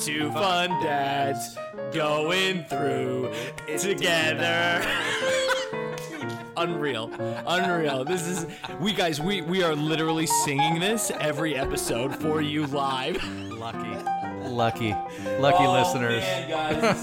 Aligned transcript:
just 0.00 0.06
two 0.06 0.30
fun 0.32 0.70
dads 0.82 1.56
going 1.92 2.64
through 2.64 3.30
it 3.68 3.78
together. 3.78 4.82
Unreal. 6.56 7.10
Unreal. 7.46 8.04
This 8.04 8.26
is 8.26 8.46
we 8.80 8.92
guys, 8.92 9.20
we 9.20 9.40
we 9.42 9.62
are 9.62 9.74
literally 9.74 10.26
singing 10.26 10.78
this 10.80 11.10
every 11.20 11.56
episode 11.56 12.14
for 12.16 12.40
you 12.42 12.66
live. 12.66 13.16
Lucky, 13.50 13.94
lucky, 14.48 14.94
lucky 15.38 15.64
Oh, 15.64 15.72
listeners. 15.72 16.22
man, 16.22 16.50
guys, 16.50 17.00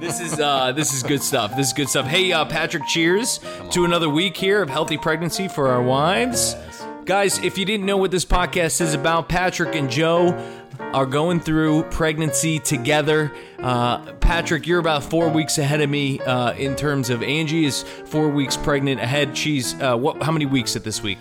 this 0.00 0.20
is 0.20 0.20
this 0.20 0.32
is, 0.32 0.40
uh, 0.40 0.72
this 0.72 0.92
is 0.94 1.02
good 1.02 1.22
stuff. 1.22 1.56
This 1.56 1.68
is 1.68 1.72
good 1.72 1.88
stuff. 1.88 2.06
Hey, 2.06 2.32
uh, 2.32 2.44
Patrick, 2.44 2.86
cheers 2.86 3.40
to 3.72 3.84
another 3.84 4.08
week 4.08 4.36
here 4.36 4.62
of 4.62 4.68
healthy 4.70 4.96
pregnancy 4.98 5.48
for 5.48 5.68
our 5.68 5.82
wives. 5.82 6.56
Guys, 7.04 7.38
if 7.38 7.56
you 7.56 7.64
didn't 7.64 7.86
know 7.86 7.96
what 7.96 8.10
this 8.10 8.24
podcast 8.26 8.80
is 8.82 8.92
about, 8.94 9.28
Patrick 9.30 9.74
and 9.74 9.88
Joe 9.90 10.36
are 10.78 11.06
going 11.06 11.40
through 11.40 11.82
pregnancy 11.84 12.58
together. 12.58 13.32
Uh, 13.58 14.12
Patrick, 14.14 14.66
you're 14.66 14.78
about 14.78 15.04
four 15.04 15.28
weeks 15.28 15.58
ahead 15.58 15.80
of 15.80 15.90
me 15.90 16.20
uh, 16.20 16.52
in 16.52 16.76
terms 16.76 17.10
of 17.10 17.22
Angie 17.22 17.64
is 17.64 17.82
four 17.82 18.28
weeks 18.28 18.56
pregnant 18.56 19.00
ahead. 19.00 19.36
She's 19.36 19.74
uh, 19.80 19.96
what? 19.96 20.22
How 20.22 20.32
many 20.32 20.46
weeks 20.46 20.76
at 20.76 20.84
this 20.84 21.02
week? 21.02 21.18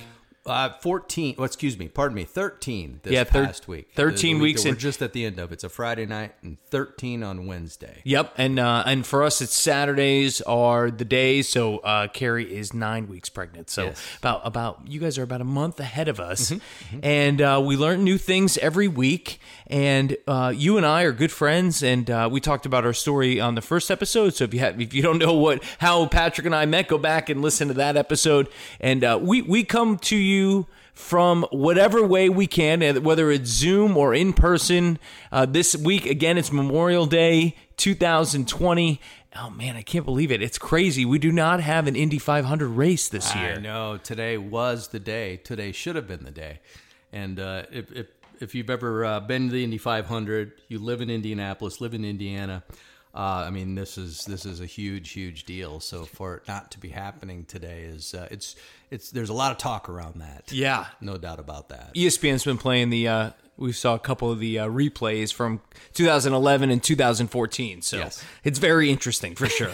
Uh, 0.48 0.70
14, 0.82 1.36
well, 1.38 1.46
excuse 1.46 1.78
me, 1.78 1.88
pardon 1.88 2.16
me, 2.16 2.24
13 2.24 3.02
this 3.04 3.14
Yeah, 3.14 3.24
thir- 3.26 3.46
past 3.46 3.68
week. 3.68 3.90
13 3.96 4.38
The 4.38 4.44
weeks 4.44 4.64
that 4.64 4.70
in- 4.70 4.76
We're 4.76 4.80
just 4.80 5.02
at 5.02 5.14
the 5.14 5.26
end 5.26 5.40
of 5.40 5.52
it. 5.52 5.56
It's 5.56 5.64
a 5.64 5.70
Friday 5.70 6.06
night 6.06 6.34
and 6.44 6.58
13 6.70 7.24
on 7.24 7.46
Wednesday. 7.48 8.02
Yep, 8.04 8.34
and 8.38 8.60
uh, 8.60 8.84
and 8.86 9.06
for 9.06 9.24
us, 9.24 9.42
it's 9.42 9.56
Saturdays 9.56 10.42
are 10.42 10.90
the 10.92 11.06
days. 11.06 11.50
So 11.50 11.80
uh, 11.80 12.08
Carrie 12.08 12.56
is 12.56 12.74
nine 12.74 13.08
weeks 13.08 13.30
pregnant. 13.30 13.70
So 13.70 13.86
Yes. 13.86 14.02
about 14.20 14.42
about 14.46 14.82
you 14.88 15.00
guys 15.00 15.18
are 15.18 15.24
about 15.24 15.42
a 15.42 15.46
month 15.46 15.80
ahead 15.80 16.08
of 16.08 16.20
us, 16.20 16.54
and 17.04 17.42
uh, 17.42 17.62
we 17.64 17.76
learn 17.76 18.04
new 18.04 18.18
things 18.18 18.58
every 18.60 18.88
week. 18.88 19.40
And 19.70 20.16
uh, 20.28 20.54
you 20.56 20.78
and 20.78 20.86
I 20.86 21.04
are 21.04 21.12
good 21.12 21.32
friends, 21.32 21.84
and 21.84 22.10
uh, 22.10 22.30
we 22.32 22.40
talked 22.40 22.66
about 22.66 22.86
our 22.86 22.94
story 22.94 23.42
on 23.42 23.56
the 23.56 23.62
first 23.62 23.92
episode. 23.92 24.34
So 24.36 24.46
if 24.46 24.54
you 24.54 24.62
have, 24.62 24.80
if 24.80 24.94
you 24.94 25.02
don't 25.02 25.18
know 25.20 25.34
what 25.34 25.62
how 25.80 26.06
Patrick 26.06 26.46
and 26.46 26.56
I 26.56 26.66
met, 26.66 26.88
go 26.88 26.98
back 26.98 27.30
and 27.30 27.42
listen 27.42 27.68
to 27.68 27.74
that 27.74 27.98
episode. 27.98 28.48
And 28.80 29.04
uh, 29.04 29.20
we 29.22 29.42
we 29.42 29.64
come 29.66 29.98
to 30.00 30.16
you 30.16 30.37
from 30.94 31.44
whatever 31.52 32.04
way 32.06 32.28
we 32.28 32.48
can, 32.48 32.82
whether 33.04 33.30
it's 33.30 33.50
Zoom 33.50 33.96
or 33.96 34.14
in 34.14 34.34
person. 34.34 34.98
Uh, 35.32 35.46
this 35.46 35.76
week, 35.76 36.06
again, 36.06 36.38
it's 36.38 36.52
Memorial 36.52 37.06
Day 37.06 37.56
2020. 37.78 39.00
Oh 39.36 39.50
man, 39.52 39.76
I 39.76 39.84
can't 39.84 40.06
believe 40.06 40.32
it. 40.32 40.42
It's 40.42 40.58
crazy. 40.58 41.06
We 41.06 41.20
do 41.20 41.32
not 41.32 41.60
have 41.62 41.86
an 41.88 41.96
Indy 41.96 42.18
500 42.18 42.68
race 42.68 43.08
this 43.10 43.36
I 43.36 43.44
year. 43.44 43.60
know 43.60 43.98
today 43.98 44.38
was 44.38 44.88
the 44.88 45.00
day. 45.00 45.38
Today 45.38 45.72
should 45.72 45.96
have 45.96 46.08
been 46.08 46.24
the 46.24 46.32
day. 46.32 46.60
And 47.14 47.40
uh, 47.40 47.64
if, 47.72 47.92
if 47.92 48.08
if 48.40 48.56
you've 48.56 48.70
ever 48.70 49.06
uh, 49.06 49.20
been 49.20 49.48
to 49.48 49.54
the 49.54 49.64
Indy 49.64 49.78
500, 49.78 50.54
you 50.68 50.80
live 50.80 51.02
in 51.02 51.10
Indianapolis, 51.10 51.82
live 51.82 51.94
in 51.94 52.06
Indiana. 52.06 52.64
Uh, 53.18 53.46
I 53.48 53.50
mean, 53.50 53.74
this 53.74 53.98
is 53.98 54.26
this 54.26 54.46
is 54.46 54.62
a 54.62 54.68
huge, 54.68 55.10
huge 55.12 55.46
deal. 55.46 55.80
So 55.80 56.06
for 56.06 56.36
it 56.36 56.48
not 56.48 56.70
to 56.72 56.80
be 56.80 56.90
happening 56.90 57.46
today 57.46 57.82
is 57.82 58.14
uh, 58.14 58.28
it's 58.30 58.56
it's 58.92 59.10
there's 59.10 59.30
a 59.30 59.34
lot 59.34 59.52
of 59.52 59.58
talk 59.58 59.90
around 59.90 60.22
that. 60.22 60.52
Yeah. 60.52 60.86
no 61.02 61.18
doubt 61.18 61.40
about 61.40 61.70
that. 61.70 61.96
ESPN's 61.96 62.44
been 62.46 62.60
playing 62.60 62.92
the. 62.92 63.08
Uh, 63.08 63.30
we 63.58 63.72
saw 63.72 63.96
a 63.96 64.00
couple 64.00 64.32
of 64.32 64.38
the 64.40 64.60
uh, 64.60 64.68
replays 64.68 65.34
from 65.34 65.62
2011 65.96 66.70
and 66.70 66.84
2014, 66.84 67.82
so 67.82 67.98
Yes. 67.98 68.24
it's 68.44 68.60
very 68.60 68.92
interesting 68.92 69.34
for 69.34 69.48
sure. 69.48 69.72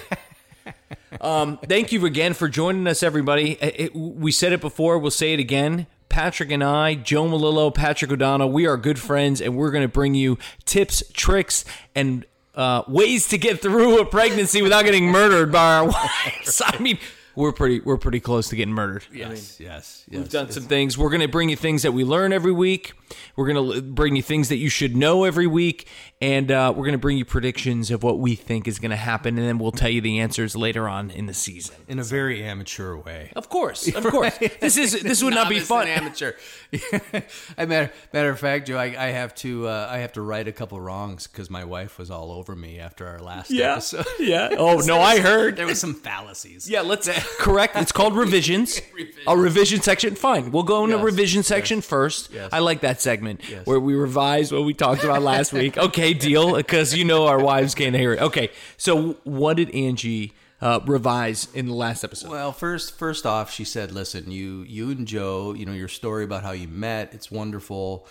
um, 1.21 1.57
thank 1.67 1.91
you 1.91 2.05
again 2.05 2.33
for 2.33 2.47
joining 2.47 2.87
us, 2.87 3.03
everybody. 3.03 3.57
It- 3.61 3.75
it- 3.77 3.95
we 3.95 4.31
said 4.31 4.53
it 4.53 4.61
before, 4.61 4.97
we'll 4.99 5.11
say 5.11 5.33
it 5.33 5.41
again. 5.41 5.87
Patrick 6.07 6.49
and 6.51 6.63
I, 6.63 6.95
Joe 6.95 7.25
Malillo, 7.27 7.73
Patrick 7.73 8.09
O'Donnell, 8.11 8.51
we 8.51 8.67
are 8.67 8.77
good 8.77 8.99
friends, 8.99 9.41
and 9.41 9.57
we're 9.57 9.71
going 9.71 9.81
to 9.83 9.87
bring 9.91 10.13
you 10.15 10.37
tips, 10.63 11.03
tricks, 11.11 11.65
and 11.95 12.25
uh, 12.55 12.83
ways 12.87 13.27
to 13.29 13.37
get 13.37 13.61
through 13.61 13.99
a 13.99 14.05
pregnancy 14.05 14.61
without 14.61 14.85
getting 14.85 15.07
murdered 15.07 15.51
by 15.51 15.75
our 15.77 15.85
wives. 15.87 16.61
I 16.65 16.77
mean, 16.79 16.97
we're 17.35 17.51
pretty 17.51 17.79
we're 17.79 17.97
pretty 17.97 18.19
close 18.19 18.49
to 18.49 18.55
getting 18.55 18.73
murdered. 18.73 19.05
Yes, 19.11 19.59
yes, 19.59 20.03
yes. 20.07 20.19
We've 20.19 20.29
done 20.29 20.51
some 20.51 20.63
things. 20.63 20.97
We're 20.97 21.09
going 21.09 21.21
to 21.21 21.27
bring 21.27 21.49
you 21.49 21.55
things 21.55 21.81
that 21.81 21.91
we 21.91 22.03
learn 22.03 22.31
every 22.31 22.51
week. 22.51 22.93
We're 23.35 23.51
going 23.51 23.73
to 23.73 23.81
bring 23.81 24.15
you 24.15 24.21
things 24.21 24.49
that 24.49 24.57
you 24.57 24.69
should 24.69 24.95
know 24.95 25.23
every 25.23 25.47
week. 25.47 25.87
And 26.23 26.51
uh, 26.51 26.71
we're 26.73 26.83
going 26.85 26.93
to 26.93 26.97
bring 26.97 27.17
you 27.17 27.25
predictions 27.25 27.91
of 27.91 28.01
what 28.01 28.17
we 28.17 28.35
think 28.35 28.65
is 28.65 28.79
going 28.79 28.91
to 28.91 28.95
happen. 28.95 29.37
And 29.37 29.45
then 29.45 29.57
we'll 29.59 29.73
tell 29.73 29.89
you 29.89 29.99
the 29.99 30.19
answers 30.19 30.55
later 30.55 30.87
on 30.87 31.11
in 31.11 31.25
the 31.25 31.33
season. 31.33 31.75
in 31.89 31.99
a 31.99 32.03
very 32.03 32.41
amateur 32.43 32.95
way. 32.95 33.31
Of 33.35 33.49
course. 33.49 33.93
Of 33.93 34.03
course. 34.15 34.37
This 34.61 34.77
is 34.77 35.01
this 35.03 35.21
would 35.21 35.33
not 35.33 35.49
be 35.49 35.59
fun. 35.59 35.85
amateur. 35.99 36.31
I 37.57 37.65
matter, 37.65 37.91
matter 38.13 38.29
of 38.29 38.39
fact, 38.39 38.67
Joe, 38.67 38.77
I, 38.77 38.85
I 38.97 39.07
have 39.11 39.35
to 39.35 39.67
uh, 39.67 39.87
I 39.91 39.97
have 39.97 40.13
to 40.13 40.21
right 40.21 40.47
a 40.47 40.51
couple 40.53 40.79
wrongs 40.79 41.27
because 41.27 41.49
my 41.49 41.65
wife 41.65 41.97
was 41.97 42.09
all 42.09 42.31
over 42.31 42.55
me 42.55 42.79
after 42.79 43.05
our 43.07 43.19
last 43.19 43.51
Yeah. 43.51 43.73
episode. 43.73 44.05
Yeah. 44.19 44.55
Oh, 44.57 44.77
no, 44.79 44.99
I 45.01 45.19
heard. 45.19 45.57
There 45.57 45.65
was 45.67 45.79
some 45.81 45.93
fallacies. 45.93 46.69
Yeah, 46.69 46.81
let's 46.81 47.09
correct. 47.37 47.75
It's 47.75 47.91
called 47.91 48.15
revisions. 48.15 48.79
A 49.27 49.37
revision 49.37 49.81
section. 49.81 50.15
Fine. 50.15 50.51
We'll 50.51 50.63
go 50.63 50.85
in 50.85 50.91
Yes, 50.91 51.03
revision 51.03 51.43
section 51.43 51.81
first. 51.81 52.31
yes. 52.31 52.49
I 52.53 52.59
like 52.59 52.81
that 52.81 53.01
segment 53.01 53.41
Yes. 53.49 53.65
where 53.65 53.79
we 53.79 53.93
revise 53.95 54.51
what 54.53 54.63
we 54.63 54.73
talked 54.73 55.03
about 55.03 55.21
last 55.21 55.51
week. 55.53 55.77
Okay, 55.77 56.12
deal. 56.13 56.55
Because 56.55 56.95
you 56.95 57.05
know 57.05 57.27
our 57.27 57.39
wives 57.39 57.75
can't 57.75 57.95
hear 57.95 58.13
it. 58.13 58.21
Okay, 58.21 58.49
so 58.77 59.13
what 59.23 59.57
did 59.57 59.73
Angie 59.73 60.33
uh, 60.63 60.79
revise 60.85 61.49
in 61.53 61.65
the 61.65 61.73
last 61.73 62.05
episode? 62.05 62.31
Well, 62.31 62.53
first 62.53 62.97
first 62.97 63.25
off, 63.25 63.51
she 63.51 63.65
said, 63.65 63.91
"Listen, 63.91 64.31
you 64.31 64.63
you 64.63 64.91
and 64.91 65.05
Joe, 65.05 65.53
you 65.53 65.65
know 65.65 65.73
your 65.73 65.89
story 65.89 66.23
about 66.23 66.43
how 66.43 66.51
you 66.51 66.69
met. 66.69 67.13
It's 67.13 67.29
wonderful, 67.29 68.07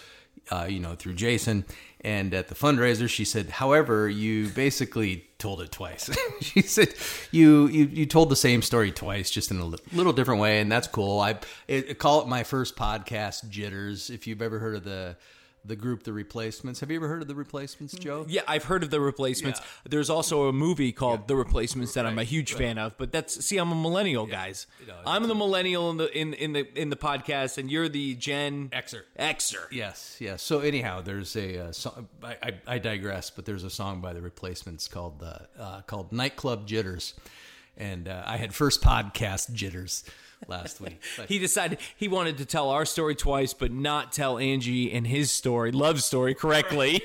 uh, 0.51 0.67
you 0.69 0.79
know, 0.79 0.95
through 0.95 1.15
Jason." 1.15 1.65
And 2.03 2.35
at 2.35 2.49
the 2.49 2.55
fundraiser, 2.55 3.09
she 3.09 3.25
said, 3.25 3.49
"However, 3.49 4.07
you 4.07 4.49
basically 4.51 5.25
told 5.39 5.63
it 5.63 5.73
twice." 5.73 6.11
she 6.43 6.61
said, 6.61 6.93
"You 7.31 7.69
you 7.69 7.87
you 7.87 8.05
told 8.05 8.29
the 8.29 8.37
same 8.37 8.61
story 8.61 8.93
twice, 8.93 9.31
just 9.31 9.51
in 9.51 9.59
a 9.59 9.65
li- 9.65 9.79
little 9.93 10.13
different 10.13 10.43
way, 10.43 10.61
and 10.61 10.71
that's 10.71 10.89
cool." 10.89 11.21
I 11.21 11.39
it, 11.69 11.99
call 11.99 12.21
it 12.21 12.29
my 12.29 12.45
first 12.45 12.77
podcast, 12.77 13.49
Jitters. 13.49 14.11
If 14.11 14.27
you've 14.27 14.43
ever 14.43 14.59
heard 14.59 14.77
of 14.77 14.85
the 14.85 15.17
the 15.65 15.77
group, 15.77 16.03
The 16.03 16.13
Replacements, 16.13 16.81
have 16.81 16.91
you 16.91 16.97
ever 16.97 17.09
heard 17.09 17.23
of 17.23 17.29
The 17.29 17.35
Replacements, 17.35 17.95
Joe? 17.95 18.27
yeah, 18.29 18.43
I've 18.49 18.65
heard 18.65 18.83
of 18.83 18.91
the 18.91 19.01
replacements. 19.01 19.61
There's 19.89 20.11
also 20.11 20.49
a 20.49 20.53
movie 20.53 20.93
called 20.93 21.29
The 21.29 21.37
Replacements 21.37 21.95
that 21.95 22.07
I'm 22.07 22.19
a 22.19 22.25
huge 22.25 22.55
fan 22.55 22.79
of. 22.79 22.97
But 22.99 23.13
that's 23.13 23.45
see, 23.45 23.59
I'm 23.59 23.71
a 23.73 23.75
millennial, 23.75 24.27
guys. 24.27 24.67
I'm 25.07 25.29
the 25.29 25.35
millennial 25.35 25.91
in 25.91 25.97
the 25.99 26.19
in 26.19 26.35
in 26.35 26.53
the 26.53 26.81
in 26.81 26.91
the 26.91 26.97
podcast, 26.97 27.59
and 27.59 27.71
you're 27.71 27.89
the 27.89 28.15
Gen 28.15 28.71
Xer. 28.71 29.03
Xer. 29.19 29.67
Yes, 29.71 30.17
yes. 30.21 30.43
So 30.43 30.61
anyhow, 30.61 31.01
there's 31.01 31.37
a 31.37 31.67
uh, 31.67 31.73
song. 31.73 32.09
I, 32.23 32.37
I, 32.43 32.53
I 32.67 32.79
digress, 32.79 33.31
but 33.31 33.45
there's 33.45 33.65
a 33.65 33.71
song 33.71 34.01
by 34.01 34.13
the 34.13 34.21
Replacements 34.21 34.89
called 34.89 35.23
uh, 35.23 35.39
uh, 35.61 35.81
called 35.83 36.13
"Nightclub 36.13 36.67
Jitters," 36.67 37.15
and 37.77 38.09
uh, 38.09 38.23
I 38.27 38.37
had 38.37 38.55
first 38.55 38.83
podcast 38.83 39.53
jitters 39.53 40.05
last 40.49 40.81
week. 40.81 41.01
But 41.17 41.29
He 41.29 41.39
decided 41.39 41.79
he 41.97 42.09
wanted 42.09 42.39
to 42.39 42.47
tell 42.47 42.71
our 42.71 42.85
story 42.85 43.15
twice, 43.15 43.53
but 43.53 43.73
not 43.73 44.13
tell 44.13 44.39
Angie 44.39 44.93
and 44.93 45.07
his 45.07 45.31
story, 45.31 45.73
love 45.73 46.03
story, 46.03 46.35
correctly. 46.35 47.03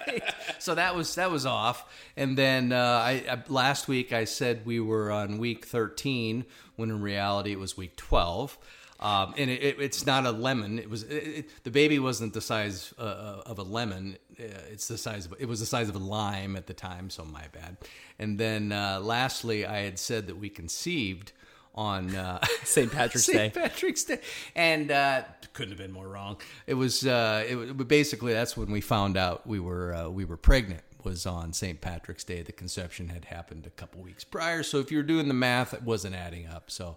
so 0.58 0.74
that 0.74 0.94
was 0.94 1.14
that 1.14 1.30
was 1.30 1.46
off. 1.46 1.84
And 2.16 2.36
then 2.36 2.72
uh, 2.72 2.76
I, 2.76 3.24
I 3.30 3.42
last 3.48 3.88
week 3.88 4.12
I 4.12 4.24
said 4.24 4.66
we 4.66 4.80
were 4.80 5.10
on 5.10 5.38
week 5.38 5.64
13 5.64 6.44
when 6.76 6.90
in 6.90 7.00
reality 7.00 7.52
it 7.52 7.58
was 7.58 7.76
week 7.76 7.96
12. 7.96 8.58
Um, 8.98 9.34
and 9.36 9.50
it, 9.50 9.62
it, 9.62 9.76
it's 9.78 10.06
not 10.06 10.24
a 10.24 10.30
lemon. 10.30 10.78
It 10.78 10.88
was 10.88 11.02
it, 11.02 11.50
the 11.64 11.70
baby 11.70 11.98
wasn't 11.98 12.32
the 12.32 12.40
size 12.40 12.94
uh, 12.98 13.42
of 13.44 13.58
a 13.58 13.62
lemon. 13.62 14.16
Uh, 14.38 14.44
it's 14.70 14.88
the 14.88 14.96
size 14.96 15.26
of 15.26 15.34
it 15.38 15.46
was 15.46 15.60
the 15.60 15.66
size 15.66 15.88
of 15.88 15.96
a 15.96 16.00
lime 16.00 16.56
at 16.56 16.66
the 16.66 16.74
time. 16.74 17.10
So 17.10 17.24
my 17.24 17.44
bad. 17.52 17.76
And 18.18 18.38
then 18.38 18.72
uh, 18.72 19.00
lastly, 19.02 19.66
I 19.66 19.80
had 19.80 19.98
said 19.98 20.26
that 20.28 20.38
we 20.38 20.48
conceived 20.48 21.32
on 21.76 22.14
uh, 22.14 22.40
St. 22.64 22.90
Patrick's 22.90 23.26
Day. 23.26 23.32
St. 23.32 23.54
Patrick's 23.54 24.04
Day, 24.04 24.20
and 24.54 24.90
uh, 24.90 25.22
couldn't 25.52 25.72
have 25.72 25.78
been 25.78 25.92
more 25.92 26.08
wrong. 26.08 26.36
It 26.66 26.74
was, 26.74 27.06
uh, 27.06 27.44
it 27.48 27.56
was 27.56 27.72
basically 27.86 28.32
that's 28.32 28.56
when 28.56 28.70
we 28.70 28.80
found 28.80 29.16
out 29.16 29.46
we 29.46 29.60
were 29.60 29.94
uh, 29.94 30.08
we 30.08 30.24
were 30.24 30.36
pregnant. 30.36 30.82
Was 31.04 31.24
on 31.24 31.52
St. 31.52 31.80
Patrick's 31.80 32.24
Day. 32.24 32.42
The 32.42 32.50
conception 32.50 33.10
had 33.10 33.26
happened 33.26 33.64
a 33.64 33.70
couple 33.70 34.02
weeks 34.02 34.24
prior, 34.24 34.64
so 34.64 34.80
if 34.80 34.90
you 34.90 34.96
were 34.96 35.04
doing 35.04 35.28
the 35.28 35.34
math, 35.34 35.72
it 35.72 35.84
wasn't 35.84 36.16
adding 36.16 36.48
up. 36.48 36.68
So 36.68 36.96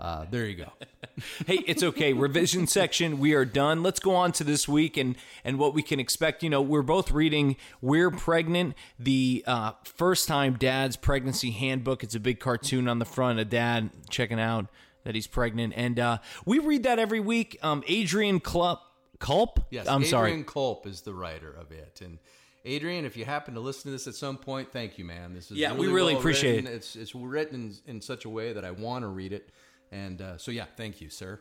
uh, 0.00 0.24
there 0.30 0.46
you 0.46 0.56
go. 0.56 0.72
hey, 1.46 1.62
it's 1.66 1.82
okay. 1.82 2.12
Revision 2.12 2.66
section, 2.66 3.18
we 3.18 3.34
are 3.34 3.44
done. 3.44 3.82
Let's 3.82 4.00
go 4.00 4.14
on 4.14 4.32
to 4.32 4.44
this 4.44 4.66
week 4.66 4.96
and 4.96 5.16
and 5.44 5.58
what 5.58 5.74
we 5.74 5.82
can 5.82 6.00
expect. 6.00 6.42
You 6.42 6.50
know, 6.50 6.62
we're 6.62 6.82
both 6.82 7.10
reading 7.10 7.56
"We're 7.82 8.10
Pregnant," 8.10 8.74
the 8.98 9.44
uh, 9.46 9.72
first 9.84 10.26
time 10.26 10.54
dad's 10.54 10.96
pregnancy 10.96 11.50
handbook. 11.50 12.02
It's 12.02 12.14
a 12.14 12.20
big 12.20 12.40
cartoon 12.40 12.88
on 12.88 12.98
the 12.98 13.04
front. 13.04 13.38
A 13.38 13.44
dad 13.44 13.90
checking 14.08 14.40
out 14.40 14.66
that 15.04 15.14
he's 15.14 15.26
pregnant, 15.26 15.74
and 15.76 15.98
uh, 15.98 16.18
we 16.46 16.58
read 16.58 16.82
that 16.84 16.98
every 16.98 17.20
week. 17.20 17.58
Um, 17.62 17.84
Adrian 17.86 18.40
Kulp, 18.40 18.80
Kulp. 19.18 19.60
Yes, 19.70 19.86
I'm 19.86 20.02
Adrian 20.02 20.10
sorry. 20.10 20.42
Kulp 20.44 20.86
is 20.86 21.02
the 21.02 21.12
writer 21.12 21.52
of 21.52 21.72
it, 21.72 22.00
and 22.02 22.18
Adrian, 22.64 23.04
if 23.04 23.16
you 23.16 23.24
happen 23.24 23.54
to 23.54 23.60
listen 23.60 23.84
to 23.84 23.90
this 23.90 24.06
at 24.06 24.14
some 24.14 24.36
point, 24.36 24.70
thank 24.72 24.98
you, 24.98 25.04
man. 25.04 25.32
This 25.34 25.50
is 25.50 25.56
Yeah, 25.56 25.72
we 25.72 25.86
really 25.86 26.12
well 26.12 26.20
appreciate 26.20 26.56
written. 26.56 26.72
It's 26.72 26.94
it's 26.94 27.14
written 27.14 27.74
in, 27.86 27.96
in 27.96 28.00
such 28.00 28.24
a 28.24 28.28
way 28.28 28.52
that 28.52 28.64
I 28.64 28.70
want 28.70 29.02
to 29.02 29.08
read 29.08 29.32
it, 29.32 29.50
and 29.90 30.20
uh, 30.20 30.38
so 30.38 30.50
yeah, 30.50 30.66
thank 30.76 31.00
you, 31.00 31.10
sir. 31.10 31.40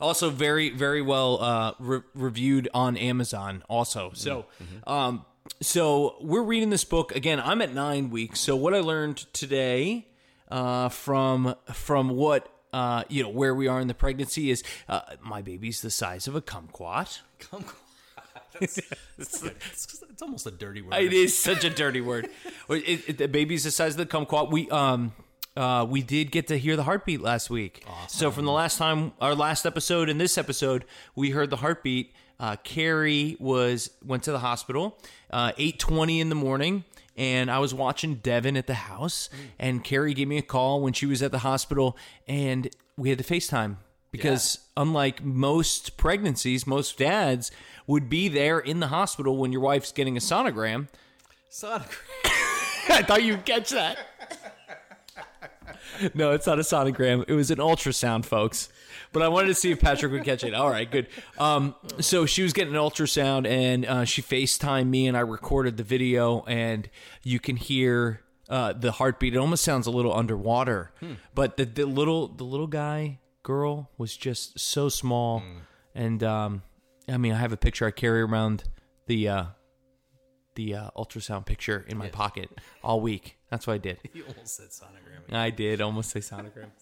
Also, 0.00 0.30
very 0.30 0.70
very 0.70 1.02
well 1.02 1.42
uh, 1.42 1.72
re- 1.78 2.02
reviewed 2.14 2.68
on 2.74 2.96
Amazon. 2.96 3.62
Also, 3.68 4.10
so 4.14 4.46
um, 4.86 5.24
so 5.60 6.16
we're 6.20 6.42
reading 6.42 6.70
this 6.70 6.84
book 6.84 7.14
again. 7.14 7.40
I'm 7.40 7.62
at 7.62 7.72
nine 7.72 8.10
weeks. 8.10 8.40
So 8.40 8.56
what 8.56 8.74
I 8.74 8.80
learned 8.80 9.18
today 9.32 10.08
uh, 10.48 10.88
from 10.88 11.54
from 11.72 12.10
what 12.10 12.48
uh, 12.72 13.04
you 13.08 13.22
know 13.22 13.28
where 13.28 13.54
we 13.54 13.68
are 13.68 13.80
in 13.80 13.88
the 13.88 13.94
pregnancy 13.94 14.50
is 14.50 14.62
uh, 14.88 15.00
my 15.22 15.42
baby's 15.42 15.80
the 15.80 15.90
size 15.90 16.26
of 16.26 16.34
a 16.34 16.42
kumquat. 16.42 17.20
it's, 18.60 18.78
it's, 19.18 19.42
it's 19.42 20.22
almost 20.22 20.46
a 20.46 20.50
dirty 20.50 20.82
word. 20.82 20.94
It 20.94 21.12
is 21.12 21.36
such 21.36 21.64
a 21.64 21.70
dirty 21.70 22.00
word. 22.00 22.28
It, 22.68 23.08
it, 23.08 23.18
the 23.18 23.28
baby's 23.28 23.64
the 23.64 23.70
size 23.70 23.92
of 23.92 23.98
the 23.98 24.06
kumquat. 24.06 24.50
We 24.50 24.70
um 24.70 25.12
uh 25.56 25.86
we 25.88 26.02
did 26.02 26.30
get 26.30 26.48
to 26.48 26.58
hear 26.58 26.76
the 26.76 26.84
heartbeat 26.84 27.20
last 27.20 27.50
week. 27.50 27.84
So 28.08 28.30
from 28.30 28.44
the 28.44 28.52
last 28.52 28.78
time, 28.78 29.12
our 29.20 29.34
last 29.34 29.66
episode 29.66 30.08
and 30.08 30.20
this 30.20 30.36
episode, 30.38 30.84
we 31.14 31.30
heard 31.30 31.50
the 31.50 31.56
heartbeat. 31.56 32.12
Uh, 32.40 32.56
Carrie 32.64 33.36
was 33.38 33.90
went 34.04 34.24
to 34.24 34.32
the 34.32 34.40
hospital, 34.40 34.98
uh, 35.30 35.52
eight 35.58 35.78
twenty 35.78 36.20
in 36.20 36.28
the 36.28 36.34
morning, 36.34 36.84
and 37.16 37.50
I 37.50 37.58
was 37.60 37.72
watching 37.72 38.16
Devin 38.16 38.56
at 38.56 38.66
the 38.66 38.74
house, 38.74 39.28
and 39.58 39.84
Carrie 39.84 40.14
gave 40.14 40.26
me 40.28 40.38
a 40.38 40.42
call 40.42 40.80
when 40.80 40.92
she 40.92 41.06
was 41.06 41.22
at 41.22 41.30
the 41.30 41.38
hospital, 41.40 41.96
and 42.26 42.68
we 42.96 43.10
had 43.10 43.18
to 43.18 43.24
FaceTime 43.24 43.76
because 44.10 44.58
unlike 44.76 45.24
most 45.24 45.96
pregnancies, 45.96 46.66
most 46.66 46.98
dads 46.98 47.50
would 47.86 48.08
be 48.08 48.28
there 48.28 48.58
in 48.58 48.80
the 48.80 48.88
hospital 48.88 49.36
when 49.36 49.52
your 49.52 49.60
wife's 49.62 49.92
getting 49.92 50.16
a 50.16 50.20
sonogram. 50.20 50.88
Sonogram. 51.50 51.96
I 52.88 53.02
thought 53.02 53.22
you'd 53.22 53.44
catch 53.44 53.70
that. 53.70 53.98
no, 56.14 56.32
it's 56.32 56.46
not 56.46 56.58
a 56.58 56.62
sonogram. 56.62 57.24
It 57.28 57.34
was 57.34 57.50
an 57.50 57.58
ultrasound, 57.58 58.24
folks. 58.24 58.68
But 59.12 59.22
I 59.22 59.28
wanted 59.28 59.48
to 59.48 59.54
see 59.54 59.70
if 59.70 59.80
Patrick 59.80 60.10
would 60.12 60.24
catch 60.24 60.42
it. 60.42 60.54
All 60.54 60.70
right, 60.70 60.90
good. 60.90 61.06
Um, 61.38 61.74
so 62.00 62.24
she 62.24 62.42
was 62.42 62.52
getting 62.52 62.74
an 62.74 62.80
ultrasound, 62.80 63.46
and 63.46 63.84
uh, 63.84 64.04
she 64.04 64.22
FaceTimed 64.22 64.88
me, 64.88 65.06
and 65.06 65.16
I 65.16 65.20
recorded 65.20 65.76
the 65.76 65.82
video, 65.82 66.44
and 66.46 66.88
you 67.22 67.38
can 67.38 67.56
hear 67.56 68.22
uh, 68.48 68.72
the 68.72 68.92
heartbeat. 68.92 69.34
It 69.34 69.38
almost 69.38 69.64
sounds 69.64 69.86
a 69.86 69.90
little 69.90 70.14
underwater, 70.14 70.92
but 71.34 71.56
the, 71.56 71.64
the 71.64 71.84
little 71.86 72.28
the 72.28 72.44
little 72.44 72.66
guy 72.66 73.18
girl 73.42 73.90
was 73.98 74.16
just 74.16 74.58
so 74.58 74.88
small, 74.88 75.42
and 75.94 76.22
um, 76.22 76.62
I 77.08 77.16
mean, 77.18 77.32
I 77.32 77.38
have 77.38 77.52
a 77.52 77.56
picture 77.56 77.86
I 77.86 77.90
carry 77.90 78.22
around 78.22 78.64
the 79.06 79.28
uh, 79.28 79.44
the 80.54 80.74
uh, 80.74 80.90
ultrasound 80.96 81.46
picture 81.46 81.84
in 81.88 81.96
my 81.98 82.08
pocket 82.08 82.50
all 82.82 83.00
week. 83.00 83.36
That's 83.50 83.66
what 83.66 83.74
I 83.74 83.78
did. 83.78 83.98
You 84.14 84.24
almost 84.28 84.56
said 84.56 84.68
sonogram. 84.68 85.34
I 85.34 85.50
did 85.50 85.80
almost 85.80 86.10
say 86.10 86.20
sonogram. 86.20 86.70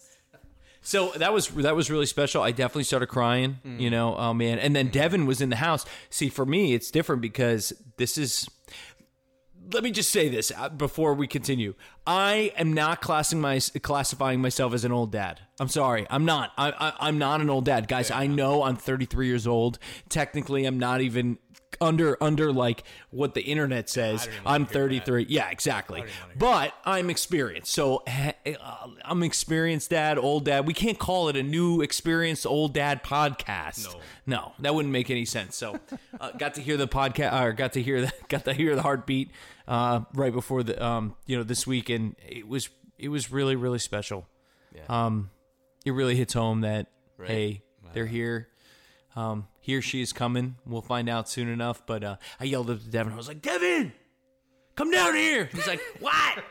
So 0.83 1.11
that 1.17 1.31
was 1.31 1.47
that 1.49 1.75
was 1.75 1.91
really 1.91 2.07
special. 2.07 2.41
I 2.41 2.49
definitely 2.51 2.85
started 2.85 3.05
crying, 3.05 3.59
you 3.77 3.91
know. 3.91 4.15
Oh 4.17 4.33
man! 4.33 4.57
And 4.57 4.75
then 4.75 4.87
Devin 4.87 5.27
was 5.27 5.39
in 5.39 5.51
the 5.51 5.57
house. 5.57 5.85
See, 6.09 6.27
for 6.27 6.43
me, 6.43 6.73
it's 6.73 6.89
different 6.89 7.21
because 7.21 7.71
this 7.97 8.17
is. 8.17 8.49
Let 9.71 9.83
me 9.83 9.91
just 9.91 10.09
say 10.09 10.27
this 10.27 10.51
uh, 10.57 10.69
before 10.69 11.13
we 11.13 11.27
continue. 11.27 11.75
I 12.07 12.51
am 12.57 12.73
not 12.73 12.99
classing 12.99 13.39
my 13.39 13.59
classifying 13.83 14.41
myself 14.41 14.73
as 14.73 14.83
an 14.83 14.91
old 14.91 15.11
dad. 15.11 15.39
I'm 15.59 15.67
sorry, 15.67 16.07
I'm 16.09 16.25
not. 16.25 16.51
I, 16.57 16.71
I, 16.71 16.93
I'm 17.07 17.19
not 17.19 17.41
an 17.41 17.51
old 17.51 17.65
dad, 17.65 17.87
guys. 17.87 18.09
I 18.09 18.25
know 18.25 18.63
I'm 18.63 18.75
33 18.75 19.27
years 19.27 19.45
old. 19.45 19.77
Technically, 20.09 20.65
I'm 20.65 20.79
not 20.79 21.01
even 21.01 21.37
under 21.81 22.17
under 22.21 22.53
like 22.53 22.83
what 23.09 23.33
the 23.33 23.41
internet 23.41 23.89
says. 23.89 24.29
I'm 24.45 24.65
33. 24.65 25.25
Yeah, 25.27 25.49
exactly. 25.49 26.03
But 26.37 26.73
I'm 26.85 27.09
experienced. 27.09 27.71
So 27.73 28.03
uh, 28.07 28.87
I'm 29.03 29.23
experienced 29.23 29.89
dad, 29.89 30.17
old 30.17 30.45
dad. 30.45 30.65
We 30.65 30.73
can't 30.73 30.99
call 30.99 31.27
it 31.29 31.35
a 31.35 31.43
new 31.43 31.81
experienced 31.81 32.45
old 32.45 32.73
dad 32.73 33.03
podcast. 33.03 33.93
No, 33.93 33.99
no, 34.25 34.51
that 34.59 34.75
wouldn't 34.75 34.91
make 34.91 35.09
any 35.09 35.25
sense. 35.25 35.55
So 35.55 35.79
uh, 36.19 36.31
got 36.31 36.53
to 36.53 36.61
hear 36.61 36.77
the 36.77 36.87
podcast 36.87 37.41
or 37.41 37.53
got 37.53 37.73
to 37.73 37.81
hear 37.81 38.01
the 38.01 38.13
got 38.29 38.45
to 38.45 38.53
hear 38.53 38.75
the 38.75 38.81
heartbeat 38.83 39.31
uh, 39.67 40.01
right 40.13 40.31
before 40.33 40.63
the 40.63 40.81
um 40.83 41.15
you 41.25 41.35
know 41.37 41.43
this 41.43 41.65
week, 41.65 41.89
and 41.89 42.15
it 42.27 42.47
was 42.47 42.69
it 42.97 43.09
was 43.09 43.31
really 43.31 43.55
really 43.55 43.79
special. 43.79 44.27
Um, 44.87 45.31
it 45.85 45.91
really 45.91 46.15
hits 46.15 46.33
home 46.33 46.61
that 46.61 46.87
hey, 47.27 47.63
they're 47.93 48.05
here. 48.05 48.47
Um, 49.15 49.47
he 49.59 49.75
or 49.75 49.81
she 49.81 50.01
is 50.01 50.13
coming. 50.13 50.55
We'll 50.65 50.81
find 50.81 51.09
out 51.09 51.29
soon 51.29 51.47
enough. 51.49 51.85
But 51.85 52.03
uh, 52.03 52.15
I 52.39 52.45
yelled 52.45 52.69
up 52.69 52.79
to 52.81 52.89
Devin. 52.89 53.13
I 53.13 53.17
was 53.17 53.27
like, 53.27 53.41
Devin, 53.41 53.91
come 54.75 54.91
down 54.91 55.15
here. 55.15 55.49
He's 55.51 55.67
like, 55.67 55.81
what? 55.99 56.13
I 56.13 56.43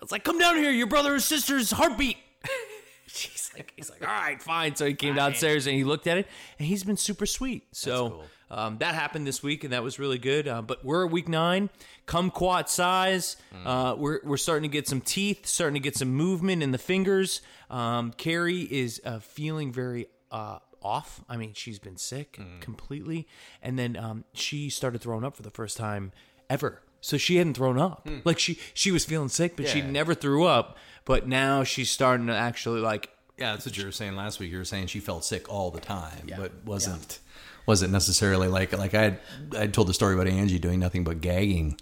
was 0.00 0.12
like, 0.12 0.24
come 0.24 0.38
down 0.38 0.56
here. 0.56 0.70
Your 0.70 0.86
brother 0.86 1.14
or 1.14 1.20
sister's 1.20 1.70
heartbeat. 1.70 2.16
She's 3.06 3.50
like, 3.56 3.72
he's 3.76 3.90
like, 3.90 4.02
all 4.02 4.12
right, 4.12 4.42
fine. 4.42 4.74
So 4.74 4.86
he 4.86 4.94
came 4.94 5.14
downstairs 5.14 5.66
and 5.68 5.76
he 5.76 5.84
looked 5.84 6.08
at 6.08 6.18
it, 6.18 6.26
and 6.58 6.66
he's 6.66 6.82
been 6.82 6.96
super 6.96 7.26
sweet. 7.26 7.64
So 7.70 8.08
cool. 8.10 8.24
um, 8.50 8.78
that 8.78 8.96
happened 8.96 9.24
this 9.24 9.40
week, 9.40 9.62
and 9.62 9.72
that 9.72 9.84
was 9.84 10.00
really 10.00 10.18
good. 10.18 10.48
Uh, 10.48 10.62
but 10.62 10.84
we're 10.84 11.04
at 11.06 11.12
week 11.12 11.28
nine, 11.28 11.70
kumquat 12.08 12.68
size. 12.68 13.36
Uh, 13.64 13.94
we're 13.96 14.18
we're 14.24 14.36
starting 14.36 14.68
to 14.68 14.72
get 14.72 14.88
some 14.88 15.00
teeth, 15.00 15.46
starting 15.46 15.74
to 15.74 15.80
get 15.80 15.96
some 15.96 16.08
movement 16.08 16.60
in 16.60 16.72
the 16.72 16.78
fingers. 16.78 17.40
Um, 17.70 18.10
Carrie 18.16 18.62
is 18.62 19.00
uh, 19.04 19.20
feeling 19.20 19.72
very 19.72 20.06
uh, 20.32 20.58
off. 20.84 21.22
I 21.28 21.36
mean, 21.36 21.52
she's 21.54 21.78
been 21.78 21.96
sick 21.96 22.38
completely, 22.60 23.26
and 23.62 23.78
then 23.78 23.96
um, 23.96 24.24
she 24.34 24.68
started 24.70 25.00
throwing 25.00 25.24
up 25.24 25.34
for 25.36 25.42
the 25.42 25.50
first 25.50 25.76
time 25.76 26.12
ever. 26.48 26.82
So 27.00 27.16
she 27.18 27.36
hadn't 27.36 27.54
thrown 27.54 27.78
up. 27.78 28.08
Like 28.24 28.38
she 28.38 28.58
she 28.72 28.90
was 28.90 29.04
feeling 29.04 29.28
sick, 29.28 29.56
but 29.56 29.66
she 29.68 29.80
never 29.82 30.14
threw 30.14 30.44
up. 30.44 30.76
But 31.04 31.26
now 31.28 31.62
she's 31.64 31.90
starting 31.90 32.28
to 32.28 32.34
actually 32.34 32.80
like 32.80 33.10
Yeah, 33.36 33.52
that's 33.52 33.66
what 33.66 33.76
you 33.76 33.84
were 33.84 33.92
saying 33.92 34.16
last 34.16 34.40
week. 34.40 34.50
You 34.50 34.58
were 34.58 34.64
saying 34.64 34.86
she 34.86 35.00
felt 35.00 35.24
sick 35.24 35.48
all 35.52 35.70
the 35.70 35.80
time, 35.80 36.28
but 36.38 36.52
wasn't 36.64 37.18
wasn't 37.66 37.92
necessarily 37.92 38.48
like 38.48 38.76
like 38.76 38.94
I 38.94 39.02
had 39.02 39.18
I 39.58 39.66
told 39.66 39.88
the 39.88 39.94
story 39.94 40.14
about 40.14 40.28
Angie 40.28 40.58
doing 40.58 40.80
nothing 40.80 41.04
but 41.04 41.20
gagging 41.20 41.78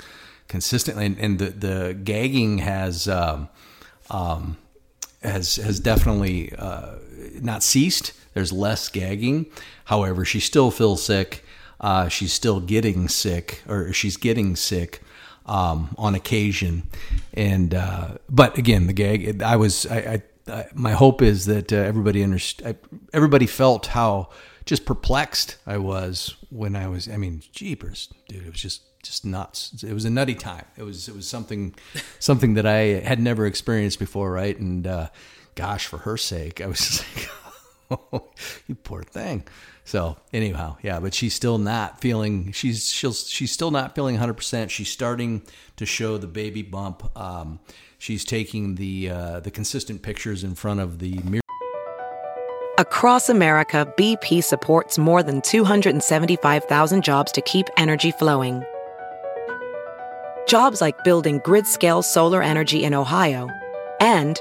consistently, 0.49 1.06
and, 1.06 1.19
and 1.19 1.38
the 1.38 1.50
the 1.50 1.94
gagging 1.94 2.58
has 2.58 3.06
um, 3.08 3.49
um, 4.10 4.56
has 5.22 5.56
has 5.56 5.78
definitely 5.81 6.52
uh, 6.58 6.96
not 7.40 7.62
ceased. 7.62 8.12
There's 8.35 8.53
less 8.53 8.89
gagging. 8.89 9.47
However, 9.87 10.25
she 10.25 10.41
still 10.41 10.71
feels 10.71 11.03
sick. 11.03 11.45
Uh, 11.81 12.09
she's 12.09 12.33
still 12.33 12.61
getting 12.61 13.09
sick, 13.09 13.62
or 13.69 13.93
she's 13.93 14.17
getting 14.17 14.55
sick 14.57 15.03
um, 15.47 15.95
on 15.99 16.15
occasion. 16.15 16.85
And 17.35 17.75
uh, 17.75 18.19
but 18.29 18.57
again, 18.57 18.87
the 18.87 18.93
gag. 18.93 19.43
I 19.43 19.57
was. 19.57 19.87
I, 19.87 19.97
I, 19.99 20.23
I 20.53 20.67
my 20.75 20.93
hope 20.93 21.23
is 21.23 21.47
that 21.47 21.73
uh, 21.73 21.77
everybody 21.77 22.21
underst- 22.21 22.77
Everybody 23.12 23.47
felt 23.47 23.87
how 23.87 24.31
just 24.65 24.85
perplexed 24.85 25.57
I 25.67 25.79
was 25.79 26.37
when 26.51 26.77
I 26.77 26.89
was. 26.89 27.09
I 27.09 27.17
mean, 27.17 27.43
jeepers, 27.53 28.09
dude! 28.29 28.47
It 28.47 28.51
was 28.51 28.61
just 28.61 28.83
just 29.03 29.25
nuts. 29.25 29.83
It 29.83 29.93
was 29.93 30.05
a 30.05 30.11
nutty 30.11 30.35
time. 30.35 30.65
It 30.77 30.85
was 30.85 31.09
it 31.09 31.15
was 31.15 31.29
something 31.29 31.75
something 32.19 32.55
that 32.55 32.67
I 32.67 33.01
had 33.01 33.21
never 33.21 33.47
experienced 33.47 33.99
before, 33.99 34.31
right? 34.33 34.57
And 34.59 34.87
uh, 34.87 35.09
gosh, 35.55 35.87
for 35.87 35.99
her 35.99 36.17
sake, 36.17 36.61
I 36.61 36.67
was 36.67 36.79
just 36.79 37.17
like, 37.17 37.29
you 38.66 38.75
poor 38.75 39.02
thing. 39.02 39.44
So 39.84 40.16
anyhow, 40.32 40.76
yeah, 40.82 41.00
but 41.00 41.14
she's 41.14 41.34
still 41.34 41.58
not 41.58 42.00
feeling. 42.00 42.52
She's 42.52 42.88
she'll 42.88 43.12
she's 43.12 43.52
still 43.52 43.70
not 43.70 43.94
feeling 43.94 44.14
100. 44.14 44.34
percent 44.34 44.70
She's 44.70 44.88
starting 44.88 45.42
to 45.76 45.87
show 45.87 46.18
the 46.18 46.26
baby 46.26 46.62
bump. 46.62 47.16
Um, 47.18 47.61
she's 47.99 48.25
taking 48.25 48.76
the 48.76 49.11
uh, 49.11 49.40
the 49.40 49.50
consistent 49.50 50.02
pictures 50.02 50.44
in 50.44 50.54
front 50.54 50.80
of 50.80 50.99
the 50.99 51.18
mirror. 51.25 51.40
Across 52.78 53.28
America, 53.28 53.92
BP 53.99 54.42
supports 54.42 54.96
more 54.96 55.22
than 55.22 55.42
275,000 55.42 57.04
jobs 57.04 57.30
to 57.32 57.42
keep 57.42 57.66
energy 57.76 58.12
flowing. 58.12 58.64
Jobs 60.49 60.80
like 60.80 61.04
building 61.04 61.40
grid 61.44 61.66
scale 61.66 62.02
solar 62.02 62.42
energy 62.42 62.82
in 62.82 62.94
Ohio 62.94 63.49
and 64.00 64.40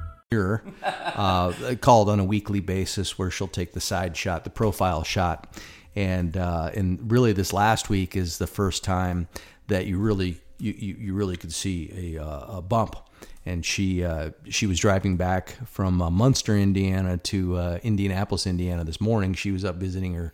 Uh, 0.33 1.75
called 1.81 2.07
on 2.07 2.17
a 2.17 2.23
weekly 2.23 2.61
basis, 2.61 3.19
where 3.19 3.29
she'll 3.29 3.49
take 3.49 3.73
the 3.73 3.81
side 3.81 4.15
shot, 4.15 4.45
the 4.45 4.49
profile 4.49 5.03
shot, 5.03 5.61
and 5.93 6.37
uh, 6.37 6.71
and 6.73 7.11
really 7.11 7.33
this 7.33 7.51
last 7.51 7.89
week 7.89 8.15
is 8.15 8.37
the 8.37 8.47
first 8.47 8.81
time 8.81 9.27
that 9.67 9.87
you 9.87 9.97
really 9.97 10.39
you, 10.57 10.73
you, 10.77 10.95
you 10.99 11.13
really 11.13 11.35
could 11.35 11.51
see 11.51 12.15
a, 12.15 12.23
uh, 12.23 12.59
a 12.59 12.61
bump. 12.61 12.95
And 13.45 13.65
she 13.65 14.05
uh, 14.05 14.31
she 14.47 14.67
was 14.67 14.79
driving 14.79 15.17
back 15.17 15.57
from 15.67 16.01
uh, 16.01 16.09
Munster, 16.09 16.55
Indiana, 16.55 17.17
to 17.17 17.57
uh, 17.57 17.79
Indianapolis, 17.83 18.47
Indiana 18.47 18.85
this 18.85 19.01
morning. 19.01 19.33
She 19.33 19.51
was 19.51 19.65
up 19.65 19.75
visiting 19.75 20.13
her 20.13 20.33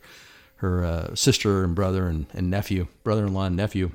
her 0.58 1.12
sister 1.16 1.64
and 1.64 1.74
brother 1.74 2.08
and, 2.08 2.26
and 2.34 2.50
nephew, 2.50 2.88
brother-in-law 3.04 3.46
and 3.46 3.56
nephew, 3.56 3.92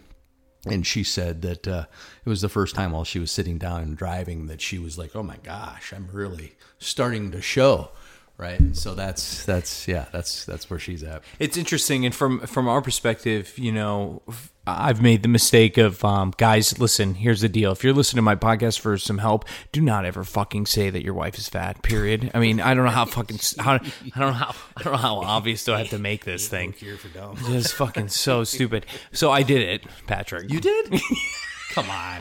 and 0.67 0.87
she 0.87 1.03
said 1.03 1.43
that 1.43 1.67
uh, 1.67 1.85
it 2.25 2.29
was 2.29 2.41
the 2.41 2.49
first 2.49 2.75
time 2.75 2.93
while 2.93 3.05
she 3.05 3.19
was 3.19 3.31
sitting 3.31 3.59
down 3.59 3.83
and 3.83 3.97
driving 3.97 4.47
that 4.47 4.61
she 4.61 4.79
was 4.79 4.97
like, 4.99 5.17
"Oh 5.17 5.23
my 5.23 5.39
gosh, 5.43 5.93
I'm 5.93 6.09
really 6.13 6.55
starting 6.79 7.31
to 7.33 7.43
show." 7.43 7.91
Right, 8.39 8.75
so 8.75 8.95
that's 8.95 9.45
that's 9.45 9.87
yeah, 9.87 10.07
that's 10.11 10.45
that's 10.45 10.69
where 10.71 10.79
she's 10.79 11.03
at. 11.03 11.23
It's 11.39 11.57
interesting, 11.57 12.05
and 12.07 12.15
from 12.15 12.41
from 12.41 12.67
our 12.67 12.81
perspective, 12.81 13.57
you 13.59 13.71
know, 13.71 14.23
I've 14.67 15.03
made 15.03 15.23
the 15.23 15.29
mistake 15.29 15.77
of 15.77 16.05
um, 16.05 16.33
guys. 16.37 16.79
Listen, 16.79 17.15
here's 17.15 17.41
the 17.41 17.49
deal: 17.49 17.73
if 17.73 17.83
you're 17.83 17.93
listening 17.93 18.19
to 18.19 18.23
my 18.23 18.37
podcast 18.37 18.79
for 18.79 18.97
some 18.97 19.19
help, 19.19 19.45
do 19.73 19.81
not 19.81 20.05
ever 20.05 20.23
fucking 20.23 20.67
say 20.67 20.89
that 20.89 21.03
your 21.03 21.15
wife 21.15 21.37
is 21.37 21.49
fat. 21.49 21.83
Period. 21.83 22.31
I 22.33 22.39
mean, 22.39 22.61
I 22.61 22.75
don't 22.75 22.85
know 22.85 22.91
how 22.91 23.05
fucking 23.05 23.41
how 23.59 23.75
I 23.75 23.79
don't 23.79 24.29
know 24.29 24.33
how 24.33 24.55
I 24.77 24.83
don't 24.83 24.93
know 24.93 24.99
how 24.99 25.17
obvious 25.17 25.65
do 25.65 25.75
I 25.75 25.79
have 25.79 25.89
to 25.91 25.99
make 25.99 26.25
this 26.25 26.47
thing. 26.49 26.73
For 26.73 27.09
dumb. 27.09 27.37
It's 27.49 27.73
fucking 27.73 28.09
so 28.09 28.45
stupid. 28.45 28.87
So 29.13 29.31
I 29.33 29.43
did 29.43 29.63
it, 29.63 29.85
Patrick. 30.07 30.51
You 30.51 30.61
did? 30.61 31.01
Come 31.71 31.91
on. 31.91 32.21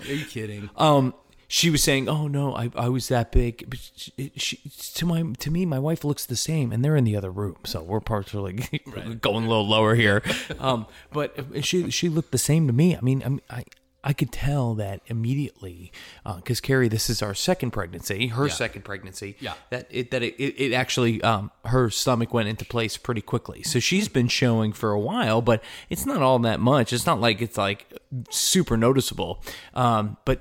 Are 0.00 0.12
you 0.12 0.24
kidding? 0.24 0.70
um 0.76 1.14
she 1.52 1.68
was 1.68 1.82
saying 1.82 2.08
oh 2.08 2.26
no 2.26 2.54
i, 2.56 2.70
I 2.74 2.88
was 2.88 3.08
that 3.08 3.30
big 3.30 3.68
but 3.68 3.78
she, 3.94 4.32
she, 4.36 4.56
to 4.94 5.04
my 5.04 5.22
to 5.38 5.50
me 5.50 5.66
my 5.66 5.78
wife 5.78 6.02
looks 6.02 6.24
the 6.24 6.34
same 6.34 6.72
and 6.72 6.82
they're 6.82 6.96
in 6.96 7.04
the 7.04 7.14
other 7.14 7.30
room 7.30 7.56
so 7.64 7.82
we're 7.82 8.00
partially 8.00 8.54
going 9.20 9.44
a 9.44 9.48
little 9.48 9.68
lower 9.68 9.94
here 9.94 10.22
um 10.58 10.86
but 11.12 11.36
she 11.62 11.90
she 11.90 12.08
looked 12.08 12.32
the 12.32 12.38
same 12.38 12.66
to 12.66 12.72
me 12.72 12.96
i 12.96 13.00
mean 13.02 13.22
I'm, 13.24 13.40
i 13.50 13.64
I 14.04 14.12
could 14.14 14.32
tell 14.32 14.74
that 14.74 15.00
immediately 15.06 15.92
because 16.36 16.60
Carrie, 16.60 16.88
this 16.88 17.08
is 17.08 17.22
our 17.22 17.34
second 17.34 17.70
pregnancy, 17.70 18.26
her 18.26 18.48
second 18.48 18.82
pregnancy. 18.82 19.36
Yeah. 19.38 19.54
that 19.70 19.86
it 19.90 20.10
that 20.10 20.24
it, 20.24 20.34
it, 20.40 20.60
it 20.60 20.72
actually 20.72 21.22
um, 21.22 21.52
her 21.66 21.88
stomach 21.88 22.34
went 22.34 22.48
into 22.48 22.64
place 22.64 22.96
pretty 22.96 23.20
quickly. 23.20 23.62
So 23.62 23.78
she's 23.78 24.08
been 24.08 24.26
showing 24.26 24.72
for 24.72 24.90
a 24.90 24.98
while, 24.98 25.40
but 25.40 25.62
it's 25.88 26.04
not 26.04 26.20
all 26.20 26.40
that 26.40 26.58
much. 26.58 26.92
It's 26.92 27.06
not 27.06 27.20
like 27.20 27.40
it's 27.40 27.56
like 27.56 27.96
super 28.28 28.76
noticeable. 28.76 29.40
Um, 29.72 30.16
but 30.24 30.40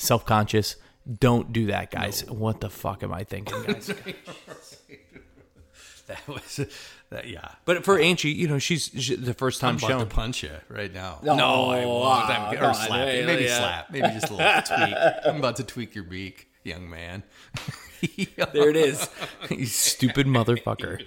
self 0.00 0.24
conscious. 0.24 0.76
Don't 1.18 1.52
do 1.52 1.66
that, 1.66 1.90
guys. 1.90 2.24
What 2.28 2.60
the 2.60 2.70
fuck 2.70 3.02
am 3.02 3.12
I 3.12 3.24
thinking, 3.24 3.62
guys? 3.62 3.92
That 6.06 6.26
was 6.26 6.60
that. 7.10 7.28
Yeah. 7.28 7.48
but 7.64 7.84
for 7.84 7.96
Angie, 7.96 8.30
you 8.32 8.48
know, 8.48 8.58
she's, 8.58 8.90
she, 8.98 9.14
the 9.14 9.32
first 9.32 9.60
time 9.60 9.70
I'm 9.70 9.76
about 9.76 9.88
shown. 9.88 10.00
to 10.00 10.06
punch 10.06 10.42
you 10.42 10.50
right 10.68 10.92
now. 10.92 11.20
No, 11.22 11.70
I 11.70 11.84
won't. 11.86 12.30
I'm- 12.30 12.52
or 12.54 12.60
God, 12.60 12.72
slap 12.72 13.14
you. 13.14 13.26
Maybe 13.26 13.44
yeah. 13.44 13.58
slap. 13.58 13.90
Maybe 13.92 14.08
just 14.08 14.28
a 14.28 14.34
little 14.34 14.62
tweak. 14.76 14.96
I'm 15.24 15.36
about 15.36 15.54
to 15.56 15.62
tweak 15.62 15.94
your 15.94 16.02
beak, 16.02 16.48
young 16.64 16.90
man. 16.90 17.22
there 18.00 18.70
it 18.70 18.76
is. 18.76 19.08
you 19.50 19.66
stupid 19.66 20.26
motherfucker. 20.26 21.04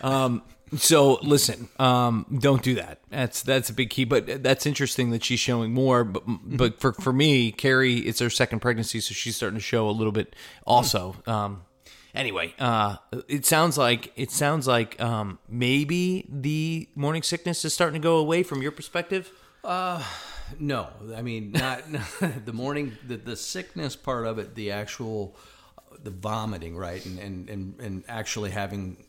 Um, 0.00 0.42
so 0.76 1.18
listen, 1.22 1.68
um, 1.78 2.26
don't 2.40 2.62
do 2.62 2.74
that. 2.74 3.00
That's 3.10 3.42
that's 3.42 3.70
a 3.70 3.72
big 3.72 3.90
key. 3.90 4.04
But 4.04 4.42
that's 4.42 4.66
interesting 4.66 5.10
that 5.10 5.22
she's 5.24 5.40
showing 5.40 5.72
more. 5.72 6.04
But 6.04 6.24
but 6.26 6.80
for 6.80 6.92
for 6.92 7.12
me, 7.12 7.52
Carrie, 7.52 7.98
it's 7.98 8.20
her 8.20 8.30
second 8.30 8.60
pregnancy, 8.60 9.00
so 9.00 9.14
she's 9.14 9.36
starting 9.36 9.58
to 9.58 9.64
show 9.64 9.88
a 9.88 9.92
little 9.92 10.12
bit 10.12 10.34
also. 10.66 11.16
Um, 11.26 11.62
anyway, 12.14 12.54
uh, 12.58 12.96
it 13.28 13.46
sounds 13.46 13.78
like 13.78 14.12
it 14.16 14.30
sounds 14.30 14.66
like 14.66 15.00
um, 15.00 15.38
maybe 15.48 16.26
the 16.28 16.88
morning 16.94 17.22
sickness 17.22 17.64
is 17.64 17.72
starting 17.72 18.00
to 18.00 18.04
go 18.04 18.16
away 18.16 18.42
from 18.42 18.62
your 18.62 18.72
perspective. 18.72 19.30
Uh, 19.64 20.02
No, 20.60 20.88
I 21.16 21.22
mean 21.22 21.52
not 21.52 21.82
the 22.44 22.52
morning. 22.52 22.96
The, 23.06 23.16
the 23.16 23.36
sickness 23.36 23.96
part 23.96 24.26
of 24.26 24.38
it, 24.38 24.54
the 24.54 24.70
actual, 24.70 25.36
the 26.02 26.10
vomiting, 26.10 26.76
right, 26.76 27.04
and 27.04 27.18
and 27.18 27.50
and, 27.50 27.80
and 27.80 28.04
actually 28.08 28.50
having 28.50 29.05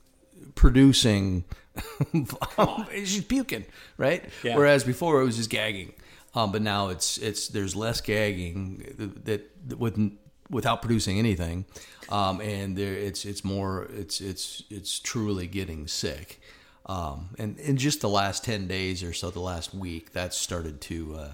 producing. 0.57 1.45
she's 2.93 3.23
puking, 3.23 3.65
right? 3.97 4.25
Yeah. 4.43 4.57
Whereas 4.57 4.83
before 4.83 5.21
it 5.21 5.25
was 5.25 5.37
just 5.37 5.49
gagging, 5.49 5.93
um, 6.35 6.51
but 6.51 6.61
now 6.61 6.89
it's 6.89 7.17
it's 7.17 7.47
there's 7.47 7.75
less 7.75 8.01
gagging 8.01 9.23
that, 9.23 9.47
that 9.69 9.79
with 9.79 10.11
without 10.49 10.81
producing 10.81 11.19
anything, 11.19 11.65
um, 12.09 12.41
and 12.41 12.77
there 12.77 12.93
it's 12.93 13.23
it's 13.23 13.45
more 13.45 13.87
it's 13.93 14.19
it's 14.19 14.63
it's 14.69 14.99
truly 14.99 15.47
getting 15.47 15.87
sick. 15.87 16.41
Um, 16.85 17.29
and 17.37 17.59
in 17.59 17.77
just 17.77 18.01
the 18.01 18.09
last 18.09 18.43
ten 18.43 18.67
days 18.67 19.03
or 19.03 19.13
so, 19.13 19.29
the 19.29 19.39
last 19.39 19.73
week, 19.73 20.13
that's 20.13 20.37
started 20.37 20.81
to 20.81 21.15
uh, 21.15 21.31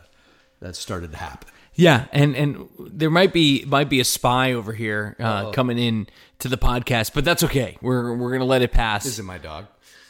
that 0.60 0.76
started 0.76 1.12
to 1.12 1.18
happen. 1.18 1.50
Yeah, 1.76 2.06
and 2.12 2.36
and 2.36 2.70
there 2.80 3.10
might 3.10 3.34
be 3.34 3.66
might 3.66 3.90
be 3.90 4.00
a 4.00 4.04
spy 4.04 4.54
over 4.54 4.74
here 4.74 5.16
uh, 5.20 5.52
coming 5.52 5.78
in 5.78 6.08
to 6.40 6.48
the 6.48 6.58
podcast, 6.58 7.14
but 7.14 7.26
that's 7.26 7.44
okay. 7.44 7.78
We're 7.82 8.16
we're 8.16 8.32
gonna 8.32 8.46
let 8.46 8.62
it 8.62 8.72
pass. 8.72 9.06
Is 9.06 9.20
it 9.20 9.24
my 9.24 9.38
dog? 9.38 9.66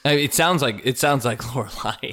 I 0.06 0.16
mean, 0.16 0.26
it 0.26 0.34
sounds 0.34 0.62
like 0.62 0.82
it 0.84 0.98
sounds 0.98 1.24
like 1.24 1.40
Lorelai. 1.44 2.12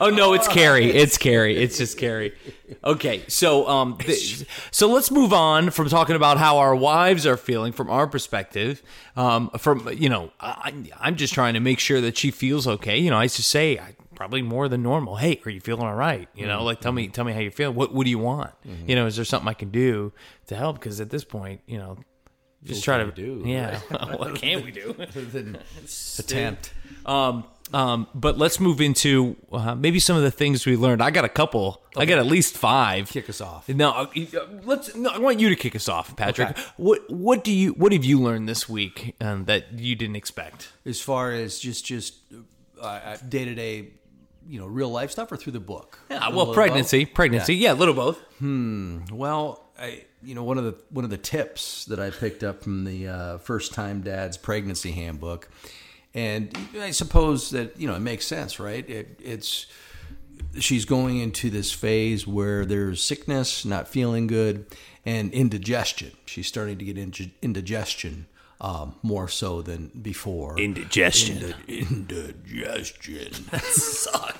Oh. 0.00 0.10
no, 0.10 0.32
it's 0.32 0.48
Carrie. 0.48 0.90
It's 0.90 1.16
Carrie. 1.16 1.56
It's 1.56 1.78
just 1.78 1.96
Carrie. 1.96 2.34
Okay, 2.82 3.22
so 3.28 3.68
um, 3.68 3.96
th- 4.00 4.44
so 4.72 4.88
let's 4.88 5.12
move 5.12 5.32
on 5.32 5.70
from 5.70 5.88
talking 5.88 6.16
about 6.16 6.38
how 6.38 6.58
our 6.58 6.74
wives 6.74 7.24
are 7.26 7.36
feeling 7.36 7.72
from 7.72 7.88
our 7.88 8.08
perspective. 8.08 8.82
Um, 9.16 9.50
from 9.58 9.88
you 9.92 10.08
know, 10.08 10.32
I, 10.40 10.72
I'm 11.00 11.14
just 11.14 11.34
trying 11.34 11.54
to 11.54 11.60
make 11.60 11.78
sure 11.78 12.00
that 12.00 12.18
she 12.18 12.32
feels 12.32 12.66
okay. 12.66 12.98
You 12.98 13.10
know, 13.10 13.18
I 13.18 13.24
used 13.24 13.36
to 13.36 13.44
say 13.44 13.78
I, 13.78 13.94
probably 14.24 14.40
more 14.40 14.70
than 14.70 14.82
normal. 14.82 15.16
Hey, 15.16 15.38
are 15.44 15.50
you 15.50 15.60
feeling 15.60 15.86
all 15.86 15.94
right? 15.94 16.30
You 16.34 16.46
know, 16.46 16.64
like 16.64 16.80
tell 16.80 16.92
me 16.92 17.08
tell 17.08 17.26
me 17.26 17.34
how 17.34 17.40
you 17.40 17.50
feel. 17.50 17.70
What 17.70 17.92
what 17.92 18.04
do 18.04 18.10
you 18.10 18.18
want? 18.18 18.52
You 18.86 18.94
know, 18.94 19.04
is 19.04 19.16
there 19.16 19.24
something 19.26 19.48
I 19.48 19.52
can 19.52 19.68
do 19.68 20.14
to 20.46 20.56
help? 20.56 20.80
Because 20.80 20.98
at 20.98 21.10
this 21.10 21.24
point, 21.24 21.60
you 21.66 21.76
know. 21.76 21.98
Just 22.62 22.82
try 22.82 22.96
to 22.96 23.12
do, 23.12 23.42
yeah. 23.46 23.78
what 24.16 24.36
can 24.36 24.64
we 24.64 24.70
do? 24.70 24.96
Attempt. 26.18 26.72
Um, 27.04 27.44
um, 27.74 28.06
but 28.14 28.38
let's 28.38 28.58
move 28.58 28.80
into 28.80 29.36
uh, 29.52 29.74
maybe 29.74 30.00
some 30.00 30.16
of 30.16 30.22
the 30.22 30.30
things 30.30 30.64
we 30.64 30.74
learned. 30.74 31.02
I 31.02 31.10
got 31.10 31.26
a 31.26 31.28
couple. 31.28 31.82
I 31.94 32.06
got 32.06 32.16
at 32.16 32.24
least 32.24 32.56
five. 32.56 33.10
Kick 33.10 33.28
us 33.28 33.42
off. 33.42 33.68
No, 33.68 33.90
uh, 33.90 34.06
let's. 34.64 34.94
No, 34.94 35.10
I 35.10 35.18
want 35.18 35.40
you 35.40 35.50
to 35.50 35.56
kick 35.56 35.76
us 35.76 35.90
off, 35.90 36.16
Patrick. 36.16 36.56
What 36.78 37.10
What 37.10 37.44
do 37.44 37.52
you 37.52 37.72
What 37.72 37.92
have 37.92 38.06
you 38.06 38.18
learned 38.18 38.48
this 38.48 38.66
week 38.66 39.14
um, 39.20 39.44
that 39.44 39.78
you 39.78 39.94
didn't 39.94 40.16
expect? 40.16 40.72
As 40.86 41.02
far 41.02 41.32
as 41.32 41.58
just 41.58 41.84
just 41.84 42.14
day 43.28 43.44
to 43.44 43.54
day, 43.54 43.88
you 44.48 44.58
know, 44.58 44.66
real 44.66 44.90
life 44.90 45.10
stuff, 45.10 45.30
or 45.32 45.36
through 45.36 45.52
the 45.52 45.60
book. 45.60 45.98
A 46.10 46.30
well, 46.34 46.52
pregnancy, 46.52 47.04
pregnancy, 47.04 47.54
yeah. 47.54 47.72
a 47.72 47.74
little 47.74 47.94
both. 47.94 48.18
Hmm. 48.38 49.00
Well, 49.10 49.64
I 49.78 50.04
you 50.22 50.34
know 50.34 50.44
one 50.44 50.58
of 50.58 50.64
the 50.64 50.76
one 50.90 51.04
of 51.04 51.10
the 51.10 51.18
tips 51.18 51.84
that 51.86 51.98
I 51.98 52.10
picked 52.10 52.42
up 52.42 52.62
from 52.62 52.84
the 52.84 53.08
uh, 53.08 53.38
first 53.38 53.74
time 53.74 54.02
dad's 54.02 54.36
pregnancy 54.36 54.92
handbook, 54.92 55.48
and 56.14 56.56
I 56.78 56.90
suppose 56.90 57.50
that 57.50 57.78
you 57.78 57.86
know 57.86 57.94
it 57.94 58.00
makes 58.00 58.26
sense, 58.26 58.60
right? 58.60 58.88
It, 58.88 59.20
it's 59.22 59.66
she's 60.58 60.84
going 60.84 61.18
into 61.18 61.50
this 61.50 61.72
phase 61.72 62.26
where 62.26 62.64
there's 62.64 63.02
sickness, 63.02 63.64
not 63.64 63.88
feeling 63.88 64.26
good, 64.26 64.66
and 65.04 65.32
indigestion. 65.32 66.12
She's 66.26 66.46
starting 66.46 66.78
to 66.78 66.84
get 66.84 66.98
indi- 66.98 67.34
indigestion 67.42 68.26
um, 68.60 68.94
more 69.02 69.28
so 69.28 69.62
than 69.62 69.88
before. 70.00 70.58
Indigestion. 70.58 71.54
Indi- 71.68 71.88
indigestion. 71.90 73.32
That 73.50 73.62
sucks. 73.62 74.33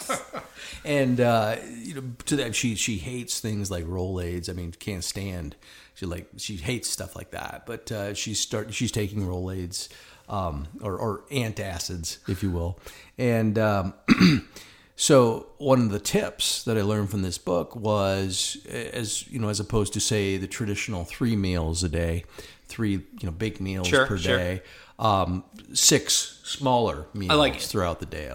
And 0.84 1.20
uh, 1.20 1.56
you 1.82 1.94
know, 1.94 2.02
to 2.26 2.36
that 2.36 2.54
she 2.54 2.74
she 2.74 2.96
hates 2.98 3.40
things 3.40 3.70
like 3.70 3.84
Rolaids. 3.84 4.48
I 4.48 4.52
mean, 4.52 4.72
can't 4.72 5.04
stand. 5.04 5.56
She 5.94 6.06
like 6.06 6.28
she 6.36 6.56
hates 6.56 6.88
stuff 6.88 7.14
like 7.16 7.30
that. 7.32 7.64
But 7.66 7.90
uh, 7.92 8.14
she's 8.14 8.40
start 8.40 8.72
she's 8.74 8.92
taking 8.92 9.26
Rolaids 9.26 9.88
um, 10.28 10.66
or 10.80 10.96
or 10.96 11.24
antacids, 11.30 12.18
if 12.28 12.42
you 12.42 12.50
will, 12.50 12.78
and. 13.18 13.58
Um, 13.58 13.94
So 14.96 15.46
one 15.58 15.80
of 15.80 15.90
the 15.90 15.98
tips 15.98 16.62
that 16.64 16.78
I 16.78 16.82
learned 16.82 17.10
from 17.10 17.22
this 17.22 17.36
book 17.36 17.74
was, 17.74 18.64
as 18.70 19.26
you 19.28 19.40
know, 19.40 19.48
as 19.48 19.58
opposed 19.58 19.92
to 19.94 20.00
say 20.00 20.36
the 20.36 20.46
traditional 20.46 21.04
three 21.04 21.34
meals 21.34 21.82
a 21.82 21.88
day, 21.88 22.24
three 22.68 22.92
you 22.92 23.24
know 23.24 23.32
big 23.32 23.60
meals 23.60 23.88
Sure, 23.88 24.06
per 24.06 24.16
sure. 24.18 24.36
day, 24.38 24.62
um, 25.00 25.42
six 25.72 26.40
smaller 26.44 27.06
meals 27.12 27.36
like 27.36 27.58
throughout 27.60 27.98
the 27.98 28.06
day. 28.06 28.32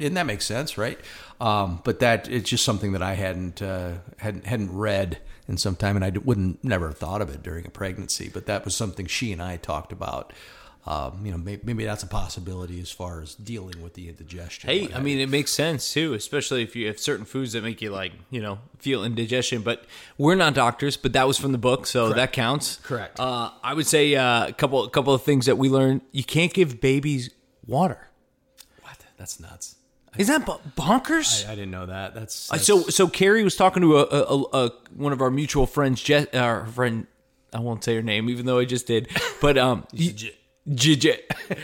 And 0.00 0.16
that 0.18 0.26
makes 0.26 0.44
sense, 0.44 0.76
right? 0.76 0.98
Um, 1.40 1.80
but 1.84 2.00
that 2.00 2.28
it's 2.28 2.48
just 2.48 2.64
something 2.64 2.92
that 2.92 3.02
I 3.02 3.14
hadn't 3.14 3.60
uh, 3.62 3.94
hadn't 4.18 4.46
hadn't 4.46 4.76
read 4.76 5.18
in 5.48 5.56
some 5.56 5.76
time, 5.76 5.96
and 5.96 6.04
I 6.04 6.10
wouldn't 6.10 6.62
never 6.62 6.88
have 6.88 6.98
thought 6.98 7.20
of 7.20 7.30
it 7.30 7.42
during 7.42 7.66
a 7.66 7.70
pregnancy. 7.70 8.30
But 8.32 8.46
that 8.46 8.64
was 8.64 8.76
something 8.76 9.06
she 9.06 9.32
and 9.32 9.42
I 9.42 9.56
talked 9.56 9.92
about 9.92 10.32
um, 10.84 11.24
you 11.24 11.30
know, 11.30 11.38
maybe, 11.38 11.62
maybe 11.64 11.84
that's 11.84 12.02
a 12.02 12.08
possibility 12.08 12.80
as 12.80 12.90
far 12.90 13.20
as 13.20 13.36
dealing 13.36 13.80
with 13.82 13.94
the 13.94 14.08
indigestion. 14.08 14.68
Hey, 14.68 14.92
I 14.92 14.98
mean, 14.98 15.20
it 15.20 15.28
makes 15.28 15.52
sense 15.52 15.92
too, 15.92 16.14
especially 16.14 16.64
if 16.64 16.74
you 16.74 16.88
have 16.88 16.98
certain 16.98 17.24
foods 17.24 17.52
that 17.52 17.62
make 17.62 17.80
you 17.80 17.90
like, 17.90 18.12
you 18.30 18.40
know, 18.40 18.58
feel 18.78 19.04
indigestion. 19.04 19.62
But 19.62 19.84
we're 20.18 20.34
not 20.34 20.54
doctors, 20.54 20.96
but 20.96 21.12
that 21.12 21.28
was 21.28 21.38
from 21.38 21.52
the 21.52 21.58
book, 21.58 21.86
so 21.86 22.12
that 22.12 22.32
counts. 22.32 22.76
Correct. 22.82 23.20
Uh, 23.20 23.50
I 23.62 23.74
would 23.74 23.86
say 23.86 24.16
uh, 24.16 24.48
a 24.48 24.52
couple, 24.52 24.82
a 24.82 24.90
couple 24.90 25.14
of 25.14 25.22
things 25.22 25.46
that 25.46 25.56
we 25.56 25.68
learned: 25.68 26.00
you 26.10 26.24
can't 26.24 26.52
give 26.52 26.80
babies 26.80 27.30
water. 27.64 28.08
what? 28.82 28.98
That's 29.16 29.38
nuts. 29.38 29.76
Is 30.18 30.28
that 30.28 30.44
bo- 30.44 30.60
bonkers? 30.76 31.46
I, 31.48 31.52
I 31.52 31.54
didn't 31.54 31.70
know 31.70 31.86
that. 31.86 32.14
That's, 32.14 32.50
Uh, 32.50 32.54
that's 32.56 32.66
so, 32.66 32.82
so 32.82 33.08
Carrie 33.08 33.42
was 33.44 33.56
talking 33.56 33.80
to 33.82 33.98
a, 33.98 34.02
a, 34.04 34.66
a, 34.66 34.72
one 34.94 35.12
of 35.12 35.22
our 35.22 35.30
mutual 35.30 35.66
friends, 35.66 36.02
Je- 36.02 36.26
uh, 36.34 36.38
our 36.38 36.66
friend. 36.66 37.06
I 37.54 37.60
won't 37.60 37.82
say 37.84 37.94
her 37.94 38.02
name, 38.02 38.28
even 38.30 38.46
though 38.46 38.58
I 38.58 38.64
just 38.64 38.86
did. 38.86 39.08
But 39.40 39.56
um, 39.58 39.86
J- 39.94 40.34
J- 40.74 40.96
J- 40.96 41.20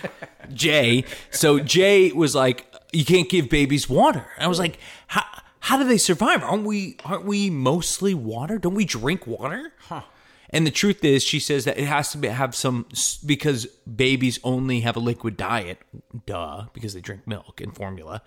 Jay. 0.52 1.04
So 1.30 1.58
Jay 1.60 2.10
was 2.12 2.34
like, 2.34 2.66
"You 2.92 3.04
can't 3.04 3.28
give 3.28 3.48
babies 3.48 3.88
water." 3.88 4.26
I 4.38 4.46
was 4.48 4.58
like, 4.58 4.78
"How 5.08 5.24
how 5.60 5.78
do 5.78 5.84
they 5.84 5.98
survive? 5.98 6.42
Aren't 6.42 6.64
we 6.64 6.96
aren't 7.04 7.24
we 7.24 7.50
mostly 7.50 8.14
water? 8.14 8.58
Don't 8.58 8.74
we 8.74 8.84
drink 8.84 9.26
water?" 9.26 9.72
Huh. 9.88 10.02
And 10.50 10.66
the 10.66 10.70
truth 10.70 11.04
is, 11.04 11.22
she 11.22 11.40
says 11.40 11.64
that 11.64 11.78
it 11.78 11.86
has 11.86 12.10
to 12.12 12.18
be, 12.18 12.28
have 12.28 12.54
some 12.54 12.86
because 13.24 13.66
babies 13.66 14.38
only 14.42 14.80
have 14.80 14.96
a 14.96 15.00
liquid 15.00 15.36
diet, 15.36 15.78
duh, 16.26 16.66
because 16.72 16.94
they 16.94 17.00
drink 17.00 17.26
milk 17.26 17.60
and 17.60 17.74
formula. 17.74 18.22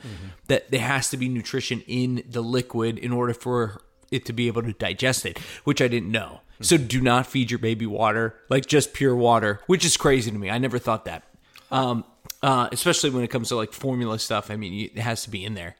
That 0.47 0.69
there 0.71 0.81
has 0.81 1.09
to 1.09 1.17
be 1.17 1.29
nutrition 1.29 1.83
in 1.87 2.23
the 2.29 2.41
liquid 2.41 2.97
in 2.97 3.11
order 3.11 3.33
for 3.33 3.81
it 4.11 4.25
to 4.25 4.33
be 4.33 4.47
able 4.47 4.61
to 4.63 4.73
digest 4.73 5.25
it, 5.25 5.39
which 5.63 5.81
I 5.81 5.87
didn't 5.87 6.11
know. 6.11 6.41
So 6.61 6.77
do 6.77 7.01
not 7.01 7.25
feed 7.25 7.49
your 7.49 7.57
baby 7.57 7.87
water, 7.87 8.35
like 8.49 8.67
just 8.67 8.93
pure 8.93 9.15
water, 9.15 9.61
which 9.65 9.83
is 9.83 9.97
crazy 9.97 10.29
to 10.29 10.37
me. 10.37 10.51
I 10.51 10.59
never 10.59 10.77
thought 10.77 11.05
that. 11.05 11.23
Um, 11.71 12.03
uh, 12.43 12.69
especially 12.71 13.09
when 13.09 13.23
it 13.23 13.29
comes 13.29 13.49
to 13.49 13.55
like 13.55 13.73
formula 13.73 14.19
stuff. 14.19 14.51
I 14.51 14.55
mean, 14.55 14.91
it 14.93 14.99
has 14.99 15.23
to 15.23 15.29
be 15.29 15.43
in 15.45 15.53
there. 15.53 15.75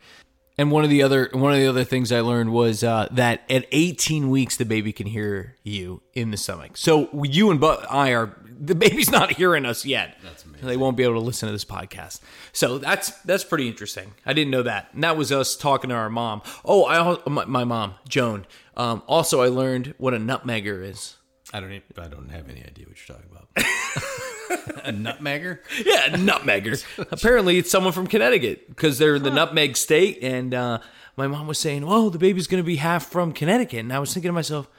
And 0.61 0.69
one 0.69 0.83
of 0.83 0.91
the 0.91 1.01
other 1.01 1.27
one 1.33 1.53
of 1.53 1.57
the 1.57 1.65
other 1.65 1.83
things 1.83 2.11
I 2.11 2.19
learned 2.19 2.53
was 2.53 2.83
uh, 2.83 3.07
that 3.13 3.41
at 3.49 3.65
18 3.71 4.29
weeks 4.29 4.57
the 4.57 4.63
baby 4.63 4.93
can 4.93 5.07
hear 5.07 5.55
you 5.63 6.03
in 6.13 6.29
the 6.29 6.37
stomach. 6.37 6.77
So 6.77 7.09
you 7.23 7.49
and 7.49 7.59
but 7.59 7.91
I 7.91 8.13
are 8.13 8.37
the 8.45 8.75
baby's 8.75 9.09
not 9.19 9.31
hearing 9.31 9.65
us 9.65 9.87
yet. 9.87 10.17
That's 10.21 10.45
amazing. 10.45 10.67
They 10.67 10.77
won't 10.77 10.97
be 10.97 11.01
able 11.01 11.15
to 11.15 11.19
listen 11.19 11.47
to 11.47 11.51
this 11.51 11.65
podcast. 11.65 12.19
So 12.53 12.77
that's 12.77 13.09
that's 13.23 13.43
pretty 13.43 13.69
interesting. 13.69 14.13
I 14.23 14.33
didn't 14.33 14.51
know 14.51 14.61
that. 14.61 14.89
And 14.93 15.03
that 15.03 15.17
was 15.17 15.31
us 15.31 15.55
talking 15.55 15.89
to 15.89 15.95
our 15.95 16.11
mom. 16.11 16.43
Oh, 16.63 16.85
I 16.85 17.17
my, 17.27 17.45
my 17.45 17.63
mom 17.63 17.95
Joan. 18.07 18.45
Um, 18.77 19.01
also, 19.07 19.41
I 19.41 19.47
learned 19.47 19.95
what 19.97 20.13
a 20.13 20.17
nutmegger 20.17 20.87
is. 20.87 21.17
I 21.51 21.59
don't. 21.59 21.71
Even, 21.71 21.83
I 21.97 22.07
don't 22.07 22.29
have 22.29 22.47
any 22.49 22.63
idea 22.63 22.85
what 22.85 22.97
you're 22.99 23.17
talking 23.17 23.31
about. 23.31 23.47
a 24.83 24.91
nutmegger? 24.91 25.59
Yeah, 25.85 26.07
nutmegger. 26.15 26.83
Apparently, 27.11 27.57
it's 27.57 27.71
someone 27.71 27.93
from 27.93 28.07
Connecticut 28.07 28.67
because 28.69 28.97
they're 28.97 29.15
in 29.15 29.23
the 29.23 29.31
nutmeg 29.31 29.77
state. 29.77 30.19
And 30.21 30.53
uh, 30.53 30.79
my 31.17 31.27
mom 31.27 31.47
was 31.47 31.59
saying, 31.59 31.83
"Oh, 31.85 32.09
the 32.09 32.19
baby's 32.19 32.47
going 32.47 32.61
to 32.63 32.65
be 32.67 32.77
half 32.77 33.05
from 33.07 33.31
Connecticut." 33.31 33.79
And 33.79 33.93
I 33.93 33.99
was 33.99 34.13
thinking 34.13 34.29
to 34.29 34.33
myself, 34.33 34.69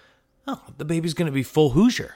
"Oh, 0.47 0.61
the 0.79 0.85
baby's 0.85 1.15
going 1.15 1.27
to 1.27 1.33
be 1.33 1.43
full 1.43 1.71
Hoosier, 1.71 2.15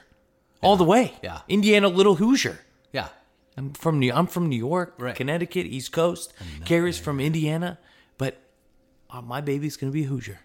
all 0.61 0.77
the 0.77 0.83
way. 0.83 1.13
Yeah. 1.23 1.41
Indiana, 1.47 1.87
little 1.87 2.15
Hoosier. 2.15 2.59
Yeah. 2.91 3.09
I'm 3.57 3.73
from 3.73 3.99
New. 3.99 4.11
I'm 4.13 4.27
from 4.27 4.49
New 4.49 4.57
York, 4.57 4.93
Right. 4.99 5.15
Connecticut, 5.15 5.65
East 5.65 5.91
Coast. 5.91 6.31
Carrie's 6.65 6.99
from 6.99 7.19
Indiana, 7.19 7.79
but 8.19 8.37
uh, 9.09 9.21
my 9.21 9.41
baby's 9.41 9.77
going 9.77 9.91
to 9.91 9.93
be 9.93 10.03
a 10.03 10.07
Hoosier. 10.07 10.39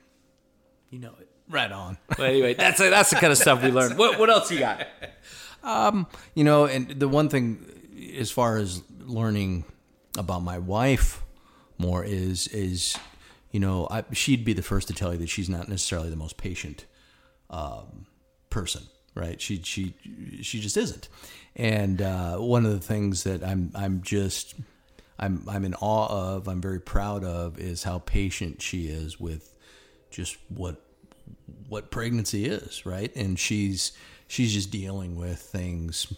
You 0.90 0.98
know 0.98 1.14
it. 1.20 1.28
Right 1.48 1.70
on. 1.70 1.98
But 2.08 2.20
anyway, 2.20 2.54
that's 2.54 2.78
that's 2.78 3.10
the 3.10 3.16
kind 3.16 3.30
of 3.32 3.36
stuff 3.36 3.62
we 3.62 3.70
learned. 3.70 3.98
What 3.98 4.18
what 4.18 4.30
else 4.30 4.50
you 4.50 4.58
got? 4.60 4.86
You 5.62 6.44
know, 6.44 6.64
and 6.66 6.88
the 6.88 7.08
one 7.08 7.28
thing 7.28 7.64
as 8.18 8.30
far 8.30 8.56
as 8.56 8.82
learning 9.00 9.64
about 10.18 10.42
my 10.42 10.58
wife 10.58 11.22
more 11.78 12.04
is 12.04 12.46
is 12.48 12.96
you 13.50 13.60
know 13.60 13.88
I, 13.90 14.04
she'd 14.12 14.44
be 14.44 14.52
the 14.52 14.62
first 14.62 14.88
to 14.88 14.94
tell 14.94 15.12
you 15.12 15.18
that 15.18 15.28
she's 15.28 15.48
not 15.48 15.68
necessarily 15.68 16.10
the 16.10 16.16
most 16.16 16.36
patient 16.36 16.86
um, 17.50 18.06
person, 18.50 18.82
right? 19.14 19.40
She 19.40 19.60
she 19.62 19.94
she 20.42 20.60
just 20.60 20.76
isn't. 20.76 21.08
And 21.54 22.00
uh, 22.00 22.36
one 22.38 22.64
of 22.64 22.72
the 22.72 22.80
things 22.80 23.24
that 23.24 23.44
I'm 23.44 23.70
I'm 23.74 24.02
just 24.02 24.54
I'm 25.18 25.44
I'm 25.48 25.64
in 25.64 25.74
awe 25.74 26.34
of, 26.34 26.48
I'm 26.48 26.60
very 26.60 26.80
proud 26.80 27.24
of, 27.24 27.58
is 27.58 27.82
how 27.82 27.98
patient 28.00 28.62
she 28.62 28.86
is 28.86 29.20
with 29.20 29.54
just 30.10 30.36
what 30.48 30.80
what 31.68 31.90
pregnancy 31.90 32.46
is, 32.46 32.84
right? 32.86 33.14
And 33.16 33.38
she's 33.38 33.92
she's 34.32 34.54
just 34.54 34.70
dealing 34.70 35.14
with 35.14 35.38
things. 35.38 36.10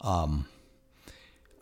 Um, 0.00 0.46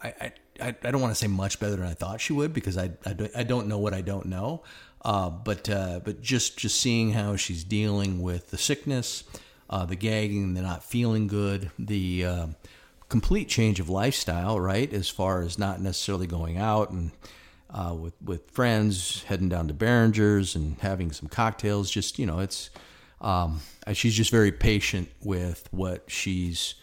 I, 0.03 0.33
I 0.59 0.75
I 0.83 0.91
don't 0.91 1.03
want 1.03 1.13
to 1.13 1.19
say 1.19 1.27
much 1.27 1.61
better 1.61 1.77
than 1.77 1.85
I 1.85 1.93
thought 1.93 2.21
she 2.21 2.33
would 2.33 2.55
because 2.55 2.79
I 2.79 2.91
I 3.05 3.43
don't 3.43 3.69
know 3.69 3.79
what 3.79 3.93
I 3.93 4.01
don't 4.01 4.27
know. 4.27 4.63
Uh, 5.05 5.29
but 5.29 5.69
uh, 5.69 6.01
but 6.03 6.23
just 6.23 6.57
just 6.57 6.81
seeing 6.81 7.13
how 7.13 7.37
she's 7.37 7.63
dealing 7.63 8.23
with 8.23 8.51
the 8.51 8.59
sickness, 8.59 9.25
uh, 9.69 9.85
the 9.85 9.97
gagging, 9.97 10.55
the 10.55 10.63
not 10.63 10.83
feeling 10.83 11.27
good, 11.27 11.71
the 11.79 12.25
uh, 12.25 12.47
complete 13.09 13.49
change 13.49 13.79
of 13.79 13.91
lifestyle, 13.91 14.59
right? 14.59 14.93
As 14.93 15.09
far 15.09 15.43
as 15.43 15.59
not 15.59 15.81
necessarily 15.81 16.27
going 16.27 16.57
out 16.57 16.91
and 16.91 17.11
uh, 17.71 17.95
with 17.95 18.15
with 18.25 18.51
friends, 18.51 19.25
heading 19.25 19.51
down 19.51 19.69
to 19.69 19.75
Behringer's 19.75 20.55
and 20.55 20.79
having 20.79 21.13
some 21.13 21.29
cocktails. 21.29 21.91
Just 21.91 22.19
you 22.19 22.25
know, 22.25 22.39
it's 22.39 22.71
um, 23.21 23.61
uh, 23.87 23.93
she's 23.93 24.15
just 24.15 24.31
very 24.31 24.53
patient 24.53 25.09
with 25.23 25.69
what 25.73 26.05
she's 26.09 26.75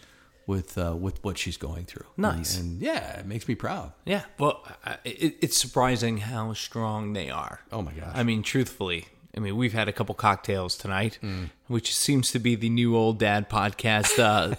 with 0.48 0.78
uh, 0.78 0.96
with 0.96 1.24
what 1.24 1.38
she's 1.38 1.58
going 1.58 1.86
through. 1.86 2.06
Nice. 2.18 2.58
and, 2.60 2.74
and 2.74 2.82
yeah, 2.82 3.20
it 3.20 3.26
makes 3.26 3.48
me 3.48 3.56
proud. 3.56 3.94
Yeah, 4.06 4.24
well, 4.38 4.64
I- 4.86 4.98
it, 5.04 5.38
it's 5.42 5.58
surprising 5.58 6.18
how 6.18 6.54
strong 6.54 7.14
they 7.14 7.30
are. 7.30 7.62
Oh, 7.72 7.82
my 7.82 7.92
gosh. 7.94 8.12
I 8.14 8.24
mean, 8.24 8.44
truthfully, 8.44 9.06
I 9.36 9.40
mean, 9.40 9.56
we've 9.58 9.74
had 9.74 9.88
a 9.88 9.92
couple 9.92 10.14
cocktails 10.16 10.78
tonight, 10.78 11.18
Mm. 11.24 11.50
which 11.68 11.96
seems 11.96 12.32
to 12.32 12.40
be 12.40 12.54
the 12.56 12.70
new 12.70 12.96
old 12.96 13.18
dad 13.20 13.50
podcast 13.50 14.20
uh, 14.20 14.56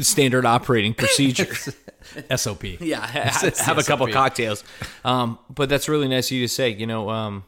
standard 0.02 0.44
operating 0.46 0.94
procedure. 0.94 1.48
Sop. 2.36 2.62
yeah, 2.64 3.06
ha- 3.06 3.50
have 3.64 3.76
a 3.78 3.82
couple 3.82 4.06
cocktails. 4.08 4.64
Um, 5.04 5.38
but 5.50 5.68
that's 5.68 5.88
really 5.88 6.08
nice 6.08 6.28
of 6.28 6.32
you 6.36 6.44
to 6.46 6.48
say. 6.48 6.70
You 6.70 6.86
know, 6.86 7.10
um, 7.10 7.44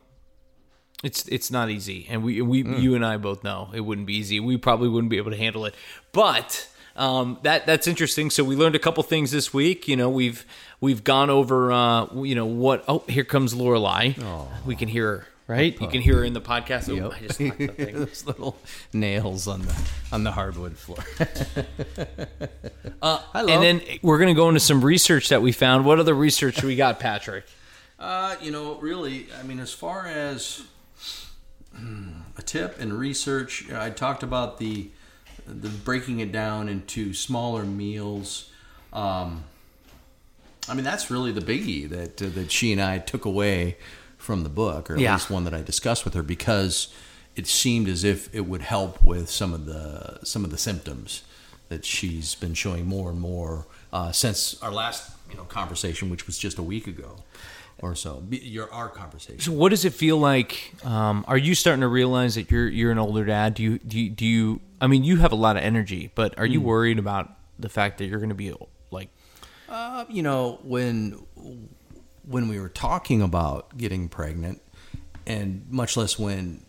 it's 1.03 1.27
it's 1.29 1.51
not 1.51 1.71
easy, 1.71 2.07
and 2.11 2.23
we 2.23 2.43
we 2.43 2.63
you 2.63 2.95
and 2.95 3.05
I 3.05 3.17
both 3.17 3.43
know 3.45 3.71
it 3.73 3.81
wouldn't 3.81 4.07
be 4.07 4.17
easy. 4.17 4.41
We 4.41 4.57
probably 4.57 4.89
wouldn't 4.89 5.11
be 5.11 5.17
able 5.17 5.31
to 5.31 5.37
handle 5.37 5.65
it, 5.65 5.75
but. 6.13 6.67
Um, 6.97 7.39
that 7.45 7.67
that's 7.67 7.87
interesting. 7.87 8.31
So 8.31 8.43
we 8.45 8.57
learned 8.57 8.75
a 8.75 8.79
couple 8.79 9.03
things 9.05 9.31
this 9.31 9.55
week. 9.55 9.87
You 9.89 9.97
know, 9.97 10.11
we've 10.11 10.45
we've 10.81 11.03
gone 11.03 11.31
over. 11.31 11.73
Uh, 11.73 12.07
you 12.17 12.35
know 12.35 12.45
what? 12.45 12.85
Oh, 12.89 13.05
here 13.09 13.25
comes 13.25 13.55
Lorelai. 13.55 14.17
We 14.67 14.75
can 14.75 14.89
hear 14.89 15.07
her, 15.07 15.27
right? 15.47 15.81
You 15.81 15.87
can 15.87 16.03
hear 16.03 16.17
her 16.17 16.25
in 16.25 16.35
the 16.35 16.43
podcast. 16.43 16.91
Oh, 16.91 17.13
I 17.13 17.21
just 17.21 17.41
knocked 17.41 17.59
the 17.59 17.69
thing. 17.69 17.95
Those 17.95 18.27
little 18.27 18.59
nails 18.93 19.47
on 19.47 19.63
the 19.63 19.75
on 20.13 20.25
the 20.25 20.33
hardwood 20.33 20.77
floor. 20.77 20.99
Hello. 23.01 23.47
And 23.49 23.63
then 23.63 23.81
we're 24.03 24.19
gonna 24.19 24.35
go 24.35 24.49
into 24.49 24.61
some 24.61 24.85
research 24.85 25.29
that 25.31 25.41
we 25.41 25.53
found. 25.53 25.87
What 25.87 26.01
other 26.01 26.13
research 26.15 26.63
we 26.63 26.77
got, 26.77 26.99
Patrick? 27.01 27.45
Uh, 27.99 28.35
you 28.43 28.51
know, 28.51 28.75
really, 28.77 29.29
I 29.39 29.45
mean, 29.45 29.61
as 29.61 29.73
far 29.73 30.07
as 30.07 30.65
a 32.37 32.43
tip 32.43 32.79
and 32.81 32.93
research, 32.93 33.71
I 33.71 33.91
talked 33.91 34.23
about 34.23 34.59
the 34.59 34.91
the 35.47 35.69
breaking 35.69 36.21
it 36.21 36.31
down 36.31 36.69
into 36.69 37.13
smaller 37.13 37.65
meals. 37.65 38.51
Um, 38.93 39.45
I 40.69 40.75
mean, 40.75 40.85
that's 40.85 41.11
really 41.11 41.33
the 41.33 41.41
biggie 41.41 41.89
that 41.89 42.21
uh, 42.23 42.29
that 42.31 42.53
she 42.53 42.73
and 42.73 42.81
I 42.81 42.99
took 42.99 43.25
away 43.25 43.77
from 44.19 44.43
the 44.43 44.49
book, 44.51 44.91
or 44.91 44.95
at 44.95 45.01
Yeah. 45.01 45.15
least 45.15 45.31
one 45.31 45.45
that 45.45 45.55
I 45.55 45.63
discussed 45.63 46.05
with 46.05 46.15
her, 46.15 46.23
because 46.23 46.89
it 47.37 47.47
seemed 47.47 47.89
as 47.89 48.05
if 48.05 48.33
it 48.35 48.43
would 48.43 48.63
help 48.63 49.03
with 49.03 49.31
some 49.31 49.53
of 49.55 49.65
the 49.67 50.21
some 50.25 50.45
of 50.45 50.51
the 50.51 50.59
symptoms 50.59 51.23
that 51.69 51.85
she's 51.85 52.35
been 52.35 52.55
showing 52.55 52.85
more 52.87 53.11
and 53.11 53.21
more 53.21 53.67
uh, 53.93 54.13
since 54.13 54.61
our 54.63 54.73
last 54.73 55.11
you 55.31 55.37
know 55.37 55.45
conversation, 55.45 56.11
which 56.11 56.27
was 56.27 56.37
just 56.39 56.59
a 56.59 56.63
week 56.63 56.87
ago 56.87 57.23
or 57.83 57.95
so. 57.95 58.23
Your 58.31 58.73
our 58.73 58.89
conversation. 58.89 59.41
So 59.41 59.53
what 59.53 59.71
does 59.71 59.85
it 59.85 59.93
feel 59.95 60.19
like? 60.19 60.75
Um, 60.85 61.25
are 61.29 61.39
you 61.39 61.55
starting 61.55 61.81
to 61.81 61.89
realize 61.89 62.35
that 62.35 62.51
you're 62.51 62.69
you're 62.69 62.93
an 62.93 62.99
older 62.99 63.25
dad? 63.25 63.55
Do 63.55 63.63
you 63.63 63.79
do 63.79 63.99
you, 63.99 64.11
do 64.11 64.27
you? 64.27 64.61
I 64.81 64.87
mean, 64.87 65.05
you 65.05 65.17
have 65.17 65.33
a 65.33 65.37
lot 65.37 65.57
of 65.57 65.63
energy, 65.63 66.11
but 66.15 66.39
are 66.39 66.47
you 66.47 66.61
worried 66.61 66.99
about 66.99 67.31
the 67.59 67.69
fact 67.69 67.99
that 67.99 68.07
you're 68.07 68.19
going 68.19 68.31
to 68.31 68.35
be 68.35 68.55
like? 68.91 69.09
Uh, 69.69 70.05
you 70.09 70.23
know, 70.23 70.59
when 70.63 71.13
when 72.27 72.49
we 72.49 72.59
were 72.59 72.69
talking 72.69 73.23
about 73.23 73.77
getting 73.77 74.09
pregnant, 74.09 74.63
and 75.27 75.67
much 75.71 75.97
less 75.97 76.19
when 76.19 76.65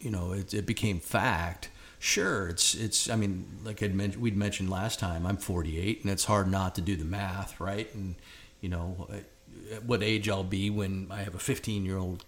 you 0.00 0.10
know 0.10 0.32
it, 0.32 0.52
it 0.54 0.66
became 0.66 1.00
fact. 1.00 1.70
Sure, 1.98 2.48
it's 2.48 2.74
it's. 2.74 3.08
I 3.08 3.16
mean, 3.16 3.60
like 3.64 3.82
I'd 3.82 3.94
mentioned, 3.94 4.22
we'd 4.22 4.36
mentioned 4.36 4.68
last 4.68 4.98
time. 4.98 5.26
I'm 5.26 5.38
48, 5.38 6.02
and 6.02 6.10
it's 6.10 6.24
hard 6.24 6.50
not 6.50 6.74
to 6.74 6.82
do 6.82 6.96
the 6.96 7.04
math, 7.04 7.58
right? 7.60 7.92
And 7.94 8.16
you 8.60 8.68
know, 8.68 9.08
what 9.86 10.02
age 10.02 10.28
I'll 10.28 10.44
be 10.44 10.70
when 10.70 11.08
I 11.10 11.22
have 11.22 11.34
a 11.34 11.38
15 11.38 11.84
year 11.84 11.98
old 11.98 12.24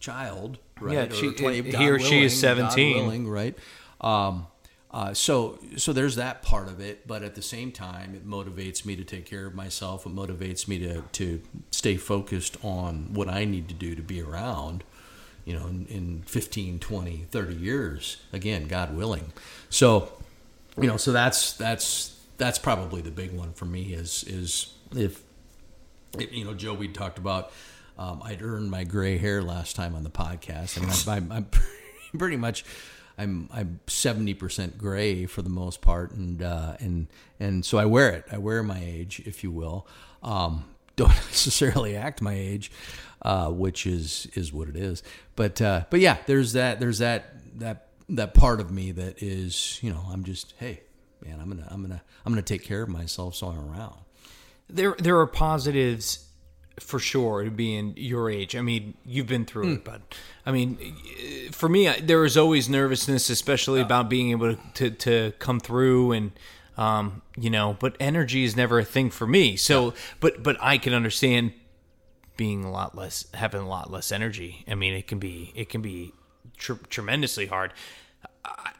child, 0.00 0.58
right? 0.80 0.94
Yeah, 0.94 1.02
Or 1.04 1.32
20 1.32 1.62
he 1.62 1.70
God 1.70 1.82
or 1.82 1.98
she 1.98 2.24
is 2.24 2.42
willing, 2.42 2.58
God 2.58 2.72
17. 2.72 2.96
willing, 2.96 3.28
right? 3.28 3.58
Um, 4.00 4.46
uh, 4.90 5.12
so 5.12 5.58
so 5.76 5.92
there's 5.92 6.16
that 6.16 6.42
part 6.42 6.68
of 6.68 6.80
it, 6.80 7.06
but 7.06 7.22
at 7.22 7.34
the 7.34 7.42
same 7.42 7.70
time, 7.72 8.14
it 8.14 8.26
motivates 8.26 8.86
me 8.86 8.96
to 8.96 9.04
take 9.04 9.26
care 9.26 9.44
of 9.46 9.54
myself. 9.54 10.06
It 10.06 10.14
motivates 10.14 10.66
me 10.66 10.78
to 10.78 11.02
to 11.02 11.42
stay 11.70 11.96
focused 11.96 12.56
on 12.64 13.12
what 13.12 13.28
I 13.28 13.44
need 13.44 13.68
to 13.68 13.74
do 13.74 13.94
to 13.94 14.02
be 14.02 14.22
around. 14.22 14.84
You 15.44 15.58
know, 15.58 15.66
in, 15.66 15.86
in 15.86 16.22
15, 16.26 16.78
20, 16.78 17.24
30 17.30 17.54
years, 17.54 18.18
again, 18.34 18.68
God 18.68 18.94
willing. 18.94 19.32
So, 19.70 20.12
you 20.78 20.86
know, 20.86 20.98
so 20.98 21.10
that's 21.12 21.52
that's 21.54 22.18
that's 22.36 22.58
probably 22.58 23.00
the 23.02 23.10
big 23.10 23.32
one 23.32 23.52
for 23.52 23.64
me 23.64 23.94
is 23.94 24.24
is 24.26 24.72
if 24.94 25.22
you 26.18 26.44
know, 26.44 26.54
Joe, 26.54 26.74
we 26.74 26.88
talked 26.88 27.18
about. 27.18 27.52
Um, 27.98 28.22
I'd 28.24 28.42
earned 28.42 28.70
my 28.70 28.84
gray 28.84 29.18
hair 29.18 29.42
last 29.42 29.74
time 29.74 29.96
on 29.96 30.04
the 30.04 30.10
podcast, 30.10 30.76
and 30.76 30.86
I'm, 30.86 31.32
I'm, 31.32 31.46
I'm 32.12 32.18
pretty 32.18 32.36
much, 32.36 32.64
I'm 33.18 33.48
I'm 33.52 33.80
seventy 33.88 34.34
percent 34.34 34.78
gray 34.78 35.26
for 35.26 35.42
the 35.42 35.50
most 35.50 35.80
part, 35.80 36.12
and 36.12 36.40
uh, 36.40 36.76
and 36.78 37.08
and 37.40 37.64
so 37.64 37.76
I 37.78 37.86
wear 37.86 38.10
it. 38.10 38.24
I 38.30 38.38
wear 38.38 38.62
my 38.62 38.80
age, 38.80 39.20
if 39.26 39.42
you 39.42 39.50
will. 39.50 39.86
Um, 40.22 40.64
don't 40.94 41.08
necessarily 41.14 41.96
act 41.96 42.22
my 42.22 42.34
age, 42.34 42.70
uh, 43.22 43.48
which 43.50 43.86
is 43.86 44.28
is 44.34 44.52
what 44.52 44.68
it 44.68 44.76
is. 44.76 45.02
But 45.34 45.60
uh, 45.60 45.84
but 45.90 45.98
yeah, 46.00 46.18
there's 46.26 46.52
that 46.52 46.78
there's 46.78 46.98
that 46.98 47.34
that 47.58 47.88
that 48.10 48.34
part 48.34 48.60
of 48.60 48.70
me 48.70 48.92
that 48.92 49.22
is 49.22 49.78
you 49.82 49.90
know 49.90 50.04
I'm 50.10 50.24
just 50.24 50.54
hey 50.58 50.82
man 51.24 51.40
I'm 51.40 51.48
gonna 51.48 51.66
I'm 51.68 51.82
gonna 51.82 52.02
I'm 52.24 52.32
gonna 52.32 52.42
take 52.42 52.62
care 52.62 52.82
of 52.82 52.88
myself 52.88 53.34
so 53.34 53.48
I'm 53.48 53.70
around. 53.70 53.96
There, 54.70 54.94
there 54.98 55.18
are 55.18 55.26
positives 55.26 56.26
for 56.80 56.98
sure 57.00 57.42
to 57.42 57.50
being 57.50 57.94
your 57.96 58.30
age. 58.30 58.54
I 58.54 58.60
mean, 58.60 58.94
you've 59.04 59.26
been 59.26 59.44
through 59.44 59.72
it, 59.74 59.84
but 59.84 60.00
I 60.46 60.52
mean, 60.52 60.78
for 61.50 61.68
me, 61.68 61.88
I- 61.88 62.00
there 62.00 62.20
was 62.20 62.36
always 62.36 62.68
nervousness, 62.68 63.30
especially 63.30 63.80
about 63.80 64.08
being 64.08 64.30
able 64.30 64.54
to, 64.54 64.60
to, 64.74 64.90
to 64.90 65.32
come 65.38 65.58
through 65.58 66.12
and, 66.12 66.32
um, 66.76 67.22
you 67.36 67.50
know, 67.50 67.76
but 67.80 67.96
energy 67.98 68.44
is 68.44 68.54
never 68.56 68.78
a 68.78 68.84
thing 68.84 69.10
for 69.10 69.26
me. 69.26 69.56
So, 69.56 69.94
but, 70.20 70.42
but 70.44 70.56
I 70.60 70.78
can 70.78 70.94
understand 70.94 71.52
being 72.36 72.62
a 72.62 72.70
lot 72.70 72.94
less, 72.96 73.26
having 73.34 73.62
a 73.62 73.68
lot 73.68 73.90
less 73.90 74.12
energy. 74.12 74.64
I 74.68 74.76
mean, 74.76 74.94
it 74.94 75.08
can 75.08 75.18
be, 75.18 75.50
it 75.56 75.68
can 75.68 75.82
be 75.82 76.12
tr- 76.56 76.74
tremendously 76.88 77.46
hard. 77.46 77.72
I, 78.48 78.70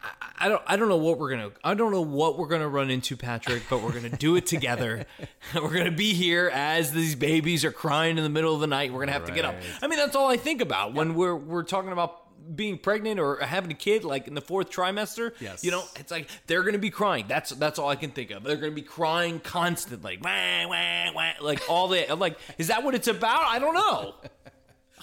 I- 0.40 0.48
don't 0.48 0.62
I 0.66 0.76
don't 0.76 0.88
know 0.88 0.96
what 0.96 1.18
we're 1.18 1.31
gonna 1.31 1.50
I 1.64 1.74
don't 1.74 1.90
know 1.90 2.00
what 2.00 2.38
we're 2.38 2.46
gonna 2.46 2.68
run 2.68 2.90
into, 2.90 3.16
Patrick, 3.16 3.64
but 3.68 3.83
we're 3.83 3.92
gonna 3.92 4.09
do 4.16 4.37
it 4.37 4.46
together. 4.46 5.04
we're 5.54 5.76
gonna 5.76 5.90
be 5.90 6.14
here 6.14 6.50
as 6.54 6.92
these 6.92 7.14
babies 7.16 7.64
are 7.64 7.72
crying 7.72 8.18
in 8.18 8.22
the 8.24 8.31
middle 8.31 8.54
of 8.54 8.61
the 8.61 8.66
night. 8.68 8.92
We're 8.92 9.00
gonna 9.00 9.12
have 9.12 9.24
to 9.26 9.33
get 9.33 9.44
up. 9.44 9.57
I 9.83 9.87
mean, 9.88 9.98
that's 9.98 10.14
all 10.14 10.31
I 10.31 10.37
think 10.37 10.61
about 10.61 10.94
when 10.94 11.14
we're 11.14 11.35
we're 11.35 11.64
talking 11.64 11.90
about 11.92 12.24
being 12.54 12.78
pregnant 12.78 13.20
or 13.20 13.37
having 13.40 13.70
a 13.70 13.74
kid, 13.74 14.04
like 14.04 14.26
in 14.26 14.35
the 14.35 14.40
fourth 14.40 14.70
trimester. 14.70 15.33
Yes. 15.40 15.64
You 15.64 15.70
know, 15.70 15.83
it's 15.96 16.11
like 16.11 16.28
they're 16.46 16.62
gonna 16.62 16.78
be 16.78 16.90
crying. 16.90 17.24
That's 17.28 17.50
that's 17.50 17.78
all 17.78 17.88
I 17.88 17.96
can 17.96 18.11
think 18.11 18.31
of. 18.31 18.44
They're 18.44 18.57
gonna 18.57 18.70
be 18.72 18.83
crying 18.83 19.40
constantly. 19.40 20.18
Wah, 20.22 20.68
wah, 20.68 21.12
wah, 21.14 21.33
like 21.42 21.68
all 21.68 21.88
the 21.88 22.07
like, 22.14 22.38
is 22.59 22.68
that 22.68 22.85
what 22.85 22.94
it's 22.94 23.09
about? 23.09 23.42
I 23.44 23.59
don't 23.59 23.74
know. 23.74 24.14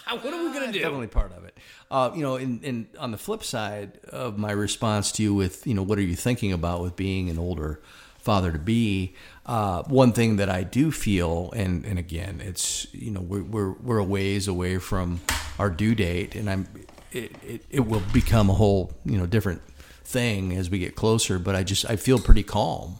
What 0.21 0.33
are 0.33 0.43
we 0.43 0.53
gonna 0.53 0.71
do? 0.71 0.79
Definitely 0.79 1.07
part 1.07 1.31
of 1.35 1.45
it. 1.45 1.57
Uh, 1.89 2.11
you 2.15 2.21
know, 2.21 2.35
in, 2.35 2.59
in 2.61 2.87
on 2.99 3.11
the 3.11 3.17
flip 3.17 3.43
side 3.43 3.99
of 4.09 4.37
my 4.37 4.51
response 4.51 5.11
to 5.13 5.23
you 5.23 5.33
with, 5.33 5.65
you 5.65 5.73
know, 5.73 5.83
what 5.83 5.97
are 5.97 6.03
you 6.03 6.15
thinking 6.15 6.51
about 6.53 6.81
with 6.81 6.95
being 6.95 7.29
an 7.29 7.39
older 7.39 7.81
father 8.19 8.51
to 8.51 8.59
be? 8.59 9.15
Uh, 9.45 9.83
one 9.83 10.11
thing 10.11 10.37
that 10.37 10.49
I 10.49 10.63
do 10.63 10.91
feel, 10.91 11.51
and, 11.55 11.85
and 11.85 11.99
again, 11.99 12.41
it's 12.43 12.87
you 12.93 13.11
know 13.11 13.21
we're, 13.21 13.43
we're 13.43 13.71
we're 13.73 13.97
a 13.97 14.03
ways 14.03 14.47
away 14.47 14.77
from 14.77 15.21
our 15.59 15.69
due 15.69 15.95
date, 15.95 16.35
and 16.35 16.49
I'm 16.49 16.67
it, 17.11 17.31
it, 17.43 17.65
it 17.69 17.79
will 17.81 18.03
become 18.13 18.49
a 18.49 18.53
whole 18.53 18.93
you 19.05 19.17
know 19.17 19.25
different 19.25 19.61
thing 20.03 20.55
as 20.55 20.69
we 20.69 20.79
get 20.79 20.95
closer. 20.95 21.39
But 21.39 21.55
I 21.55 21.63
just 21.63 21.89
I 21.89 21.95
feel 21.95 22.19
pretty 22.19 22.43
calm 22.43 22.99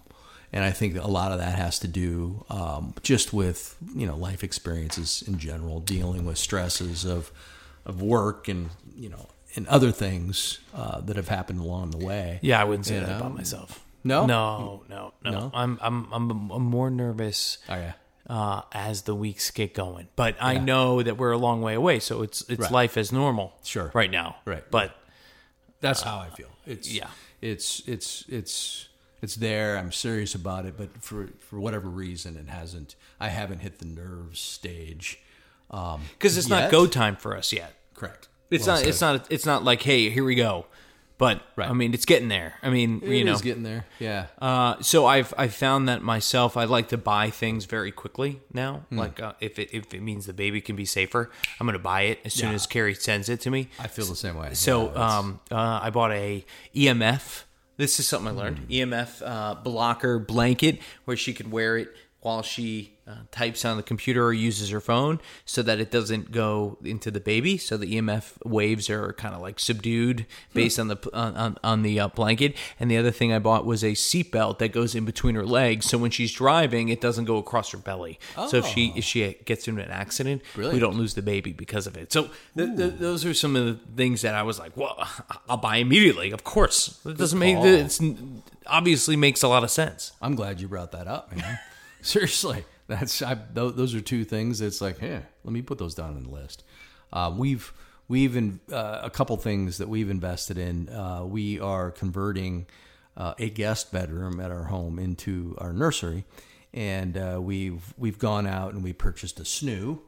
and 0.56 0.64
I 0.64 0.72
think 0.72 0.96
a 0.98 1.08
lot 1.08 1.32
of 1.32 1.38
that 1.38 1.56
has 1.60 1.78
to 1.80 1.88
do 1.88 2.44
um, 2.50 2.96
just 3.04 3.32
with 3.34 3.76
you 3.96 4.08
know 4.08 4.16
life 4.18 4.44
experiences 4.44 5.24
in 5.28 5.38
general, 5.38 5.80
dealing 5.82 6.26
with 6.26 6.38
stresses 6.40 7.06
of 7.06 7.32
of 7.86 8.02
work 8.02 8.48
and 8.48 8.70
you 8.98 9.10
know 9.10 9.28
and 9.56 9.68
other 9.68 9.92
things 9.92 10.60
uh, 10.74 11.00
that 11.02 11.16
have 11.18 11.28
happened 11.30 11.60
along 11.60 11.92
the 11.92 12.04
way. 12.04 12.40
Yeah, 12.42 12.60
I 12.60 12.64
wouldn't 12.64 12.88
say 12.88 12.96
You 12.96 13.02
that 13.02 13.10
know? 13.10 13.18
about 13.18 13.36
myself. 13.36 13.86
No? 14.04 14.26
no, 14.26 14.84
no, 14.90 15.14
no. 15.24 15.32
No? 15.32 15.52
I'm, 15.54 15.80
I'm, 15.82 16.08
I'm, 16.14 16.52
I'm 16.52 16.62
more 16.64 16.90
nervous 16.92 17.58
Oh 17.68 17.74
yeah. 17.76 17.94
uh, 18.30 18.62
as 18.72 19.02
the 19.04 19.16
weeks 19.16 19.50
get 19.52 19.74
going. 19.74 20.10
But 20.16 20.36
I 20.40 20.58
know 20.60 21.02
that 21.02 21.18
we're 21.18 21.32
a 21.32 21.38
long 21.40 21.62
way 21.62 21.74
away, 21.74 22.00
so 22.00 22.22
it's 22.22 22.42
it's 22.50 22.60
Right. 22.62 22.72
life 22.72 22.98
as 22.98 23.12
normal. 23.12 23.54
Sure. 23.64 23.90
right 23.96 24.12
now. 24.12 24.36
Right. 24.46 24.64
but 24.70 24.96
That's 25.82 26.02
how 26.04 26.20
I 26.20 26.30
feel. 26.30 26.50
It's 26.68 26.92
yeah. 26.94 27.08
It's 27.42 27.82
it's 27.88 28.26
it's 28.28 28.90
it's 29.26 29.36
there. 29.36 29.76
I'm 29.78 29.92
serious 29.92 30.36
about 30.36 30.66
it, 30.66 30.76
but 30.78 30.90
for 31.04 31.30
for 31.40 31.60
whatever 31.60 31.90
reason, 31.90 32.38
it 32.38 32.48
hasn't. 32.48 32.96
I 33.20 33.30
haven't 33.30 33.60
hit 33.60 33.80
the 33.80 33.86
nerves 33.86 34.40
stage. 34.40 35.20
Um, 35.72 36.02
because 36.14 36.38
it's 36.38 36.48
not 36.48 36.72
go 36.72 36.86
time 36.86 37.16
for 37.16 37.36
us 37.36 37.52
yet. 37.52 37.74
Correct. 37.96 38.28
It's 38.52 38.68
Well 38.68 38.78
not. 38.78 38.86
It's 38.88 39.02
not. 39.02 39.26
It's 39.32 39.46
not 39.46 39.64
like 39.64 39.82
hey, 39.82 40.10
here 40.12 40.24
we 40.24 40.36
go. 40.36 40.68
But 41.18 41.42
Right. 41.56 41.70
I 41.70 41.74
mean, 41.74 41.94
it's 41.94 42.04
getting 42.04 42.28
there. 42.28 42.56
I 42.62 42.70
mean, 42.70 43.02
It 43.02 43.10
you 43.10 43.24
know, 43.24 43.38
getting 43.40 43.64
there. 43.64 43.86
Yeah. 44.00 44.26
Uh, 44.38 44.76
so 44.82 45.06
I've 45.06 45.34
I've 45.38 45.54
found 45.56 45.88
that 45.88 46.02
myself. 46.04 46.58
I 46.58 46.66
like 46.66 46.90
to 46.90 46.98
buy 46.98 47.30
things 47.30 47.64
very 47.66 47.92
quickly 47.92 48.42
now. 48.54 48.84
Hmm. 48.90 49.00
Like 49.00 49.22
uh, 49.22 49.34
if 49.40 49.58
it 49.58 49.70
if 49.72 49.94
it 49.94 50.02
means 50.02 50.26
the 50.26 50.34
baby 50.34 50.60
can 50.62 50.76
be 50.76 50.86
safer, 50.86 51.32
I'm 51.60 51.66
going 51.66 51.74
to 51.74 51.80
buy 51.84 52.02
it 52.02 52.20
as 52.26 52.34
soon 52.34 52.50
Yeah. 52.50 52.56
as 52.56 52.68
Carrie 52.68 52.94
sends 52.96 53.30
it 53.30 53.40
to 53.42 53.50
me. 53.50 53.70
I 53.80 53.88
feel 53.88 54.06
the 54.06 54.16
same 54.16 54.36
way. 54.36 54.54
So 54.56 54.92
Yeah, 54.92 55.18
um, 55.20 55.40
uh, 55.50 55.80
I 55.84 55.90
bought 55.90 56.12
a 56.12 56.46
EMF. 56.76 57.45
This 57.78 58.00
is 58.00 58.08
something 58.08 58.38
I 58.38 58.42
learned. 58.42 58.60
Hmm. 58.60 58.72
EMF 58.72 59.22
uh, 59.26 59.56
blocker 59.56 60.20
blanket 60.20 60.80
where 61.06 61.18
she 61.18 61.34
could 61.34 61.52
wear 61.52 61.78
it 61.78 61.90
while 62.22 62.42
she 62.42 62.95
uh, 63.08 63.16
types 63.32 63.64
on 63.66 63.78
the 63.78 63.84
computer 63.84 64.26
or 64.26 64.34
uses 64.34 64.70
her 64.70 64.82
phone, 64.82 65.20
so 65.46 65.62
that 65.62 65.80
it 65.80 65.92
doesn't 65.92 66.32
go 66.32 66.78
into 66.84 67.12
the 67.12 67.20
baby. 67.20 67.58
So 67.58 67.78
the 67.78 67.96
EMF 67.96 68.44
waves 68.46 68.90
are 68.90 69.14
kind 69.14 69.36
of 69.36 69.42
like 69.42 69.60
subdued 69.60 70.26
Hmm. 70.52 70.56
based 70.56 70.80
on 70.80 70.88
the 70.88 70.98
on, 71.14 71.58
on, 71.64 71.82
the 71.84 72.00
uh, 72.00 72.08
blanket. 72.08 72.56
And 72.80 72.90
the 72.90 72.98
other 72.98 73.12
thing 73.12 73.32
I 73.32 73.40
bought 73.40 73.66
was 73.66 73.84
a 73.84 73.92
seatbelt 73.92 74.58
that 74.60 74.70
goes 74.70 74.96
in 74.96 75.06
between 75.06 75.36
her 75.36 75.46
legs, 75.46 75.86
so 75.86 75.98
when 75.98 76.12
she's 76.12 76.32
driving, 76.32 76.90
it 76.90 77.00
doesn't 77.02 77.26
go 77.26 77.38
across 77.38 77.72
her 77.72 77.78
belly. 77.78 78.20
So 78.50 78.58
if 78.58 78.66
she 78.68 78.94
if 78.96 79.04
she 79.04 79.36
gets 79.46 79.68
into 79.68 79.84
an 79.84 79.92
accident, 79.92 80.42
we 80.58 80.80
don't 80.80 80.98
lose 80.98 81.14
the 81.14 81.22
baby 81.22 81.54
because 81.54 81.88
of 81.88 81.98
it. 81.98 82.12
So 82.12 82.30
th- 82.58 82.76
th- 82.78 82.94
those 83.00 83.24
are 83.26 83.34
some 83.34 83.56
of 83.56 83.66
the 83.66 83.74
things 83.96 84.22
that 84.24 84.34
I 84.36 84.44
was 84.44 84.58
like, 84.60 84.76
well, 84.76 84.98
I'll 85.50 85.58
buy 85.58 85.78
immediately. 85.78 86.32
Of 86.32 86.44
course, 86.44 87.00
it 87.06 87.18
doesn't 87.18 87.38
make 87.40 87.58
it's 87.58 88.02
obviously 88.68 89.16
makes 89.16 89.44
a 89.44 89.48
lot 89.48 89.64
of 89.64 89.72
sense. 89.72 90.12
I'm 90.22 90.36
glad 90.36 90.60
you 90.60 90.68
brought 90.68 90.92
that 90.94 91.08
up, 91.08 91.36
man. 91.36 91.60
Seriously, 92.02 92.66
that's 92.88 93.22
I, 93.22 93.36
tho- 93.54 93.72
those 93.72 93.96
are 93.96 94.02
two 94.02 94.24
things. 94.24 94.62
It's 94.62 94.82
like, 94.82 95.02
yeah, 95.02 95.22
let 95.44 95.54
me 95.54 95.62
put 95.62 95.78
those 95.78 95.96
down 95.96 96.16
on 96.16 96.24
the 96.24 96.30
list. 96.30 96.64
Uh, 97.14 97.34
we've 97.36 97.72
we've 98.08 98.36
in, 98.36 98.60
uh, 98.72 99.00
a 99.04 99.10
couple 99.10 99.36
things 99.38 99.78
that 99.80 99.90
we've 99.90 100.10
invested 100.10 100.58
in. 100.58 100.90
Uh, 100.90 101.24
we 101.26 101.60
are 101.60 101.92
converting 101.92 102.66
uh, 103.18 103.34
a 103.40 103.50
guest 103.50 103.92
bedroom 103.92 104.40
at 104.40 104.52
our 104.52 104.66
home 104.66 105.00
into 105.00 105.56
our 105.60 105.72
nursery, 105.74 106.26
and 106.74 107.18
uh, 107.18 107.40
we've 107.42 107.94
we've 107.98 108.20
gone 108.20 108.46
out 108.48 108.74
and 108.74 108.84
we 108.84 108.94
purchased 108.94 109.40
a 109.40 109.44
snoo. 109.44 110.00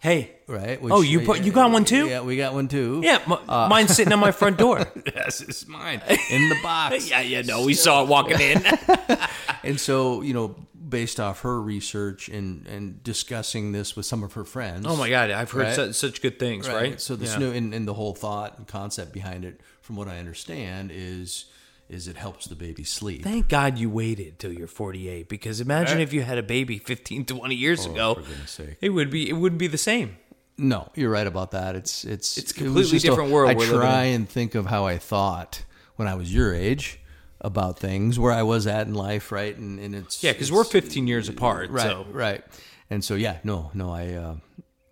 Hey, 0.00 0.32
Right? 0.48 0.80
Oh, 0.82 1.00
you 1.00 1.20
put- 1.20 1.44
you 1.44 1.52
got 1.52 1.70
one 1.70 1.84
too? 1.84 2.08
Yeah, 2.08 2.22
we 2.22 2.36
got 2.36 2.54
one 2.54 2.66
too. 2.66 3.00
yeah, 3.04 3.20
m- 3.24 3.38
mine's 3.68 3.94
sitting 3.94 4.12
on 4.12 4.18
my 4.18 4.32
front 4.32 4.58
door. 4.58 4.84
yes, 5.14 5.40
it's 5.40 5.68
mine 5.68 6.02
in 6.28 6.48
the 6.48 6.56
box. 6.60 7.08
yeah, 7.10 7.20
yeah, 7.20 7.42
no, 7.42 7.64
we 7.64 7.72
saw 7.74 8.02
it 8.02 8.08
walking 8.08 8.40
in. 8.40 8.64
And 9.62 9.78
so, 9.78 10.22
you 10.22 10.34
know, 10.34 10.56
based 10.92 11.18
off 11.18 11.40
her 11.40 11.60
research 11.60 12.28
and 12.28 12.64
and 12.68 13.02
discussing 13.02 13.72
this 13.72 13.96
with 13.96 14.06
some 14.06 14.22
of 14.22 14.34
her 14.34 14.44
friends. 14.44 14.86
oh 14.88 14.94
my 14.94 15.08
god, 15.10 15.32
I've 15.32 15.50
heard 15.50 15.62
Right. 15.62 15.74
such, 15.74 15.94
such 15.96 16.22
good 16.22 16.38
things, 16.38 16.68
right? 16.68 17.00
So 17.00 17.16
this 17.16 17.30
Yeah. 17.32 17.38
snoo 17.40 17.56
and, 17.56 17.74
and 17.74 17.88
the 17.88 17.94
whole 17.94 18.14
thought 18.14 18.58
and 18.58 18.68
concept 18.68 19.12
behind 19.12 19.44
it, 19.44 19.60
from 19.80 19.96
what 19.96 20.06
I 20.06 20.18
understand, 20.18 20.92
is 20.94 21.46
is 21.88 22.06
it 22.08 22.16
helps 22.16 22.46
the 22.46 22.54
baby 22.54 22.84
sleep. 22.84 23.22
Thank 23.24 23.48
God 23.48 23.76
you 23.76 23.90
waited 23.90 24.38
till 24.38 24.52
you're 24.52 24.66
48 24.68 25.28
because 25.28 25.60
imagine 25.60 26.00
if 26.00 26.12
you 26.12 26.22
had 26.22 26.38
a 26.38 26.42
baby 26.42 26.78
15, 26.78 27.26
20 27.26 27.54
years 27.54 27.86
oh, 27.86 27.92
ago. 27.92 28.14
goodness 28.14 28.50
sake. 28.52 28.76
It 28.80 28.90
would 28.90 29.10
be 29.10 29.28
it 29.28 29.34
wouldn't 29.34 29.58
be 29.58 29.66
the 29.66 29.76
same. 29.78 30.16
No, 30.56 30.90
you're 30.94 31.10
right 31.10 31.26
about 31.26 31.50
that. 31.50 31.74
It's 31.76 32.04
it's 32.04 32.38
It's 32.38 32.52
a 32.52 32.54
it 32.54 32.64
completely 32.64 32.98
a- 32.98 33.00
different 33.00 33.30
world 33.30 33.50
I 33.50 33.54
try 33.66 34.04
and 34.04 34.28
think 34.28 34.54
of 34.54 34.66
how 34.66 34.86
I 34.86 34.96
thought 34.98 35.64
when 35.96 36.06
I 36.08 36.14
was 36.14 36.32
your 36.32 36.54
age 36.54 37.00
about 37.42 37.78
things, 37.78 38.18
where 38.18 38.32
I 38.32 38.42
was 38.44 38.66
at 38.66 38.86
in 38.86 38.94
life, 38.94 39.30
right? 39.32 39.54
And 39.56 39.78
and 39.78 39.94
it's 39.94 40.22
Yeah, 40.22 40.32
because 40.32 40.50
we're 40.50 40.64
15 40.64 41.06
years 41.06 41.28
apart. 41.28 41.70
right, 41.70 41.82
So 41.82 42.06
right. 42.10 42.42
And 42.88 43.04
so 43.04 43.14
yeah, 43.14 43.38
no, 43.42 43.70
no, 43.74 43.90
I, 43.90 44.12
uh, 44.12 44.36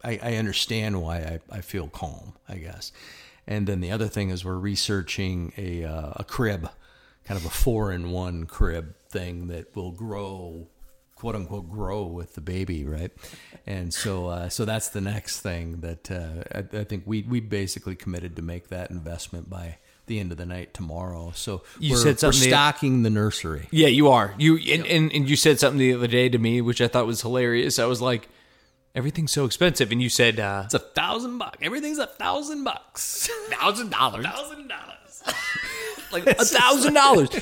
I, 0.02 0.18
I 0.22 0.34
understand 0.36 1.00
why 1.02 1.18
I, 1.18 1.40
I 1.50 1.60
feel 1.60 1.88
calm, 1.88 2.34
I 2.48 2.56
guess. 2.56 2.92
And 3.46 3.66
then 3.66 3.80
the 3.80 3.90
other 3.90 4.08
thing 4.08 4.30
is 4.30 4.44
we're 4.44 4.54
researching 4.56 5.52
a 5.56 5.84
uh, 5.84 6.12
a 6.16 6.24
crib, 6.24 6.68
kind 7.24 7.38
of 7.38 7.44
a 7.46 7.50
four 7.50 7.92
in 7.92 8.10
one 8.10 8.46
crib 8.46 8.94
thing 9.10 9.48
that 9.48 9.74
will 9.76 9.90
grow, 9.92 10.68
quote 11.14 11.34
unquote, 11.34 11.68
grow 11.68 12.04
with 12.04 12.34
the 12.34 12.40
baby, 12.40 12.84
right? 12.84 13.10
And 13.66 13.92
so 13.92 14.28
uh, 14.28 14.48
so 14.48 14.64
that's 14.64 14.88
the 14.88 15.00
next 15.00 15.40
thing 15.40 15.80
that 15.80 16.10
uh, 16.10 16.44
I, 16.54 16.78
I 16.80 16.84
think 16.84 17.04
we 17.06 17.22
we 17.22 17.40
basically 17.40 17.96
committed 17.96 18.36
to 18.36 18.42
make 18.42 18.68
that 18.68 18.90
investment 18.90 19.50
by 19.50 19.78
the 20.10 20.20
end 20.20 20.30
of 20.32 20.36
the 20.38 20.44
night 20.44 20.74
tomorrow. 20.74 21.32
So 21.34 21.62
You 21.78 21.92
we're, 21.92 21.96
said 21.96 22.06
we're 22.16 22.18
something 22.18 22.40
the- 22.40 22.48
stocking 22.48 23.02
the 23.02 23.08
nursery. 23.10 23.68
Yeah, 23.70 23.86
you 23.88 24.08
are. 24.08 24.34
You 24.36 24.58
and, 24.58 24.84
and, 24.86 25.10
and 25.12 25.30
you 25.30 25.36
said 25.36 25.58
something 25.58 25.78
the 25.78 25.94
other 25.94 26.06
day 26.08 26.28
to 26.28 26.36
me, 26.38 26.60
which 26.60 26.80
I 26.82 26.88
thought 26.88 27.06
was 27.06 27.22
hilarious. 27.22 27.78
I 27.78 27.86
was 27.86 28.02
like, 28.02 28.28
everything's 28.94 29.30
so 29.32 29.44
expensive, 29.46 29.90
and 29.92 30.02
you 30.02 30.08
said 30.10 30.38
uh, 30.40 30.62
It's 30.66 30.74
a 30.74 30.78
thousand 30.80 31.38
bucks. 31.38 31.58
Everything's 31.62 31.98
a 31.98 32.06
thousand 32.08 32.64
bucks. 32.64 33.28
thousand 33.50 33.90
dollars. 33.90 34.26
thousand 34.26 34.68
dollars. 34.68 35.22
Like 36.12 36.26
a 36.38 36.44
thousand 36.44 36.94
dollars. 36.94 37.28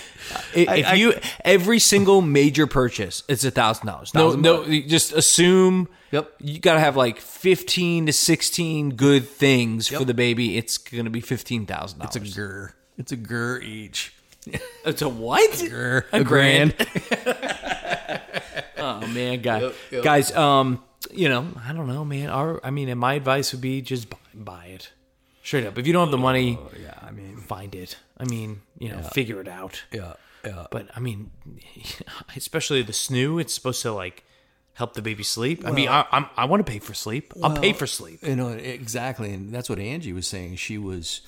If 0.54 0.68
I- 0.68 0.92
you 0.94 1.14
every 1.42 1.78
single 1.78 2.20
major 2.20 2.66
purchase, 2.66 3.22
it's 3.28 3.44
a 3.44 3.50
thousand 3.50 3.86
dollars. 3.86 4.12
No, 4.12 4.32
no, 4.34 4.64
just 4.82 5.12
assume. 5.14 5.88
Yep. 6.10 6.34
You 6.40 6.58
got 6.58 6.74
to 6.74 6.80
have 6.80 6.96
like 6.96 7.18
fifteen 7.18 8.04
to 8.06 8.12
sixteen 8.12 8.90
good 8.90 9.26
things 9.26 9.88
for 9.88 10.04
the 10.04 10.12
baby. 10.14 10.58
It's 10.58 10.76
going 10.76 11.04
to 11.04 11.10
be 11.10 11.20
fifteen 11.22 11.64
thousand 11.64 12.00
dollars. 12.00 12.16
It's 12.16 12.16
a 12.16 12.20
dollars. 12.20 12.34
gur. 12.36 12.74
It's 12.98 13.12
a 13.12 13.16
gur 13.16 13.60
each. 13.60 14.12
It's 14.84 15.02
a 15.02 15.08
what? 15.08 15.64
Gur. 15.68 16.06
A 16.12 16.24
grand. 16.24 16.74
oh 18.78 19.06
man, 19.08 19.40
guys, 19.42 19.62
Yep, 19.62 19.74
yep. 19.90 20.02
guys. 20.04 20.34
Um, 20.34 20.82
you 21.12 21.28
know, 21.28 21.46
I 21.66 21.72
don't 21.72 21.88
know, 21.88 22.04
man. 22.04 22.30
Our, 22.30 22.60
I 22.64 22.70
mean, 22.70 22.88
and 22.88 22.98
my 23.00 23.14
advice 23.14 23.52
would 23.52 23.60
be 23.60 23.80
just 23.82 24.08
buy, 24.10 24.16
buy 24.34 24.64
it, 24.66 24.90
straight 25.42 25.66
up. 25.66 25.78
If 25.78 25.86
you 25.86 25.92
don't 25.92 26.06
have 26.08 26.10
the 26.10 26.18
money, 26.18 26.58
Oh, 26.60 26.70
yeah, 26.80 26.94
I 27.02 27.10
mean, 27.10 27.36
find 27.38 27.74
it. 27.74 27.96
I 28.16 28.24
mean, 28.24 28.60
you 28.78 28.90
know, 28.90 29.02
figure 29.02 29.40
it 29.40 29.48
out. 29.48 29.82
yeah, 29.92 30.14
yeah. 30.44 30.66
But 30.70 30.88
I 30.96 31.00
mean, 31.00 31.30
especially 32.36 32.82
the 32.82 32.92
snoo, 32.92 33.40
it's 33.40 33.54
supposed 33.54 33.82
to 33.82 33.92
like 33.92 34.24
help 34.74 34.94
the 34.94 35.02
baby 35.02 35.22
sleep. 35.24 35.66
I 35.66 35.72
mean, 35.72 35.88
I, 35.88 36.06
I'm, 36.12 36.26
I 36.36 36.44
want 36.44 36.64
to 36.64 36.70
pay 36.70 36.78
for 36.78 36.94
sleep. 36.94 37.32
I'll 37.42 37.56
pay 37.56 37.72
for 37.72 37.86
sleep. 37.86 38.20
You 38.22 38.36
know 38.36 38.48
exactly, 38.50 39.32
and 39.32 39.52
that's 39.52 39.68
what 39.68 39.78
Angie 39.78 40.12
was 40.12 40.26
saying. 40.28 40.56
She 40.56 40.78
was, 40.78 41.20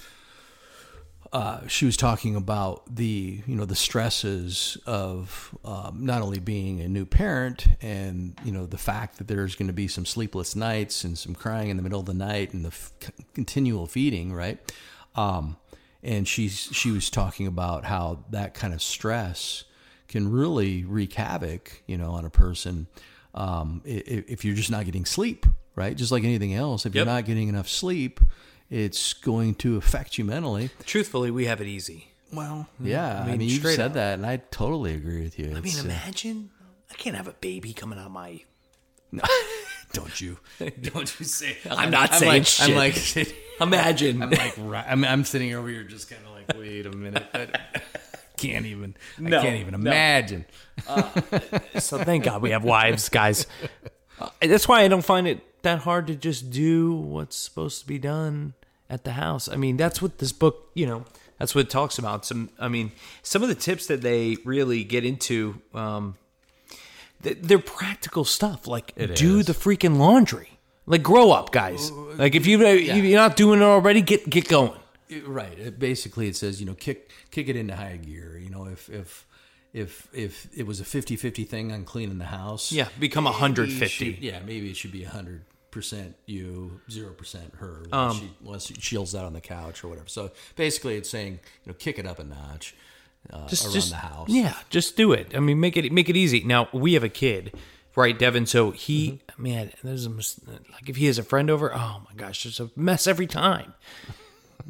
uh, 1.32 1.64
she 1.68 1.86
was 1.86 1.96
talking 1.96 2.34
about 2.34 2.82
the 2.94 3.40
you 3.46 3.54
know 3.54 3.64
the 3.64 3.76
stresses 3.76 4.76
of 4.86 5.54
um, 5.64 6.04
not 6.04 6.22
only 6.22 6.40
being 6.40 6.80
a 6.80 6.88
new 6.88 7.04
parent 7.06 7.66
and 7.80 8.34
you 8.44 8.50
know 8.50 8.66
the 8.66 8.78
fact 8.78 9.18
that 9.18 9.28
there's 9.28 9.54
going 9.54 9.68
to 9.68 9.72
be 9.72 9.86
some 9.86 10.04
sleepless 10.04 10.56
nights 10.56 11.04
and 11.04 11.16
some 11.16 11.34
crying 11.34 11.68
in 11.70 11.76
the 11.76 11.82
middle 11.84 12.00
of 12.00 12.06
the 12.06 12.14
night 12.14 12.52
and 12.52 12.64
the 12.64 12.68
f- 12.70 12.92
continual 13.34 13.86
feeding, 13.86 14.32
right? 14.32 14.58
Um, 15.14 15.56
and 16.02 16.26
she's 16.26 16.68
she 16.72 16.90
was 16.90 17.08
talking 17.10 17.46
about 17.46 17.84
how 17.84 18.24
that 18.30 18.54
kind 18.54 18.74
of 18.74 18.82
stress 18.82 19.64
can 20.08 20.30
really 20.32 20.84
wreak 20.84 21.12
havoc, 21.12 21.82
you 21.86 21.96
know, 21.96 22.10
on 22.12 22.24
a 22.24 22.30
person 22.30 22.88
um, 23.34 23.80
i- 23.86 23.90
i- 23.90 24.24
if 24.26 24.44
you're 24.44 24.56
just 24.56 24.70
not 24.72 24.84
getting 24.84 25.04
sleep, 25.04 25.46
right? 25.76 25.96
Just 25.96 26.10
like 26.10 26.24
anything 26.24 26.52
else, 26.54 26.84
if 26.86 26.92
Yep. 26.92 27.06
you're 27.06 27.14
not 27.14 27.24
getting 27.26 27.46
enough 27.46 27.68
sleep, 27.68 28.18
it's 28.70 29.12
going 29.12 29.56
to 29.56 29.76
affect 29.76 30.16
you 30.16 30.24
mentally. 30.24 30.70
Truthfully, 30.86 31.30
we 31.30 31.46
have 31.46 31.60
it 31.60 31.66
easy. 31.66 32.12
Well, 32.32 32.68
yeah, 32.78 33.22
I 33.22 33.26
mean, 33.26 33.38
mean, 33.38 33.48
you 33.48 33.56
said 33.56 33.80
up. 33.80 33.92
that, 33.94 34.14
and 34.14 34.24
I 34.24 34.36
totally 34.52 34.94
agree 34.94 35.22
with 35.22 35.38
you. 35.38 35.46
I 35.46 35.54
mean, 35.54 35.64
It's, 35.66 35.80
uh, 35.80 35.86
imagine 35.86 36.50
I 36.90 36.94
can't 36.94 37.16
have 37.16 37.26
a 37.26 37.32
baby 37.32 37.72
coming 37.72 37.98
out 37.98 38.06
of 38.06 38.12
my. 38.12 38.42
don't 39.92 40.20
you? 40.20 40.38
Don't 40.82 41.18
you 41.18 41.26
say? 41.26 41.56
I'm 41.68 41.90
not 41.90 42.14
saying 42.14 42.30
like, 42.30 42.46
shit. 42.46 42.68
I'm 42.68 42.76
like, 42.76 43.36
Imagine. 43.60 44.22
I'm 44.22 44.30
like, 44.30 44.58
I'm, 44.58 45.04
I'm 45.04 45.24
sitting 45.24 45.52
over 45.52 45.68
here, 45.68 45.82
just 45.82 46.08
kind 46.08 46.22
of 46.24 46.32
like, 46.32 46.56
wait 46.56 46.86
a 46.86 46.92
minute. 46.92 47.26
I 47.34 47.48
can't 48.36 48.66
even. 48.66 48.96
No, 49.18 49.38
I 49.38 49.42
can't 49.42 49.56
even 49.56 49.72
no. 49.72 49.90
imagine. 49.90 50.44
so 51.78 51.98
thank 51.98 52.24
God 52.24 52.40
we 52.40 52.50
have 52.50 52.62
wives, 52.62 53.08
guys. 53.08 53.48
Uh, 54.20 54.28
that's 54.40 54.68
why 54.68 54.82
I 54.82 54.88
don't 54.88 55.04
find 55.04 55.26
it 55.26 55.62
that 55.62 55.80
hard 55.80 56.06
to 56.06 56.14
just 56.14 56.50
do 56.50 56.94
what's 56.94 57.36
supposed 57.36 57.80
to 57.80 57.86
be 57.86 57.98
done 57.98 58.54
at 58.90 59.04
the 59.04 59.12
house. 59.12 59.48
I 59.48 59.56
mean, 59.56 59.76
that's 59.78 60.02
what 60.02 60.18
this 60.18 60.32
book, 60.32 60.70
you 60.74 60.84
know, 60.86 61.04
that's 61.38 61.54
what 61.54 61.62
it 61.62 61.70
talks 61.70 61.96
about. 61.98 62.26
Some, 62.26 62.50
I 62.58 62.68
mean, 62.68 62.92
some 63.22 63.42
of 63.42 63.48
the 63.48 63.54
tips 63.54 63.86
that 63.86 64.02
they 64.02 64.36
really 64.44 64.84
get 64.84 65.04
into, 65.06 65.62
um, 65.72 66.16
th- 67.22 67.38
they're 67.40 67.58
practical 67.58 68.24
stuff. 68.24 68.66
Like, 68.66 68.94
do 69.14 69.38
is. 69.38 69.46
the 69.46 69.52
freaking 69.54 69.96
laundry. 69.98 70.58
Like, 70.86 71.02
grow 71.02 71.30
up, 71.30 71.52
guys. 71.52 71.90
Like, 71.92 72.34
if 72.34 72.46
you 72.46 72.60
if 72.66 73.04
you're 73.04 73.18
not 73.20 73.36
doing 73.36 73.60
it 73.60 73.64
already, 73.64 74.02
get 74.02 74.28
get 74.28 74.48
going. 74.48 74.78
Right. 75.24 75.56
It, 75.58 75.78
basically, 75.78 76.28
it 76.28 76.36
says 76.36 76.60
you 76.60 76.66
know 76.66 76.74
kick 76.74 77.10
kick 77.30 77.48
it 77.48 77.56
into 77.56 77.76
high 77.76 77.96
gear. 77.96 78.36
You 78.38 78.50
know, 78.50 78.66
if 78.66 78.88
if 78.90 79.26
if 79.72 80.08
if 80.12 80.48
it 80.56 80.66
was 80.66 80.80
a 80.80 80.84
50-50 80.84 81.46
thing 81.48 81.70
on 81.72 81.84
cleaning 81.84 82.18
the 82.18 82.24
house, 82.24 82.72
Yeah, 82.72 82.88
become 82.98 83.24
maybe 83.24 83.32
150. 83.34 83.86
should- 83.86 84.18
Yeah, 84.22 84.40
maybe 84.40 84.68
it 84.70 84.76
should 84.76 84.90
be 84.92 85.04
hundred 85.04 85.44
percent 85.70 86.16
you, 86.26 86.80
zero 86.90 87.12
percent 87.12 87.54
her. 87.56 87.84
Um, 87.92 88.06
Once 88.08 88.18
she 88.18 88.30
once 88.42 88.66
she 88.66 88.74
chills 88.74 89.14
out 89.14 89.24
on 89.24 89.32
the 89.32 89.40
couch 89.40 89.82
or 89.84 89.88
whatever. 89.88 90.08
So 90.08 90.30
basically, 90.56 90.96
it's 90.96 91.08
saying 91.10 91.32
you 91.64 91.72
know 91.72 91.74
kick 91.78 91.98
it 91.98 92.06
up 92.06 92.18
a 92.18 92.24
notch 92.24 92.74
uh, 93.32 93.46
just 93.48 93.64
around 93.64 93.72
just 93.74 93.90
the 93.90 93.96
house. 93.96 94.28
Yeah, 94.28 94.54
just 94.70 94.96
do 94.96 95.12
it. 95.12 95.32
I 95.36 95.40
mean, 95.40 95.60
make 95.60 95.76
it 95.76 95.90
make 95.92 96.08
it 96.08 96.16
easy. 96.16 96.42
Now 96.44 96.68
we 96.72 96.94
have 96.94 97.04
a 97.04 97.08
kid, 97.08 97.54
right, 97.96 98.18
Devin? 98.18 98.46
So 98.46 98.70
he, 98.70 99.20
Mm-hmm. 99.32 99.42
man, 99.42 99.72
there's 99.84 100.06
a 100.06 100.10
like 100.10 100.88
if 100.88 100.96
he 100.96 101.06
has 101.06 101.18
a 101.18 101.22
friend 101.22 101.50
over, 101.50 101.74
oh 101.74 102.02
my 102.08 102.14
gosh, 102.16 102.44
there's 102.44 102.60
a 102.60 102.70
mess 102.76 103.06
every 103.06 103.26
time. 103.26 103.74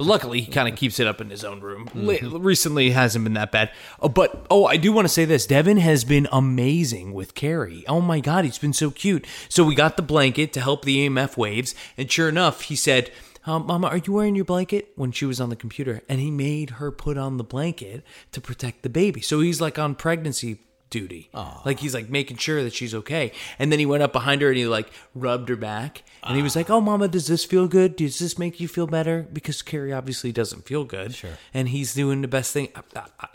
But 0.00 0.06
luckily, 0.06 0.40
he 0.40 0.50
kind 0.50 0.66
of 0.66 0.76
keeps 0.76 0.98
it 0.98 1.06
up 1.06 1.20
in 1.20 1.28
his 1.28 1.44
own 1.44 1.60
room. 1.60 1.86
Mm-hmm. 1.88 2.38
Recently, 2.38 2.88
hasn't 2.88 3.22
been 3.22 3.34
that 3.34 3.52
bad. 3.52 3.70
Oh, 4.00 4.08
but 4.08 4.46
oh, 4.48 4.64
I 4.64 4.78
do 4.78 4.92
want 4.92 5.04
to 5.04 5.12
say 5.12 5.26
this: 5.26 5.44
Devin 5.44 5.76
has 5.76 6.04
been 6.04 6.26
amazing 6.32 7.12
with 7.12 7.34
Carrie. 7.34 7.84
Oh 7.86 8.00
my 8.00 8.18
God, 8.18 8.46
he's 8.46 8.56
been 8.56 8.72
so 8.72 8.90
cute. 8.90 9.26
So 9.50 9.62
we 9.62 9.74
got 9.74 9.98
the 9.98 10.02
blanket 10.02 10.54
to 10.54 10.60
help 10.62 10.86
the 10.86 11.06
EMF 11.06 11.36
waves, 11.36 11.74
and 11.98 12.10
sure 12.10 12.30
enough, 12.30 12.62
he 12.62 12.76
said. 12.76 13.10
Um, 13.46 13.66
Mama, 13.66 13.88
are 13.88 13.96
you 13.96 14.12
wearing 14.12 14.36
your 14.36 14.44
blanket? 14.44 14.92
When 14.96 15.12
she 15.12 15.24
was 15.24 15.40
on 15.40 15.48
the 15.50 15.56
computer, 15.56 16.02
and 16.08 16.18
he 16.18 16.30
made 16.30 16.70
her 16.70 16.90
put 16.90 17.18
on 17.18 17.36
the 17.36 17.44
blanket 17.44 18.02
to 18.32 18.40
protect 18.40 18.82
the 18.82 18.90
baby. 18.90 19.20
So 19.20 19.40
he's 19.40 19.60
like 19.60 19.78
on 19.78 19.94
pregnancy 19.94 20.60
duty. 20.90 21.30
Like 21.64 21.80
he's 21.80 21.94
like 21.94 22.10
making 22.10 22.36
sure 22.36 22.62
that 22.62 22.74
she's 22.74 22.94
okay. 22.94 23.32
And 23.58 23.70
then 23.72 23.78
he 23.78 23.86
went 23.86 24.02
up 24.02 24.12
behind 24.12 24.42
her 24.42 24.48
and 24.48 24.56
he 24.56 24.66
like 24.66 24.90
rubbed 25.14 25.48
her 25.48 25.56
back. 25.56 26.02
And 26.22 26.36
he 26.36 26.42
was 26.42 26.54
like, 26.54 26.68
"Oh, 26.68 26.80
Mama, 26.80 27.08
does 27.08 27.28
this 27.28 27.44
feel 27.44 27.66
good? 27.66 27.96
Does 27.96 28.18
this 28.18 28.38
make 28.38 28.60
you 28.60 28.68
feel 28.68 28.86
better?" 28.86 29.26
Because 29.32 29.62
Carrie 29.62 29.92
obviously 29.92 30.32
doesn't 30.32 30.66
feel 30.66 30.84
good. 30.84 31.14
Sure. 31.14 31.30
And 31.54 31.68
he's 31.68 31.94
doing 31.94 32.20
the 32.20 32.28
best 32.28 32.52
thing. 32.52 32.68
I, 32.74 33.04
I, 33.20 33.28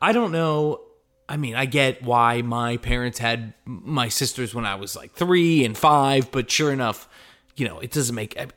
I 0.00 0.12
don't 0.12 0.32
know. 0.32 0.80
I 1.28 1.36
mean, 1.36 1.54
I 1.54 1.66
get 1.66 2.02
why 2.02 2.42
my 2.42 2.78
parents 2.78 3.18
had 3.18 3.54
my 3.64 4.08
sisters 4.08 4.54
when 4.54 4.66
I 4.66 4.74
was 4.76 4.96
like 4.96 5.12
three 5.12 5.64
and 5.64 5.76
five, 5.76 6.32
but 6.32 6.50
sure 6.50 6.72
enough, 6.72 7.08
you 7.54 7.68
know, 7.68 7.78
it 7.78 7.92
doesn't 7.92 8.14
make 8.14 8.34
it, 8.36 8.52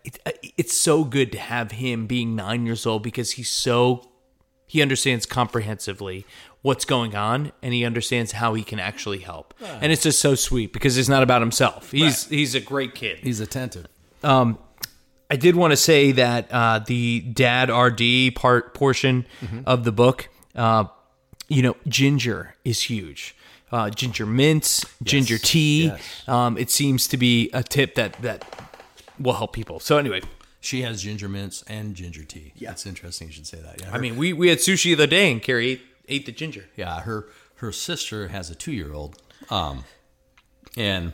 it's 0.57 0.75
so 0.75 1.03
good 1.03 1.31
to 1.33 1.37
have 1.37 1.71
him 1.71 2.07
being 2.07 2.35
nine 2.35 2.65
years 2.65 2.85
old 2.85 3.03
because 3.03 3.31
he's 3.31 3.49
so 3.49 4.09
he 4.73 4.81
understands 4.81 5.27
comprehensively 5.27 6.25
what's 6.63 6.83
going 6.83 7.15
on 7.15 7.51
and 7.61 7.75
he 7.75 7.85
understands 7.85 8.31
how 8.31 8.55
he 8.55 8.63
can 8.63 8.79
actually 8.79 9.19
help. 9.19 9.53
And 9.61 9.91
it's 9.91 10.01
just 10.01 10.19
so 10.19 10.33
sweet 10.33 10.73
because 10.73 10.97
it's 10.97 11.07
not 11.07 11.21
about 11.21 11.43
himself. 11.43 11.91
He's 11.91 12.25
he's 12.27 12.55
a 12.55 12.59
great 12.59 12.95
kid. 12.95 13.19
He's 13.19 13.39
attentive. 13.39 13.85
Um, 14.23 14.57
I 15.29 15.35
did 15.35 15.55
want 15.55 15.73
to 15.73 15.77
say 15.77 16.11
that 16.13 16.51
uh, 16.51 16.79
the 16.79 17.19
dad 17.19 17.69
RD 17.69 18.33
part 18.33 18.73
portion 18.73 19.27
of 19.67 19.83
the 19.83 19.91
book, 19.91 20.27
uh, 20.55 20.85
you 21.47 21.61
know, 21.61 21.75
ginger 21.87 22.55
is 22.65 22.81
huge. 22.81 23.35
Uh, 23.71 23.91
ginger 23.91 24.25
mints, 24.25 24.83
ginger 25.03 25.37
tea. 25.37 25.85
yes. 25.85 26.27
Um, 26.27 26.57
it 26.57 26.71
seems 26.71 27.07
to 27.09 27.17
be 27.17 27.51
a 27.53 27.61
tip 27.61 27.93
that 27.93 28.13
that 28.23 28.43
will 29.19 29.33
help 29.33 29.53
people. 29.53 29.79
So 29.79 29.99
anyway, 29.99 30.21
She 30.63 30.83
has 30.83 31.03
ginger 31.03 31.27
mints 31.27 31.61
and 31.67 31.93
ginger 31.93 32.23
tea. 32.23 32.53
Yeah, 32.55 32.71
it's 32.71 32.85
interesting. 32.85 33.27
You 33.27 33.33
should 33.33 33.47
say 33.47 33.59
that. 33.59 33.81
Yeah, 33.81 33.91
I 33.91 33.97
mean, 33.97 34.15
we 34.15 34.31
we 34.31 34.47
had 34.47 34.59
sushi 34.59 34.85
the 34.85 34.93
other 34.93 35.07
day 35.07 35.29
and 35.29 35.41
Carrie 35.41 35.71
ate, 35.71 35.81
ate 36.07 36.25
the 36.25 36.31
ginger. 36.31 36.69
Yeah, 36.77 37.01
her 37.01 37.27
her 37.55 37.73
sister 37.73 38.29
has 38.29 38.49
a 38.49 38.55
two 38.55 38.71
year 38.71 38.93
old, 38.93 39.21
um, 39.49 39.83
and 40.77 41.11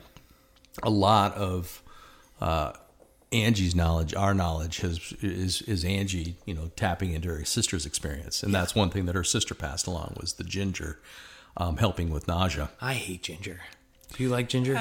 a 0.84 0.92
lot 0.92 1.34
of 1.34 1.82
uh, 2.40 2.74
Angie's 3.32 3.74
knowledge, 3.74 4.14
our 4.14 4.36
knowledge, 4.36 4.82
has 4.82 5.16
is 5.20 5.64
is 5.64 5.84
Angie, 5.84 6.36
you 6.46 6.54
know, 6.54 6.70
tapping 6.76 7.14
into 7.14 7.30
her 7.30 7.44
sister's 7.44 7.88
experience, 7.88 8.44
and 8.44 8.54
that's 8.54 8.76
one 8.76 8.92
thing 8.92 9.08
that 9.08 9.16
her 9.16 9.24
sister 9.24 9.56
passed 9.56 9.88
along 9.88 10.16
was 10.22 10.34
the 10.34 10.44
ginger, 10.44 11.00
um, 11.58 11.78
helping 11.78 12.12
with 12.12 12.28
nausea. 12.28 12.70
I 12.80 12.94
hate 12.94 13.24
ginger. 13.24 13.62
Do 14.14 14.22
you 14.22 14.30
like 14.30 14.48
ginger? 14.48 14.76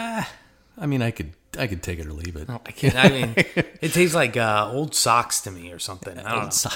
I 0.81 0.87
mean, 0.87 1.03
I 1.03 1.11
could 1.11 1.33
I 1.59 1.67
could 1.67 1.83
take 1.83 1.99
it 1.99 2.07
or 2.07 2.13
leave 2.13 2.37
it. 2.37 2.49
I 2.49 2.71
can't. 2.71 2.95
I 2.97 3.09
mean, 3.09 3.35
it 3.37 3.93
tastes 3.93 4.15
like 4.15 4.37
uh, 4.37 4.71
old 4.73 4.95
socks 4.95 5.41
to 5.43 5.51
me 5.51 5.73
or 5.73 5.79
something. 5.79 6.19
I 6.19 6.35
don't 6.35 6.65
know. 6.65 6.71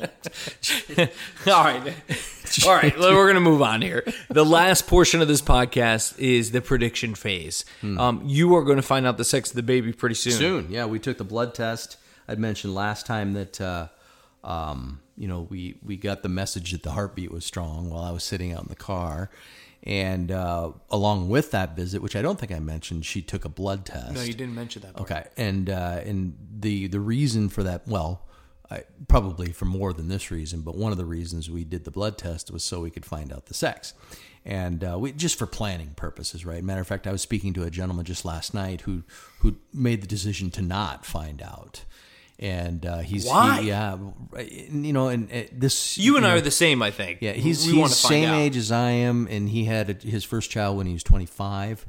All 1.48 1.64
right. 1.64 1.94
All 2.64 2.72
right. 2.74 2.96
well, 2.98 3.14
We're 3.14 3.24
going 3.24 3.34
to 3.34 3.40
move 3.40 3.62
on 3.62 3.82
here. 3.82 4.04
The 4.28 4.44
last 4.44 4.86
portion 4.86 5.20
of 5.20 5.28
this 5.28 5.42
podcast 5.42 6.18
is 6.18 6.52
the 6.52 6.60
prediction 6.60 7.14
phase. 7.16 7.64
Um, 7.82 8.22
you 8.24 8.54
are 8.54 8.62
going 8.62 8.76
to 8.76 8.82
find 8.82 9.06
out 9.06 9.16
the 9.16 9.24
sex 9.24 9.50
of 9.50 9.56
the 9.56 9.62
baby 9.62 9.92
pretty 9.92 10.14
soon. 10.14 10.32
Soon, 10.34 10.70
yeah. 10.70 10.86
We 10.86 10.98
took 11.00 11.18
the 11.18 11.24
blood 11.24 11.54
test. 11.54 11.96
I'd 12.28 12.38
mentioned 12.38 12.74
last 12.74 13.06
time 13.06 13.32
that 13.32 13.60
uh, 13.60 13.88
um, 14.44 15.00
you 15.16 15.26
know 15.26 15.46
we 15.50 15.78
we 15.82 15.96
got 15.96 16.22
the 16.22 16.28
message 16.28 16.72
that 16.72 16.82
the 16.82 16.92
heartbeat 16.92 17.32
was 17.32 17.44
strong 17.44 17.90
while 17.90 18.02
I 18.04 18.10
was 18.12 18.22
sitting 18.22 18.52
out 18.52 18.62
in 18.62 18.68
the 18.68 18.76
car, 18.76 19.30
and 19.82 20.30
uh, 20.30 20.72
along 20.90 21.28
with 21.28 21.50
that 21.52 21.76
visit, 21.76 22.02
which 22.02 22.16
I 22.16 22.22
don't 22.22 22.38
think 22.38 22.52
I 22.52 22.58
mentioned, 22.58 23.06
she 23.06 23.22
took 23.22 23.44
a 23.44 23.48
blood 23.48 23.86
test. 23.86 24.14
No, 24.14 24.22
you 24.22 24.34
didn't 24.34 24.54
mention 24.54 24.82
that. 24.82 24.94
Part. 24.94 25.10
Okay, 25.10 25.24
and 25.36 25.70
uh, 25.70 26.00
and 26.04 26.36
the 26.58 26.88
the 26.88 27.00
reason 27.00 27.48
for 27.48 27.62
that, 27.62 27.86
well, 27.86 28.26
I, 28.70 28.82
probably 29.06 29.52
for 29.52 29.64
more 29.64 29.92
than 29.92 30.08
this 30.08 30.30
reason, 30.30 30.60
but 30.60 30.76
one 30.76 30.92
of 30.92 30.98
the 30.98 31.04
reasons 31.04 31.50
we 31.50 31.64
did 31.64 31.84
the 31.84 31.90
blood 31.90 32.18
test 32.18 32.50
was 32.50 32.62
so 32.62 32.80
we 32.80 32.90
could 32.90 33.06
find 33.06 33.32
out 33.32 33.46
the 33.46 33.54
sex, 33.54 33.94
and 34.44 34.82
uh, 34.84 34.98
we 34.98 35.12
just 35.12 35.38
for 35.38 35.46
planning 35.46 35.94
purposes, 35.96 36.44
right? 36.44 36.62
Matter 36.62 36.80
of 36.80 36.86
fact, 36.86 37.06
I 37.06 37.12
was 37.12 37.22
speaking 37.22 37.52
to 37.54 37.62
a 37.62 37.70
gentleman 37.70 38.04
just 38.04 38.24
last 38.24 38.52
night 38.52 38.82
who 38.82 39.04
who 39.40 39.56
made 39.72 40.02
the 40.02 40.08
decision 40.08 40.50
to 40.50 40.62
not 40.62 41.06
find 41.06 41.40
out, 41.40 41.84
and 42.38 42.84
uh, 42.86 42.98
he's 42.98 43.24
he- 43.24 43.30
Why? 43.30 43.60
yeah, 43.60 43.96
right, 44.30 44.50
you 44.50 44.92
know, 44.92 45.08
and 45.08 45.30
uh, 45.32 45.42
this 45.52 45.98
You 45.98 46.16
and 46.16 46.24
I 46.26 46.30
know, 46.30 46.36
are 46.36 46.40
the 46.40 46.50
same, 46.50 46.82
I 46.82 46.90
think. 46.90 47.18
yeah, 47.20 47.32
he's 47.32 47.66
we 47.66 47.74
he's 47.80 47.96
same 47.96 48.28
out. 48.30 48.38
age 48.38 48.56
as 48.56 48.70
I 48.72 48.90
am, 48.90 49.26
and 49.30 49.48
he 49.48 49.64
had 49.64 49.90
a, 49.90 49.92
his 50.08 50.24
first 50.24 50.50
child 50.50 50.76
when 50.76 50.86
he 50.86 50.92
was 50.92 51.02
25, 51.02 51.84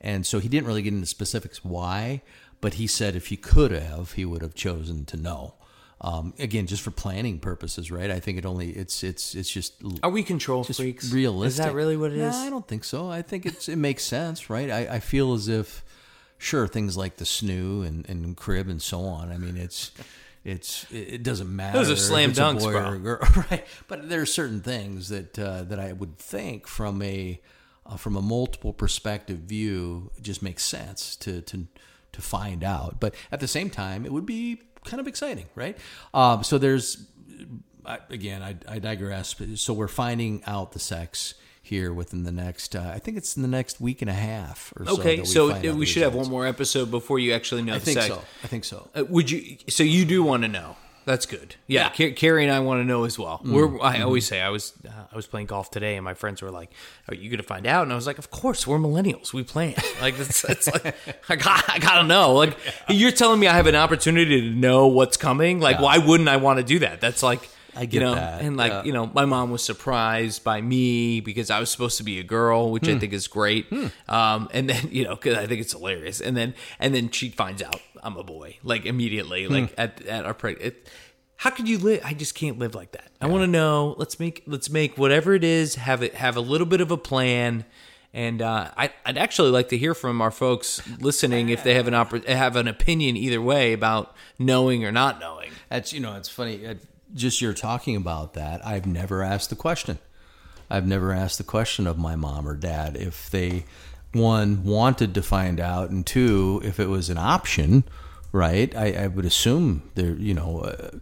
and 0.00 0.26
so 0.26 0.38
he 0.40 0.48
didn't 0.48 0.66
really 0.66 0.82
get 0.82 0.92
into 0.92 1.06
specifics 1.06 1.64
why, 1.64 2.22
but 2.60 2.74
he 2.74 2.86
said 2.86 3.14
if 3.14 3.28
he 3.28 3.36
could 3.36 3.70
have, 3.70 4.12
he 4.12 4.24
would 4.24 4.42
have 4.42 4.54
chosen 4.54 5.04
to 5.06 5.16
know. 5.16 5.54
Um, 6.04 6.34
again, 6.40 6.66
just 6.66 6.82
for 6.82 6.90
planning 6.90 7.38
purposes, 7.38 7.92
right? 7.92 8.10
I 8.10 8.18
think 8.18 8.36
it 8.36 8.44
only 8.44 8.70
it's 8.70 9.04
it's 9.04 9.36
it's 9.36 9.48
just 9.48 9.74
Are 10.02 10.10
we 10.10 10.24
control 10.24 10.64
just 10.64 10.80
freaks? 10.80 11.12
realistic. 11.12 11.60
Is 11.60 11.64
that 11.64 11.74
really 11.76 11.96
what 11.96 12.10
it 12.10 12.18
is? 12.18 12.34
No. 12.34 12.40
I 12.40 12.50
don't 12.50 12.66
think 12.66 12.82
so. 12.82 13.08
I 13.08 13.22
think 13.22 13.46
it's 13.46 13.68
it 13.68 13.76
makes 13.76 14.02
sense, 14.02 14.50
right? 14.50 14.68
I, 14.68 14.96
I 14.96 14.98
feel 14.98 15.32
as 15.32 15.46
if 15.46 15.84
sure 16.42 16.66
things 16.66 16.96
like 16.96 17.16
the 17.16 17.24
snoo 17.24 17.86
and, 17.86 18.08
and 18.08 18.36
crib 18.36 18.68
and 18.68 18.82
so 18.82 19.00
on. 19.00 19.30
I 19.30 19.38
mean, 19.38 19.56
it's 19.56 19.92
it's 20.44 20.90
it 20.90 21.22
doesn't 21.22 21.54
matter. 21.54 21.78
Those 21.78 21.90
are 21.90 21.96
slam 21.96 22.32
dunks, 22.32 22.62
bro. 22.62 22.90
or 22.90 22.94
a 22.94 22.98
girl, 22.98 23.20
right? 23.50 23.64
But 23.88 24.08
there 24.08 24.20
are 24.20 24.26
certain 24.26 24.60
things 24.60 25.08
that 25.08 25.38
uh, 25.38 25.62
that 25.64 25.78
I 25.78 25.92
would 25.92 26.18
think 26.18 26.66
from 26.66 27.00
a 27.02 27.40
uh, 27.86 27.96
from 27.96 28.16
a 28.16 28.22
multiple 28.22 28.72
perspective 28.72 29.38
view 29.38 30.10
just 30.20 30.42
makes 30.42 30.64
sense 30.64 31.16
to 31.16 31.42
to 31.42 31.66
to 32.12 32.22
find 32.22 32.64
out. 32.64 32.98
But 33.00 33.14
at 33.30 33.40
the 33.40 33.48
same 33.48 33.70
time, 33.70 34.04
it 34.04 34.12
would 34.12 34.26
be 34.26 34.62
kind 34.84 35.00
of 35.00 35.06
exciting, 35.06 35.46
right? 35.54 35.78
Um, 36.12 36.42
so 36.42 36.58
there's 36.58 37.06
I, 37.84 37.98
again, 38.10 38.42
I, 38.42 38.56
I 38.68 38.78
digress. 38.78 39.34
So 39.56 39.72
we're 39.72 39.88
finding 39.88 40.42
out 40.46 40.72
the 40.72 40.78
sex 40.78 41.34
here 41.62 41.92
within 41.92 42.24
the 42.24 42.32
next. 42.32 42.74
Uh, 42.76 42.90
I 42.94 42.98
think 42.98 43.16
it's 43.16 43.36
in 43.36 43.42
the 43.42 43.48
next 43.48 43.80
week 43.80 44.02
and 44.02 44.10
a 44.10 44.14
half 44.14 44.72
or 44.76 44.84
so. 44.84 44.94
Okay, 44.94 45.20
we 45.20 45.24
so 45.24 45.74
we 45.74 45.86
should 45.86 46.02
have 46.02 46.14
one 46.14 46.28
more 46.28 46.46
episode 46.46 46.90
before 46.90 47.18
you 47.18 47.32
actually 47.32 47.62
know 47.62 47.74
I 47.74 47.78
the 47.78 47.84
think 47.84 48.00
sex. 48.00 48.08
so. 48.08 48.22
I 48.42 48.46
think 48.48 48.64
so. 48.64 48.88
Uh, 48.94 49.04
would 49.08 49.30
you? 49.30 49.56
So 49.68 49.82
you 49.84 50.04
do 50.04 50.22
want 50.22 50.42
to 50.42 50.48
know? 50.48 50.76
That's 51.04 51.26
good. 51.26 51.56
Yeah, 51.66 51.84
Yeah. 51.84 51.90
Ca- 51.90 52.12
Carrie 52.12 52.44
and 52.44 52.52
I 52.52 52.60
want 52.60 52.80
to 52.80 52.84
know 52.84 53.04
as 53.04 53.18
well. 53.18 53.40
Mm, 53.44 53.52
We're, 53.52 53.80
I 53.82 53.94
mm-hmm. 53.94 54.04
always 54.04 54.24
say 54.26 54.40
I 54.40 54.50
was 54.50 54.72
uh, 54.86 54.90
I 55.10 55.16
was 55.16 55.26
playing 55.26 55.46
golf 55.46 55.70
today, 55.70 55.96
and 55.96 56.04
my 56.04 56.14
friends 56.14 56.42
were 56.42 56.50
like, 56.50 56.70
"Are 57.08 57.14
you 57.14 57.28
going 57.28 57.40
to 57.40 57.46
find 57.46 57.66
out?" 57.66 57.82
And 57.82 57.92
I 57.92 57.96
was 57.96 58.06
like, 58.06 58.18
"Of 58.18 58.30
course, 58.30 58.66
we're 58.66 58.78
millennials. 58.78 59.32
We 59.32 59.42
plan. 59.42 59.74
Like 60.00 60.18
it's, 60.18 60.44
it's 60.44 60.66
like 60.66 60.96
I 61.28 61.36
got 61.36 61.68
I 61.68 61.78
gotta 61.78 62.06
know. 62.06 62.34
Like 62.34 62.56
you're 62.88 63.12
telling 63.12 63.38
me 63.38 63.46
I 63.46 63.54
have 63.54 63.66
an 63.66 63.76
opportunity 63.76 64.40
to 64.42 64.50
know 64.50 64.88
what's 64.88 65.16
coming. 65.16 65.60
Like 65.60 65.80
why 65.80 65.98
wouldn't 65.98 66.28
I 66.28 66.36
want 66.38 66.58
to 66.58 66.64
do 66.64 66.80
that? 66.80 67.00
That's 67.00 67.22
like 67.22 67.48
I 67.74 67.82
you 67.82 67.86
get 67.86 68.00
know, 68.00 68.14
that, 68.14 68.42
and 68.42 68.56
like 68.56 68.72
yeah. 68.72 68.84
you 68.84 68.92
know, 68.92 69.06
my 69.06 69.24
mom 69.24 69.50
was 69.50 69.62
surprised 69.62 70.44
by 70.44 70.60
me 70.60 71.20
because 71.20 71.50
I 71.50 71.58
was 71.60 71.70
supposed 71.70 71.96
to 71.98 72.04
be 72.04 72.18
a 72.18 72.22
girl, 72.22 72.70
which 72.70 72.86
Hmm. 72.86 72.96
I 72.96 72.98
think 72.98 73.12
is 73.12 73.26
great. 73.28 73.66
Um, 74.08 74.48
and 74.52 74.68
then 74.68 74.88
you 74.92 75.04
know, 75.04 75.14
because 75.14 75.38
I 75.38 75.46
think 75.46 75.60
it's 75.60 75.72
hilarious. 75.72 76.20
And 76.20 76.36
then 76.36 76.54
and 76.78 76.94
then 76.94 77.10
she 77.10 77.30
finds 77.30 77.62
out 77.62 77.80
I'm 78.02 78.16
a 78.16 78.24
boy, 78.24 78.58
like 78.62 78.84
immediately, 78.84 79.46
Hmm. 79.46 79.52
like 79.52 79.74
at 79.78 80.04
at 80.06 80.24
our 80.26 80.34
pre- 80.34 80.54
it, 80.54 80.88
How 81.36 81.50
could 81.50 81.68
you 81.68 81.78
live? 81.78 82.02
I 82.04 82.12
just 82.14 82.34
can't 82.34 82.58
live 82.58 82.74
like 82.74 82.92
that. 82.92 83.10
I 83.20 83.26
want 83.26 83.42
to 83.42 83.46
know. 83.46 83.94
Let's 83.98 84.20
make 84.20 84.42
let's 84.46 84.68
make 84.68 84.98
whatever 84.98 85.34
it 85.34 85.44
is. 85.44 85.76
Have 85.76 86.02
it 86.02 86.14
have 86.16 86.36
a 86.36 86.40
little 86.40 86.66
bit 86.66 86.80
of 86.80 86.90
a 86.90 86.96
plan. 86.98 87.64
And 88.14 88.42
uh, 88.42 88.70
I, 88.76 88.90
I'd 89.06 89.16
actually 89.16 89.48
like 89.50 89.70
to 89.70 89.78
hear 89.78 89.94
from 89.94 90.20
our 90.20 90.30
folks 90.30 90.82
listening 91.00 91.48
if 91.48 91.64
they 91.64 91.72
have 91.72 91.88
an 91.88 91.94
oppor- 91.94 92.26
have 92.26 92.56
an 92.56 92.68
opinion 92.68 93.16
either 93.16 93.40
way 93.40 93.72
about 93.72 94.14
knowing 94.38 94.84
or 94.84 94.92
not 94.92 95.18
knowing. 95.18 95.50
That's 95.70 95.94
you 95.94 96.00
know, 96.00 96.14
it's 96.16 96.28
funny. 96.28 96.62
Just 97.14 97.40
you're 97.40 97.52
talking 97.52 97.96
about 97.96 98.34
that. 98.34 98.64
I've 98.66 98.86
never 98.86 99.22
asked 99.22 99.50
the 99.50 99.56
question. 99.56 99.98
I've 100.70 100.86
never 100.86 101.12
asked 101.12 101.38
the 101.38 101.44
question 101.44 101.86
of 101.86 101.98
my 101.98 102.16
mom 102.16 102.48
or 102.48 102.56
dad 102.56 102.96
if 102.96 103.30
they 103.30 103.64
one 104.12 104.64
wanted 104.64 105.14
to 105.14 105.22
find 105.22 105.60
out, 105.60 105.90
and 105.90 106.06
two, 106.06 106.60
if 106.64 106.80
it 106.80 106.88
was 106.88 107.10
an 107.10 107.18
option. 107.18 107.84
Right? 108.32 108.74
I, 108.74 108.92
I 108.92 109.06
would 109.08 109.24
assume 109.24 109.90
there. 109.94 110.14
You 110.14 110.34
know. 110.34 110.60
Uh, 110.60 110.98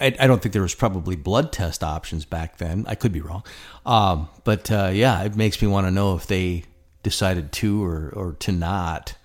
I, 0.00 0.14
I 0.20 0.26
don't 0.28 0.40
think 0.40 0.52
there 0.52 0.62
was 0.62 0.76
probably 0.76 1.16
blood 1.16 1.52
test 1.52 1.82
options 1.82 2.24
back 2.24 2.58
then. 2.58 2.84
I 2.86 2.94
could 2.94 3.12
be 3.12 3.20
wrong, 3.20 3.42
um, 3.84 4.28
but 4.44 4.70
uh, 4.70 4.90
yeah, 4.92 5.24
it 5.24 5.34
makes 5.34 5.60
me 5.60 5.66
want 5.66 5.88
to 5.88 5.90
know 5.90 6.14
if 6.14 6.28
they 6.28 6.64
decided 7.02 7.50
to 7.50 7.84
or, 7.84 8.12
or 8.14 8.32
to 8.34 8.52
not 8.52 9.16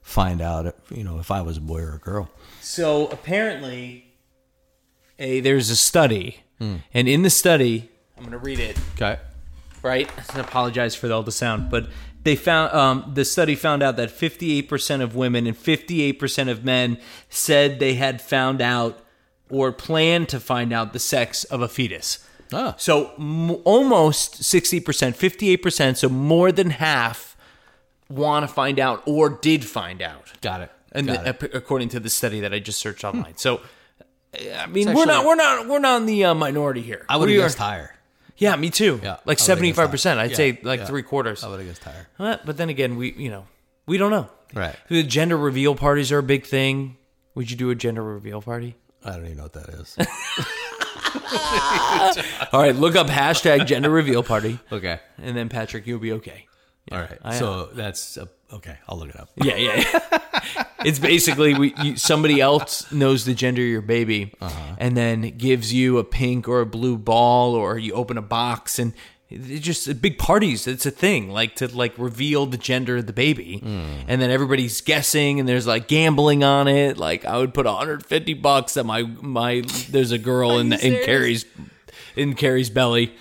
find 0.00 0.40
out. 0.40 0.74
You 0.90 1.04
know, 1.04 1.18
if 1.18 1.30
I 1.30 1.42
was 1.42 1.58
a 1.58 1.60
boy 1.60 1.82
or 1.82 1.96
a 1.96 1.98
girl. 1.98 2.30
So 2.62 3.08
apparently, 3.08 4.05
a 5.18 5.40
there's 5.40 5.70
a 5.70 5.76
study, 5.76 6.38
and 6.60 6.82
in 7.08 7.22
the 7.22 7.30
study, 7.30 7.90
I'm 8.16 8.22
going 8.24 8.32
to 8.32 8.38
read 8.38 8.58
it. 8.60 8.78
Okay. 8.94 9.18
right? 9.82 10.10
I 10.34 10.40
apologize 10.40 10.94
for 10.94 11.10
all 11.12 11.22
the 11.22 11.32
sound, 11.32 11.70
but 11.70 11.88
they 12.22 12.34
found 12.36 12.72
um, 12.74 13.12
the 13.14 13.24
study 13.24 13.54
found 13.54 13.82
out 13.82 13.96
that 13.96 14.08
58% 14.10 15.00
of 15.00 15.14
women 15.14 15.46
and 15.46 15.56
58% 15.56 16.48
of 16.50 16.64
men 16.64 16.98
said 17.30 17.78
they 17.78 17.94
had 17.94 18.20
found 18.20 18.60
out 18.60 18.98
or 19.48 19.70
planned 19.70 20.28
to 20.30 20.40
find 20.40 20.72
out 20.72 20.92
the 20.92 20.98
sex 20.98 21.44
of 21.44 21.60
a 21.62 21.68
fetus. 21.68 22.18
Ah. 22.52 22.74
So 22.78 23.12
m- 23.18 23.52
almost 23.64 24.42
60%, 24.42 24.82
58%, 24.82 25.96
so 25.96 26.08
more 26.08 26.50
than 26.50 26.70
half 26.70 27.36
want 28.08 28.42
to 28.48 28.52
find 28.52 28.80
out 28.80 29.02
or 29.06 29.28
did 29.28 29.64
find 29.64 30.02
out. 30.02 30.32
Got 30.40 30.62
it. 30.62 30.70
And 30.92 31.06
Got 31.06 31.24
the- 31.38 31.46
it. 31.46 31.54
according 31.54 31.90
to 31.90 32.00
the 32.00 32.10
study 32.10 32.40
that 32.40 32.52
I 32.52 32.58
just 32.58 32.80
searched 32.80 33.04
online. 33.04 33.36
So 33.36 33.60
I 34.36 34.66
mean, 34.66 34.86
we're 34.86 35.02
actually- 35.02 35.06
not 35.06 35.24
we're 35.24 35.34
not 35.36 35.68
we're 35.68 35.78
not 35.78 36.00
in 36.02 36.06
the 36.06 36.24
uh, 36.26 36.34
minority 36.34 36.82
here. 36.82 37.04
I 37.08 37.16
would 37.16 37.28
We 37.28 37.36
have 37.36 37.54
are- 37.54 37.58
higher. 37.58 37.94
yeah, 38.36 38.54
me 38.56 38.70
too. 38.70 39.00
Yeah, 39.02 39.10
like 39.10 39.20
I 39.20 39.22
would've 39.26 39.40
seventy 39.40 39.68
guessed 39.68 39.76
five 39.76 39.90
percent. 39.90 40.18
higher. 40.18 40.24
I'd 40.26 40.30
Yeah, 40.32 40.36
say 40.36 40.58
like 40.62 40.80
yeah. 40.80 40.86
three 40.86 41.02
quarters. 41.02 41.42
I 41.44 41.48
would 41.48 41.58
have 41.60 41.68
guessed 41.68 41.84
higher. 41.84 42.06
Well, 42.18 42.40
but 42.44 42.56
then 42.56 42.68
again, 42.68 42.96
we 42.96 43.12
you 43.12 43.30
know 43.30 43.46
we 43.86 43.98
don't 43.98 44.10
know. 44.10 44.28
Right. 44.54 44.76
The 44.88 45.02
gender 45.02 45.36
reveal 45.36 45.74
parties 45.74 46.12
are 46.12 46.18
a 46.18 46.22
big 46.22 46.46
thing. 46.46 46.96
Would 47.34 47.50
you 47.50 47.56
do 47.56 47.70
a 47.70 47.74
gender 47.74 48.02
reveal 48.02 48.40
party? 48.42 48.76
I 49.04 49.12
don't 49.12 49.24
even 49.26 49.36
know 49.38 49.42
what 49.44 49.52
that 49.54 49.68
is. 49.68 49.96
All 52.52 52.60
right, 52.62 52.74
look 52.74 52.96
up 52.96 53.06
hashtag 53.08 53.66
gender 53.66 53.90
reveal 53.90 54.22
party, 54.22 54.58
okay. 54.72 55.00
and 55.18 55.36
then 55.36 55.48
Patrick, 55.48 55.86
you'll 55.86 55.98
be 55.98 56.12
okay. 56.12 56.46
All 56.92 56.98
right. 56.98 57.18
I- 57.22 57.38
so 57.38 57.66
that's 57.72 58.16
uh, 58.18 58.26
okay. 58.52 58.76
I'll 58.88 58.98
look 58.98 59.10
it 59.10 59.18
up. 59.20 59.30
Yeah, 59.36 59.56
yeah. 59.56 59.84
yeah. 59.92 60.64
it's 60.84 60.98
basically 60.98 61.54
we 61.54 61.74
you, 61.82 61.96
somebody 61.96 62.40
else 62.40 62.90
knows 62.92 63.24
the 63.24 63.34
gender 63.34 63.62
of 63.62 63.68
your 63.68 63.82
baby, 63.82 64.32
and 64.78 64.96
then 64.96 65.22
gives 65.36 65.72
you 65.72 65.98
a 65.98 66.04
pink 66.04 66.48
or 66.48 66.60
a 66.60 66.66
blue 66.66 66.96
ball, 66.96 67.54
or 67.54 67.78
you 67.78 67.92
open 67.94 68.16
a 68.18 68.22
box 68.22 68.78
and. 68.78 68.92
It's 69.28 69.66
just 69.66 70.00
big 70.00 70.18
parties. 70.18 70.68
It's 70.68 70.86
a 70.86 70.90
thing, 70.92 71.30
like 71.30 71.56
to 71.56 71.66
like 71.66 71.94
reveal 71.98 72.46
the 72.46 72.56
gender 72.56 72.98
of 72.98 73.06
the 73.08 73.12
baby, 73.12 73.60
and 74.06 74.22
then 74.22 74.30
everybody's 74.30 74.80
guessing, 74.80 75.40
and 75.40 75.48
there's 75.48 75.66
like 75.66 75.88
gambling 75.88 76.44
on 76.44 76.68
it. 76.68 76.96
Like 76.96 77.24
I 77.24 77.36
would 77.38 77.52
put 77.52 77.66
150 77.66 78.34
bucks 78.34 78.74
that 78.74 78.84
my 78.84 79.02
my 79.02 79.64
there's 79.90 80.12
a 80.12 80.18
girl 80.18 80.58
in 80.58 80.72
in 80.72 81.04
Carrie's 81.04 81.44
in 82.14 82.34
Carrie's 82.36 82.70
belly. 82.70 83.16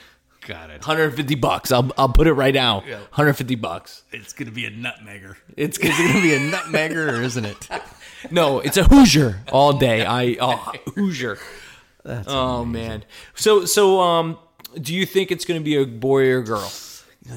Got 0.46 0.70
it. 0.70 0.82
150 0.82 1.36
bucks. 1.36 1.72
I'll 1.72 1.92
I'll 1.98 2.10
put 2.10 2.28
it 2.28 2.34
right 2.34 2.54
now. 2.54 2.80
150 2.80 3.56
bucks. 3.56 4.04
It's 4.12 4.34
gonna 4.34 4.52
be 4.52 4.66
a 4.66 4.72
nutmegger. 4.72 5.36
It's 5.58 5.78
Is 5.80 6.00
it 6.00 6.08
gonna 6.08 6.22
be 6.22 6.34
a 6.34 6.40
nutmegger 6.40 7.14
or 7.14 7.22
isn't 7.22 7.46
it? 7.46 7.70
No, 8.32 8.60
it's 8.60 8.78
a 8.78 8.84
Hoosier 8.84 9.42
all 9.52 9.74
day. 9.74 10.06
I 10.06 10.38
oh, 10.40 10.74
Hoosier. 10.96 11.38
oh 12.06 12.66
man. 12.66 13.04
So 13.36 13.66
so 13.66 14.02
um, 14.02 14.38
do 14.80 14.94
you 14.94 15.06
think 15.06 15.32
it's 15.32 15.46
going 15.46 15.60
to 15.60 15.64
be 15.64 15.76
a 15.76 15.86
boy 15.86 16.30
or 16.30 16.40
a 16.40 16.44
girl? 16.44 16.72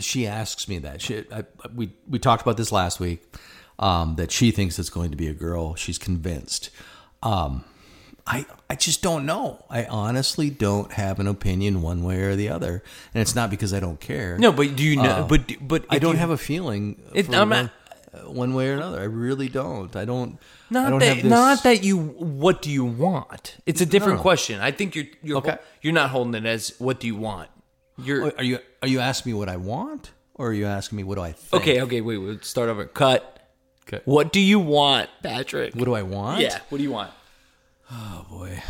She 0.01 0.27
asks 0.27 0.69
me 0.69 0.79
that. 0.79 1.01
She, 1.01 1.25
I, 1.33 1.45
we 1.75 1.93
we 2.07 2.19
talked 2.19 2.43
about 2.43 2.57
this 2.57 2.73
last 2.73 3.01
week. 3.01 3.23
Um, 3.81 4.17
that 4.17 4.33
she 4.33 4.51
thinks 4.51 4.77
it's 4.81 4.91
going 4.91 5.13
to 5.13 5.17
be 5.17 5.29
a 5.29 5.33
girl. 5.33 5.77
She's 5.77 5.99
convinced. 5.99 6.71
Um, 7.23 7.65
I 8.31 8.45
I 8.69 8.75
just 8.77 9.01
don't 9.03 9.25
know. 9.25 9.65
I 9.71 9.85
honestly 9.87 10.51
don't 10.51 10.93
have 10.93 11.19
an 11.19 11.27
opinion 11.27 11.81
one 11.81 12.05
way 12.05 12.21
or 12.21 12.37
the 12.37 12.51
other, 12.51 12.83
and 13.15 13.23
it's 13.23 13.35
not 13.35 13.49
because 13.49 13.73
I 13.73 13.81
don't 13.81 13.99
care. 14.01 14.37
No, 14.39 14.53
but 14.53 14.77
do 14.77 14.83
you 14.85 14.97
know? 14.97 15.27
but 15.29 15.41
but 15.67 15.85
I 15.89 15.99
don't 15.99 16.15
you- 16.15 16.19
have 16.21 16.31
a 16.31 16.37
feeling 16.37 17.01
It- 17.15 17.27
for 17.27 17.33
I'm 17.35 17.49
one, 17.51 17.65
not- 17.65 17.71
uh, 18.13 18.31
one 18.31 18.53
way 18.55 18.69
or 18.69 18.75
another. 18.75 19.01
I 19.01 19.05
really 19.05 19.49
don't. 19.49 19.95
I 19.97 20.05
don't. 20.05 20.39
I 20.71 20.75
Not 20.75 20.91
don't 20.91 20.99
that 21.01 21.07
have 21.09 21.23
this, 21.23 21.31
not 21.31 21.63
that 21.63 21.83
you. 21.83 21.97
What 21.97 22.61
do 22.61 22.71
you 22.71 22.85
want? 22.85 23.57
It's 23.65 23.81
a 23.81 23.87
different 23.87 24.19
No. 24.19 24.23
question. 24.23 24.61
I 24.61 24.73
think 24.73 24.95
you're 24.95 25.07
you're 25.23 25.39
Okay. 25.39 25.57
you're 25.81 25.95
not 25.95 26.11
holding 26.11 26.35
it 26.35 26.47
as 26.47 26.75
what 26.79 27.01
do 27.01 27.07
you 27.07 27.17
want. 27.17 27.49
You're 27.97 28.33
Are 28.37 28.45
you 28.45 28.59
are 28.83 28.89
you 28.89 29.01
asking 29.01 29.33
me 29.33 29.39
what 29.39 29.49
I 29.49 29.57
want, 29.57 30.13
or 30.35 30.49
are 30.49 30.53
you 30.53 30.67
asking 30.67 30.97
me 30.99 31.03
what 31.05 31.15
do 31.17 31.23
I 31.23 31.33
think? 31.33 31.63
okay. 31.63 31.81
Okay, 31.81 32.01
wait. 32.03 32.19
We'll 32.19 32.41
start 32.43 32.69
over. 32.69 32.85
Cut. 32.85 33.41
Okay. 33.89 34.03
What 34.05 34.33
do 34.35 34.41
you 34.41 34.59
want, 34.61 35.09
Patrick? 35.23 35.75
What 35.75 35.87
do 35.87 35.95
I 35.95 36.03
want? 36.03 36.43
yeah. 36.43 36.59
What 36.69 36.77
do 36.79 36.85
you 36.85 36.93
want? 36.93 37.11
Oh 37.91 38.27
boy. 38.29 38.63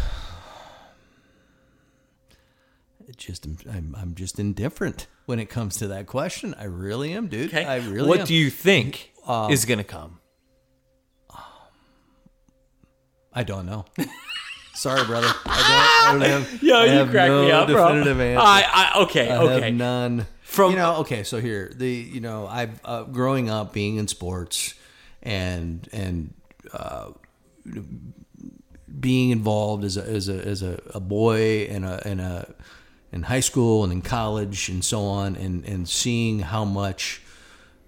It 3.09 3.17
just 3.17 3.47
I'm 3.47 3.97
I'm 3.99 4.15
just 4.15 4.39
indifferent 4.39 5.07
when 5.27 5.39
it 5.39 5.47
comes 5.47 5.77
to 5.79 5.89
that 5.89 6.07
question. 6.07 6.55
I 6.59 6.65
really 6.65 7.13
am, 7.13 7.29
dude. 7.29 7.49
Okay. 7.49 7.65
I 7.65 7.77
really 7.77 8.09
what 8.09 8.21
am. 8.21 8.27
do 8.27 8.35
you 8.35 8.51
think 8.51 9.13
is 9.51 9.65
going 9.65 9.79
to 9.79 9.85
come? 9.85 10.19
I 13.33 13.43
don't 13.45 13.67
know. 13.67 13.85
Sorry, 14.75 15.05
brother. 15.05 15.29
I 15.47 16.11
don't, 16.13 16.23
I 16.25 16.29
don't 16.29 16.43
have. 16.45 16.63
Yo, 16.63 16.77
I 16.77 16.85
you 16.85 16.91
have 16.93 17.11
crack 17.11 17.29
no 17.29 17.45
me 17.45 17.51
up, 17.51 17.69
bro. 17.69 17.89
definitive 17.89 18.21
answer. 18.21 18.41
I, 18.45 18.65
I 18.95 19.03
okay, 19.03 19.31
I 19.31 19.39
okay. 19.39 19.65
have 19.67 19.75
none. 19.75 20.27
From- 20.43 20.71
you 20.71 20.77
know, 20.77 20.97
okay, 20.99 21.25
so 21.25 21.41
here 21.41 21.73
the 21.75 21.91
you 21.91 22.21
know 22.21 22.47
I've 22.47 22.81
uh, 22.85 23.03
growing 23.05 23.51
up 23.51 23.73
being 23.73 23.97
in 23.97 24.09
sports 24.09 24.75
and 25.23 25.89
and 25.93 26.35
uh, 26.73 27.11
being 29.01 29.31
involved 29.31 29.85
as 29.85 29.97
a 29.97 30.03
as 30.05 30.29
a 30.29 30.35
as 30.47 30.63
a, 30.63 30.81
a 30.95 31.01
boy 31.01 31.67
and 31.71 31.85
a 31.85 32.07
and 32.07 32.21
a 32.21 32.55
in 33.13 33.23
high 33.23 33.41
school 33.41 33.85
and 33.85 33.93
in 33.93 34.03
college 34.03 34.69
and 34.69 34.85
so 34.85 35.05
on 35.05 35.37
and 35.37 35.65
and 35.65 35.89
seeing 35.89 36.41
how 36.41 36.65
much 36.65 37.23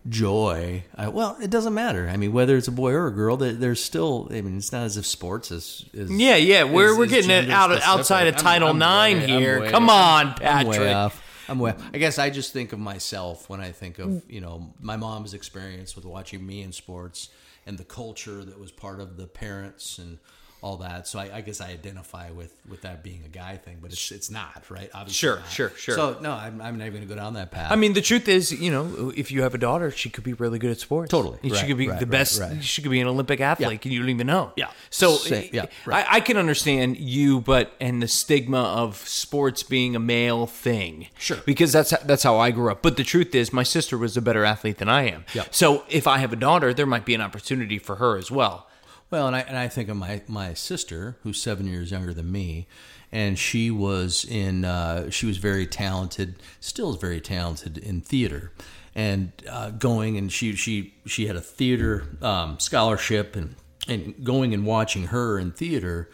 joy 0.09 0.83
I, 0.97 1.09
well 1.09 1.37
it 1.43 1.51
doesn't 1.51 1.75
matter 1.75 2.09
i 2.09 2.17
mean 2.17 2.33
whether 2.33 2.57
it's 2.57 2.69
a 2.69 2.73
boy 2.73 2.93
or 2.93 3.07
a 3.07 3.11
girl 3.11 3.37
there- 3.37 3.53
there's 3.53 3.85
still 3.85 4.29
i 4.31 4.41
mean 4.41 4.57
it's 4.57 4.73
not 4.73 4.85
as 4.85 4.97
if 4.97 5.05
sports 5.05 5.51
is, 5.51 5.85
is 5.93 6.11
Yeah, 6.11 6.37
yeah, 6.37 6.65
we're 6.65 6.93
is- 6.93 6.99
we're 6.99 7.07
getting 7.07 7.31
it 7.31 7.51
out 7.51 7.71
specific. 7.71 7.89
outside 7.89 8.27
of 8.29 8.35
I'm- 8.37 8.43
Title 8.43 8.69
I'm 8.71 8.79
Nine 8.79 9.21
way- 9.21 9.27
here. 9.27 9.71
Come 9.71 9.91
on, 9.91 10.29
I'm 10.29 10.35
Patrick. 10.37 10.81
way 10.81 10.93
off. 10.95 11.23
I'm 11.51 11.59
way. 11.59 11.75
I 11.93 11.99
guess 11.99 12.19
I 12.19 12.31
just 12.31 12.53
think 12.55 12.73
of 12.73 12.79
myself 12.79 13.51
when 13.51 13.61
I 13.61 13.73
think 13.73 13.99
of 13.99 14.23
you 14.31 14.41
know 14.41 14.73
my 14.81 14.97
mom's 14.97 15.35
experience 15.35 15.95
with 15.97 16.07
watching 16.07 16.47
me 16.47 16.63
in 16.63 16.73
sports 16.73 17.29
and 17.67 17.77
the 17.77 17.85
culture 17.85 18.43
that 18.43 18.59
was 18.59 18.71
part 18.73 19.01
of 19.01 19.17
the 19.19 19.27
parents 19.27 19.99
and 19.99 20.19
all 20.63 20.77
that. 20.79 21.07
So 21.09 21.19
I, 21.19 21.37
I 21.37 21.41
guess 21.41 21.61
I 21.61 21.69
identify 21.71 22.31
with 22.31 22.53
with 22.69 22.83
that 22.83 23.03
being 23.03 23.23
a 23.25 23.29
guy 23.29 23.57
thing, 23.57 23.79
but 23.81 23.93
it's 23.93 24.11
it's 24.13 24.31
not 24.31 24.65
right. 24.71 24.91
Obviously, 24.93 25.15
Sure, 25.15 25.37
not. 25.37 25.49
sure, 25.51 25.71
sure. 25.77 25.95
So 25.95 26.19
no, 26.21 26.33
I'm, 26.33 26.61
I'm 26.61 26.77
not 26.79 26.87
even 26.87 26.99
going 26.99 27.09
to 27.09 27.15
go 27.15 27.19
down 27.21 27.35
that 27.35 27.51
path. 27.51 27.73
I 27.73 27.77
mean, 27.77 27.95
the 27.95 28.03
truth 28.03 28.29
is, 28.29 28.53
you 28.53 28.71
know, 28.71 29.13
if 29.17 29.31
you 29.31 29.43
have 29.43 29.55
a 29.55 29.59
daughter, 29.59 29.91
she 29.91 30.11
could 30.11 30.25
be 30.25 30.35
really 30.35 30.59
good 30.59 30.71
at 30.71 30.79
sports. 30.79 31.11
Totally. 31.11 31.39
she 31.43 31.51
Right, 31.51 31.67
could 31.67 31.79
be 31.79 31.89
right, 31.89 31.99
the 32.01 32.07
best. 32.07 32.41
right. 32.41 32.63
She 32.63 32.83
could 32.83 32.91
be 32.91 33.01
an 33.01 33.07
Olympic 33.07 33.41
athlete, 33.41 33.85
and 33.85 33.93
you 33.93 34.01
don't 34.01 34.11
even 34.11 34.27
know. 34.27 34.53
Yeah. 34.57 34.71
So, 34.91 35.15
Sa- 35.17 35.41
yeah. 35.53 35.67
I, 35.87 36.07
I 36.11 36.21
can 36.21 36.37
understand 36.37 36.99
you, 36.99 37.41
but 37.41 37.73
and 37.81 38.03
the 38.03 38.09
stigma 38.09 38.61
of 38.63 38.97
sports 39.09 39.63
being 39.63 39.97
a 39.97 40.01
male 40.01 40.47
thing. 40.47 41.09
Sure. 41.19 41.39
Because 41.47 41.73
that's 41.73 41.91
that's 42.05 42.23
how 42.23 42.39
I 42.39 42.51
grew 42.51 42.71
up. 42.71 42.83
But 42.83 42.97
the 42.97 43.05
truth 43.05 43.35
is, 43.35 43.53
my 43.53 43.63
sister 43.63 43.97
was 43.97 44.17
a 44.17 44.23
better 44.23 44.45
athlete 44.45 44.79
than 44.79 44.89
I 44.89 45.09
am. 45.09 45.25
Yeah. 45.35 45.45
So 45.51 45.85
if 45.89 46.07
I 46.07 46.19
have 46.19 46.33
a 46.33 46.37
daughter, 46.37 46.75
there 46.75 46.87
might 46.87 47.05
be 47.05 47.15
an 47.15 47.21
opportunity 47.21 47.79
for 47.79 47.97
her 47.97 48.17
as 48.19 48.31
well. 48.31 48.67
Well, 49.11 49.27
and 49.27 49.35
I 49.35 49.41
and 49.41 49.59
I 49.59 49.69
think 49.69 49.89
of 49.89 49.97
my 49.97 50.23
my 50.29 50.55
sister, 50.55 51.17
who's 51.23 51.41
seven 51.43 51.67
years 51.67 51.91
younger 51.91 52.15
than 52.15 52.31
me, 52.31 52.69
and 53.11 53.39
she 53.39 53.71
was 53.71 54.25
in 54.25 54.65
uh, 54.65 55.11
she 55.11 55.27
was 55.27 55.39
very 55.39 55.67
talented, 55.67 56.37
still 56.61 56.91
is 56.91 56.97
very 56.97 57.21
talented 57.21 57.77
in 57.77 58.01
theater, 58.01 58.53
and 58.95 59.33
uh, 59.49 59.71
going 59.71 60.17
and 60.17 60.31
she 60.31 60.55
she 60.55 60.95
she 61.07 61.27
had 61.27 61.37
a 61.37 61.41
theater 61.41 62.17
um, 62.23 62.61
scholarship 62.61 63.35
and 63.35 63.57
and 63.89 64.25
going 64.25 64.55
and 64.55 64.65
watching 64.65 65.07
her 65.07 65.39
in 65.39 65.51
theater 65.51 66.09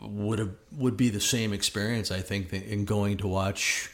would 0.00 0.38
have 0.38 0.50
would 0.76 0.96
be 0.96 1.10
the 1.10 1.20
same 1.20 1.52
experience 1.52 2.10
I 2.10 2.20
think 2.20 2.52
in 2.52 2.86
going 2.86 3.18
to 3.18 3.28
watch 3.28 3.90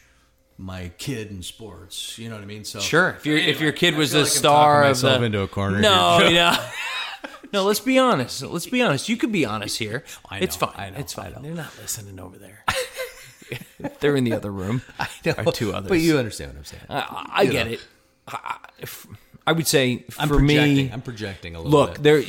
my 0.56 0.90
kid 0.98 1.30
in 1.30 1.42
sports. 1.42 2.18
You 2.18 2.28
know 2.28 2.34
what 2.34 2.42
I 2.42 2.46
mean? 2.46 2.64
So 2.64 2.80
Sure. 2.80 3.10
If 3.10 3.26
your 3.26 3.38
if 3.38 3.60
your 3.60 3.72
kid 3.72 3.96
was 3.96 4.12
the 4.12 4.20
like 4.20 4.28
star 4.28 4.82
of 4.82 4.90
myself 4.90 5.20
the 5.20 5.26
into 5.26 5.40
a 5.40 5.48
corner 5.48 5.80
No, 5.80 6.28
yeah. 6.28 6.70
No, 7.52 7.64
let's 7.64 7.80
be 7.80 7.98
honest. 7.98 8.42
Let's 8.42 8.66
be 8.66 8.82
honest. 8.82 9.08
You 9.08 9.16
could 9.16 9.32
be 9.32 9.46
honest 9.46 9.78
here. 9.78 10.04
I 10.28 10.38
it's 10.40 10.54
fine. 10.54 10.74
I 10.76 10.90
know, 10.90 10.98
it's 10.98 11.16
I 11.18 11.22
fine. 11.24 11.32
know. 11.32 11.40
They're 11.42 11.54
not 11.54 11.72
listening 11.80 12.20
over 12.20 12.36
there. 12.36 12.62
They're 14.00 14.16
in 14.16 14.24
the 14.24 14.34
other 14.34 14.50
room. 14.52 14.82
I 14.98 15.08
know, 15.24 15.50
two 15.50 15.72
others. 15.72 15.88
But 15.88 16.00
you 16.00 16.18
understand 16.18 16.50
what 16.52 16.58
I'm 16.58 16.64
saying. 16.64 16.82
I, 16.90 16.98
I- 16.98 17.26
I 17.42 17.46
get 17.46 17.66
know. 17.66 17.72
it. 17.74 17.86
I, 18.26 18.38
I- 18.44 18.68
if- 18.80 19.06
I 19.46 19.52
would 19.52 19.66
say 19.66 20.04
I'm 20.18 20.28
for 20.28 20.36
projecting. 20.38 20.76
me, 20.76 20.90
I'm 20.92 21.00
projecting 21.00 21.54
a 21.54 21.58
little 21.62 21.72
look, 21.72 21.94
bit. 21.94 22.02
there, 22.02 22.22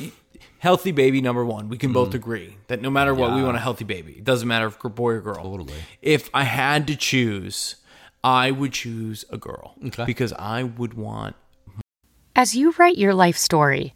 healthy 0.60 0.92
baby 0.94 1.20
number 1.20 1.44
one. 1.44 1.68
We 1.68 1.78
can 1.78 1.90
Mm-hmm. 1.90 1.94
both 1.96 2.14
agree 2.14 2.56
that 2.68 2.82
no 2.82 2.90
matter 2.90 3.14
what, 3.14 3.34
we 3.36 3.44
want 3.44 3.58
a 3.58 3.60
healthy 3.60 3.84
baby. 3.84 4.14
It 4.14 4.24
doesn't 4.24 4.48
matter 4.48 4.68
if 4.68 4.82
we're 4.82 4.90
boy 4.90 5.12
or 5.16 5.22
girl. 5.22 5.44
Totally. 5.44 5.74
If 6.02 6.30
I 6.34 6.44
had 6.46 6.88
to 6.88 6.96
choose, 6.96 7.76
I 8.24 8.52
would 8.52 8.72
choose 8.72 9.26
a 9.30 9.38
girl 9.38 9.76
Okay. 9.88 10.06
because 10.06 10.32
I 10.32 10.64
would 10.64 10.94
want 10.94 11.36
As 12.38 12.56
you 12.56 12.74
write 12.80 12.98
your 12.98 13.14
life 13.14 13.36
story, 13.38 13.96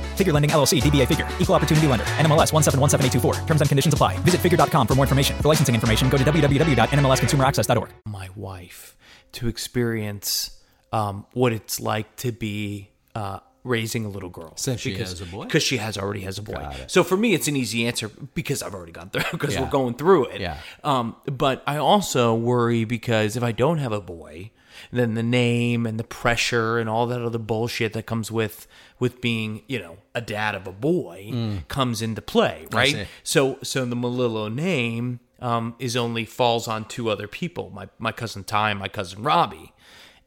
Figure 0.15 0.33
Lending 0.33 0.51
LLC, 0.51 0.81
DBA 0.81 1.07
Figure, 1.07 1.27
Equal 1.39 1.55
Opportunity 1.55 1.87
Lender, 1.87 2.05
NMLS 2.19 2.51
1717824. 2.51 3.47
Terms 3.47 3.61
and 3.61 3.69
conditions 3.69 3.93
apply. 3.93 4.17
Visit 4.19 4.41
figure.com 4.41 4.87
for 4.87 4.95
more 4.95 5.05
information. 5.05 5.35
For 5.37 5.47
licensing 5.47 5.75
information, 5.75 6.09
go 6.09 6.17
to 6.17 6.23
www.nmlsconsumeraccess.org. 6.23 7.89
my 8.05 8.29
wife 8.35 8.95
to 9.33 9.47
experience 9.47 10.57
um, 10.91 11.25
what 11.33 11.53
it's 11.53 11.79
like 11.79 12.15
to 12.17 12.31
be 12.33 12.89
uh, 13.15 13.39
raising 13.63 14.03
a 14.05 14.09
little 14.09 14.29
girl. 14.29 14.53
Since 14.57 14.81
she 14.81 14.95
has 14.95 15.21
a 15.21 15.25
boy? 15.25 15.45
Because 15.45 15.63
she 15.63 15.77
has 15.77 15.97
already 15.97 16.21
has 16.21 16.37
a 16.37 16.41
boy. 16.41 16.67
So 16.87 17.03
for 17.03 17.15
me, 17.15 17.33
it's 17.33 17.47
an 17.47 17.55
easy 17.55 17.85
answer 17.87 18.09
because 18.33 18.61
I've 18.61 18.73
already 18.73 18.91
gone 18.91 19.09
through 19.09 19.23
because 19.31 19.53
Yeah. 19.53 19.61
we're 19.61 19.69
going 19.69 19.93
through 19.93 20.25
it. 20.25 20.41
Yeah. 20.41 20.57
Um, 20.83 21.15
but 21.25 21.63
I 21.65 21.77
also 21.77 22.33
worry 22.35 22.83
because 22.85 23.37
if 23.37 23.43
I 23.43 23.51
don't 23.53 23.77
have 23.77 23.91
a 23.93 24.01
boy, 24.01 24.51
then 24.91 25.13
the 25.15 25.23
name 25.23 25.85
and 25.85 25.99
the 25.99 26.03
pressure 26.03 26.77
and 26.79 26.89
all 26.89 27.07
that 27.07 27.21
other 27.21 27.37
bullshit 27.39 27.93
that 27.93 28.05
comes 28.05 28.31
with 28.31 28.67
with 28.99 29.21
being, 29.21 29.61
you 29.67 29.79
know, 29.79 29.97
a 30.13 30.21
dad 30.21 30.55
of 30.55 30.67
a 30.67 30.71
boy 30.71 31.61
comes 31.67 32.01
into 32.01 32.21
play, 32.21 32.67
right? 32.71 32.93
So 33.23 33.57
so 33.63 33.85
the 33.85 33.95
Malillo 33.95 34.53
name 34.53 35.19
um, 35.39 35.75
is 35.79 35.95
only 35.95 36.25
falls 36.25 36.67
on 36.67 36.85
two 36.85 37.09
other 37.09 37.27
people, 37.27 37.71
my 37.71 37.89
my 37.99 38.11
cousin 38.11 38.43
Ty 38.43 38.71
and 38.71 38.79
my 38.79 38.87
cousin 38.87 39.23
Robbie. 39.23 39.73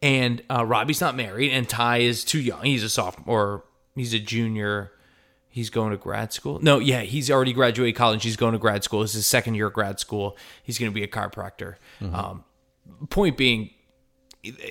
And 0.03 0.43
uh, 0.51 0.67
Robbie's 0.67 1.01
not 1.01 1.17
married, 1.17 1.51
and 1.51 1.67
Ty 1.67 1.99
is 1.99 2.25
too 2.25 2.41
young. 2.41 2.65
He's 2.65 2.83
a 2.85 2.91
sophomore, 2.91 3.65
he's 3.95 4.13
a 4.13 4.19
junior. 4.19 4.91
He's 5.49 5.71
going 5.71 5.93
to 5.93 5.97
grad 5.97 6.33
school. 6.33 6.59
No, 6.61 6.81
yeah, 6.81 7.03
he's 7.03 7.31
already 7.31 7.53
graduated 7.53 7.95
college. 7.95 8.25
He's 8.25 8.35
going 8.35 8.55
to 8.55 8.59
grad 8.59 8.83
school. 8.83 9.05
It's 9.05 9.13
his 9.13 9.25
second 9.25 9.55
year 9.55 9.69
of 9.69 9.73
grad 9.73 10.01
school. 10.01 10.37
He's 10.65 10.81
going 10.81 10.91
to 10.91 10.95
be 10.95 11.05
a 11.05 11.07
chiropractor. 11.07 11.77
Um, 12.03 12.43
point 13.09 13.37
being, 13.37 13.71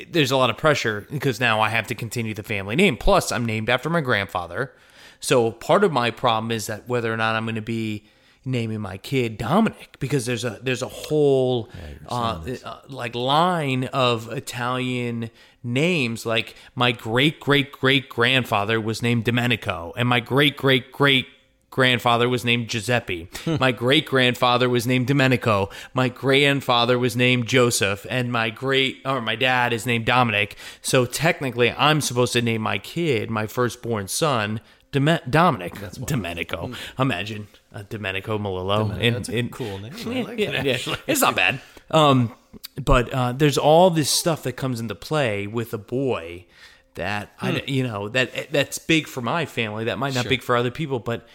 there's 0.09 0.31
a 0.31 0.37
lot 0.37 0.49
of 0.49 0.57
pressure 0.57 1.07
because 1.11 1.39
now 1.39 1.61
I 1.61 1.69
have 1.69 1.87
to 1.87 1.95
continue 1.95 2.33
the 2.33 2.43
family 2.43 2.75
name. 2.75 2.97
Plus, 2.97 3.31
I'm 3.31 3.45
named 3.45 3.69
after 3.69 3.89
my 3.89 4.01
grandfather. 4.01 4.71
So 5.19 5.51
part 5.51 5.83
of 5.83 5.91
my 5.91 6.11
problem 6.11 6.51
is 6.51 6.67
that 6.67 6.87
whether 6.87 7.13
or 7.13 7.17
not 7.17 7.35
I'm 7.35 7.45
going 7.45 7.55
to 7.55 7.61
be 7.61 8.03
naming 8.45 8.81
my 8.81 8.97
kid 8.97 9.37
Dominic 9.37 9.97
because 9.99 10.25
there's 10.25 10.43
a 10.43 10.59
there's 10.61 10.81
a 10.81 10.87
whole 10.87 11.69
uh, 12.09 12.41
uh, 12.65 12.79
like 12.89 13.15
line 13.15 13.85
of 13.85 14.31
Italian 14.31 15.29
names. 15.63 16.25
Like 16.25 16.55
my 16.75 16.91
great 16.91 17.39
great 17.39 17.71
great 17.71 18.09
grandfather 18.09 18.81
was 18.81 19.01
named 19.01 19.23
Domenico, 19.23 19.93
and 19.95 20.07
my 20.09 20.19
great 20.19 20.57
great 20.57 20.91
great 20.91 21.27
grandfather 21.73 22.29
was 22.29 22.45
named 22.45 22.67
Giuseppe. 22.69 23.27
my 23.59 23.71
great 23.71 24.05
grandfather 24.05 24.69
was 24.69 24.85
named 24.85 25.07
Domenico. 25.07 25.71
My 25.91 26.07
grandfather 26.07 26.99
was 26.99 27.15
named 27.15 27.47
Joseph, 27.47 28.05
and 28.11 28.31
my 28.31 28.51
great 28.51 29.01
or 29.03 29.21
my 29.21 29.35
dad 29.35 29.73
is 29.73 29.87
named 29.87 30.05
Dominic. 30.05 30.55
So 30.83 31.07
technically, 31.07 31.71
I'm 31.71 31.99
supposed 31.99 32.33
to 32.33 32.43
name 32.43 32.61
my 32.61 32.77
kid, 32.77 33.31
my 33.31 33.47
firstborn 33.47 34.07
son, 34.07 34.61
Dom- 34.91 35.19
Dominic. 35.27 35.73
Domenico. 36.05 36.71
Imagine 36.99 37.47
uh, 37.73 37.81
Domenico 37.89 38.37
Malillo. 38.37 38.95
in, 38.99 39.13
That's 39.15 39.29
a 39.29 39.35
in- 39.35 39.49
cool 39.49 39.79
name. 39.79 40.25
Like 40.25 40.37
yeah, 40.37 40.51
that, 40.51 40.65
yeah. 40.65 40.95
It's 41.07 41.21
not 41.21 41.35
bad. 41.35 41.59
Um, 41.89 42.35
but 42.79 43.11
uh, 43.11 43.31
there's 43.31 43.57
all 43.57 43.89
this 43.89 44.11
stuff 44.11 44.43
that 44.43 44.53
comes 44.53 44.79
into 44.79 44.93
play 44.93 45.47
with 45.47 45.73
a 45.73 45.79
boy 45.79 46.45
that 46.93 47.31
I, 47.41 47.63
you 47.65 47.81
know, 47.81 48.09
that 48.09 48.51
that's 48.51 48.77
big 48.77 49.07
for 49.07 49.21
my 49.21 49.47
family. 49.47 49.85
That 49.85 49.97
might 49.97 50.13
not 50.13 50.25
be 50.25 50.29
big 50.29 50.43
for 50.43 50.55
other 50.55 50.69
people, 50.69 50.99
but 50.99 51.27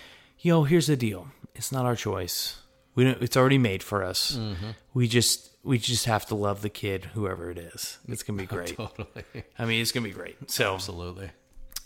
know, 0.44 0.64
here's 0.64 0.86
the 0.86 0.96
deal: 0.96 1.28
it's 1.54 1.72
not 1.72 1.84
our 1.86 1.96
choice. 1.96 2.56
We 2.94 3.04
don't, 3.04 3.22
it's 3.22 3.36
already 3.36 3.58
made 3.58 3.82
for 3.82 4.02
us. 4.02 4.38
We 4.94 5.06
just 5.08 5.50
we 5.62 5.78
just 5.78 6.06
have 6.06 6.26
to 6.26 6.34
love 6.34 6.62
the 6.62 6.68
kid, 6.68 7.04
whoever 7.14 7.50
it 7.50 7.58
is. 7.58 7.98
It's 8.08 8.22
gonna 8.22 8.38
be 8.40 8.46
great. 8.56 8.76
Totally. 8.76 9.24
I 9.58 9.64
mean, 9.64 9.82
it's 9.82 9.92
gonna 9.92 10.04
be 10.04 10.12
great. 10.12 10.50
So, 10.50 10.74
Absolutely. 10.74 11.30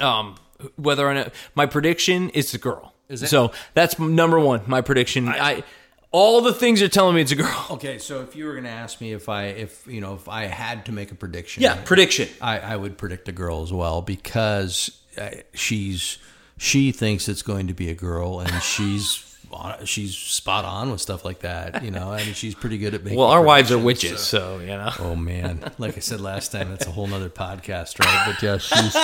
um, 0.00 0.36
whether 0.76 1.06
or 1.06 1.14
not 1.14 1.32
my 1.54 1.66
prediction 1.66 2.30
is 2.30 2.54
a 2.54 2.58
girl. 2.58 2.94
Is 3.08 3.22
it? 3.22 3.28
So 3.28 3.52
that's 3.74 3.98
number 3.98 4.38
one. 4.40 4.62
My 4.66 4.80
prediction. 4.80 5.28
I, 5.28 5.64
all 6.12 6.40
the 6.42 6.52
things 6.54 6.80
are 6.82 6.88
telling 6.88 7.14
me 7.14 7.22
it's 7.22 7.32
a 7.32 7.36
girl. 7.36 7.66
Okay, 7.72 7.98
so 7.98 8.20
if 8.22 8.36
you 8.36 8.44
were 8.46 8.52
going 8.52 8.64
to 8.64 8.70
ask 8.70 9.00
me 9.00 9.12
if 9.12 9.28
I, 9.30 9.44
if 9.46 9.86
you 9.86 10.00
know, 10.02 10.14
if 10.14 10.28
I 10.28 10.44
had 10.44 10.84
to 10.86 10.92
make 10.92 11.10
a 11.10 11.14
prediction, 11.14 11.62
Yeah, 11.62 11.80
prediction. 11.84 12.28
I, 12.40 12.58
I 12.58 12.76
would 12.76 12.96
predict 12.98 13.28
a 13.28 13.32
girl 13.32 13.62
as 13.62 13.72
well 13.72 14.02
because 14.02 14.98
uh, 15.18 15.30
she's 15.54 16.18
she 16.62 16.92
thinks 16.92 17.28
it's 17.28 17.42
going 17.42 17.66
to 17.66 17.74
be 17.74 17.90
a 17.90 17.94
girl 17.94 18.38
and 18.40 18.62
she's 18.62 19.28
she's 19.84 20.16
spot 20.16 20.64
on 20.64 20.90
with 20.90 21.00
stuff 21.00 21.24
like 21.24 21.40
that. 21.40 21.82
You 21.84 21.90
know, 21.90 22.10
I 22.10 22.24
mean, 22.24 22.34
she's 22.34 22.54
pretty 22.54 22.78
good 22.78 22.94
at 22.94 23.02
making. 23.04 23.18
Well, 23.18 23.28
our 23.28 23.42
wives 23.42 23.70
are 23.70 23.78
witches, 23.78 24.20
so- 24.20 24.58
so 24.58 24.60
you 24.60 24.68
know. 24.68 24.90
Oh 24.98 25.14
man, 25.16 25.60
like 25.78 25.96
I 25.96 26.00
said 26.00 26.20
last 26.20 26.52
time, 26.52 26.70
that's 26.70 26.86
a 26.86 26.90
whole 26.90 27.06
nother 27.06 27.28
podcast, 27.28 27.98
right? 27.98 28.24
But 28.26 28.42
yeah, 28.42 28.56
she's 28.58 28.96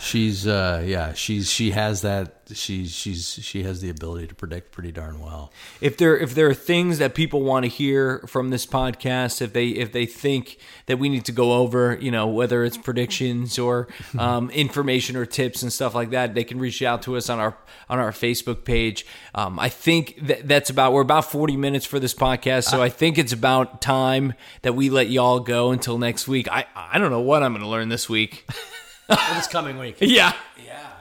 she's 0.00 0.46
uh 0.46 0.82
yeah, 0.84 1.12
she's 1.14 1.50
she 1.50 1.70
has 1.70 2.02
that 2.02 2.45
she's 2.54 2.92
she's 2.92 3.38
she 3.42 3.62
has 3.62 3.80
the 3.80 3.90
ability 3.90 4.26
to 4.26 4.34
predict 4.34 4.72
pretty 4.72 4.92
darn 4.92 5.20
well. 5.20 5.52
if 5.80 5.96
there 5.96 6.16
if 6.16 6.34
there 6.34 6.48
are 6.48 6.54
things 6.54 6.98
that 6.98 7.14
people 7.14 7.42
want 7.42 7.64
to 7.64 7.68
hear 7.68 8.20
from 8.26 8.50
this 8.50 8.66
podcast, 8.66 9.42
if 9.42 9.52
they 9.52 9.68
if 9.68 9.92
they 9.92 10.06
think 10.06 10.58
that 10.86 10.98
we 10.98 11.08
need 11.08 11.24
to 11.24 11.32
go 11.32 11.54
over, 11.54 11.98
you 12.00 12.10
know, 12.10 12.26
whether 12.26 12.64
it's 12.64 12.76
predictions 12.76 13.58
or 13.58 13.88
um, 14.18 14.50
information 14.50 15.16
or 15.16 15.26
tips 15.26 15.62
and 15.62 15.72
stuff 15.72 15.94
like 15.94 16.10
that, 16.10 16.34
they 16.34 16.44
can 16.44 16.58
reach 16.58 16.82
out 16.82 17.02
to 17.02 17.16
us 17.16 17.28
on 17.28 17.38
our 17.38 17.56
on 17.88 17.98
our 17.98 18.12
Facebook 18.12 18.64
page. 18.64 19.06
Um, 19.34 19.58
I 19.58 19.68
think 19.68 20.26
that 20.26 20.46
that's 20.46 20.70
about 20.70 20.92
we're 20.92 21.02
about 21.02 21.30
forty 21.30 21.56
minutes 21.56 21.86
for 21.86 21.98
this 21.98 22.14
podcast, 22.14 22.64
so 22.64 22.82
I 22.82 22.88
think 22.88 23.18
it's 23.18 23.32
about 23.32 23.80
time 23.80 24.34
that 24.62 24.74
we 24.74 24.90
let 24.90 25.08
y'all 25.08 25.40
go 25.40 25.70
until 25.70 25.98
next 25.98 26.28
week. 26.28 26.48
I 26.48 26.66
I 26.74 26.98
don't 26.98 27.10
know 27.10 27.20
what 27.20 27.42
I'm 27.42 27.52
going 27.52 27.62
to 27.62 27.68
learn 27.68 27.88
this 27.88 28.08
week. 28.08 28.46
this 29.08 29.46
coming 29.46 29.78
week. 29.78 29.96
yeah. 30.00 30.32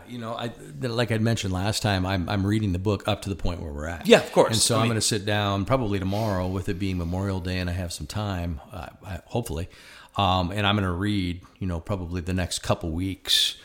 You 0.07 0.19
know, 0.19 0.33
I 0.33 0.51
like 0.81 1.11
I 1.11 1.17
mentioned 1.17 1.53
last 1.53 1.81
time, 1.81 2.05
I'm 2.05 2.27
I'm 2.29 2.45
reading 2.45 2.71
the 2.73 2.79
book 2.79 3.07
up 3.07 3.21
to 3.23 3.29
the 3.29 3.35
point 3.35 3.61
where 3.61 3.71
we're 3.71 3.87
at. 3.87 4.07
Yeah, 4.07 4.19
of 4.19 4.31
course. 4.31 4.51
And 4.51 4.57
so 4.61 4.77
I 4.77 4.81
am 4.81 4.87
going 4.87 4.95
to 4.95 5.01
sit 5.01 5.25
down 5.25 5.65
probably 5.65 5.99
tomorrow, 5.99 6.47
with 6.47 6.69
it 6.69 6.79
being 6.79 6.97
Memorial 6.97 7.39
Day, 7.39 7.59
and 7.59 7.69
I 7.69 7.73
have 7.73 7.91
some 7.93 8.07
time, 8.07 8.61
uh, 8.71 8.87
I- 9.05 9.21
hopefully, 9.25 9.69
um, 10.17 10.51
and 10.51 10.65
I'm 10.67 10.75
going 10.75 10.85
to 10.87 10.91
read, 10.91 11.41
you 11.59 11.67
know, 11.67 11.79
probably 11.79 12.21
the 12.21 12.33
next 12.33 12.59
couple 12.59 12.91
weeks 12.91 13.55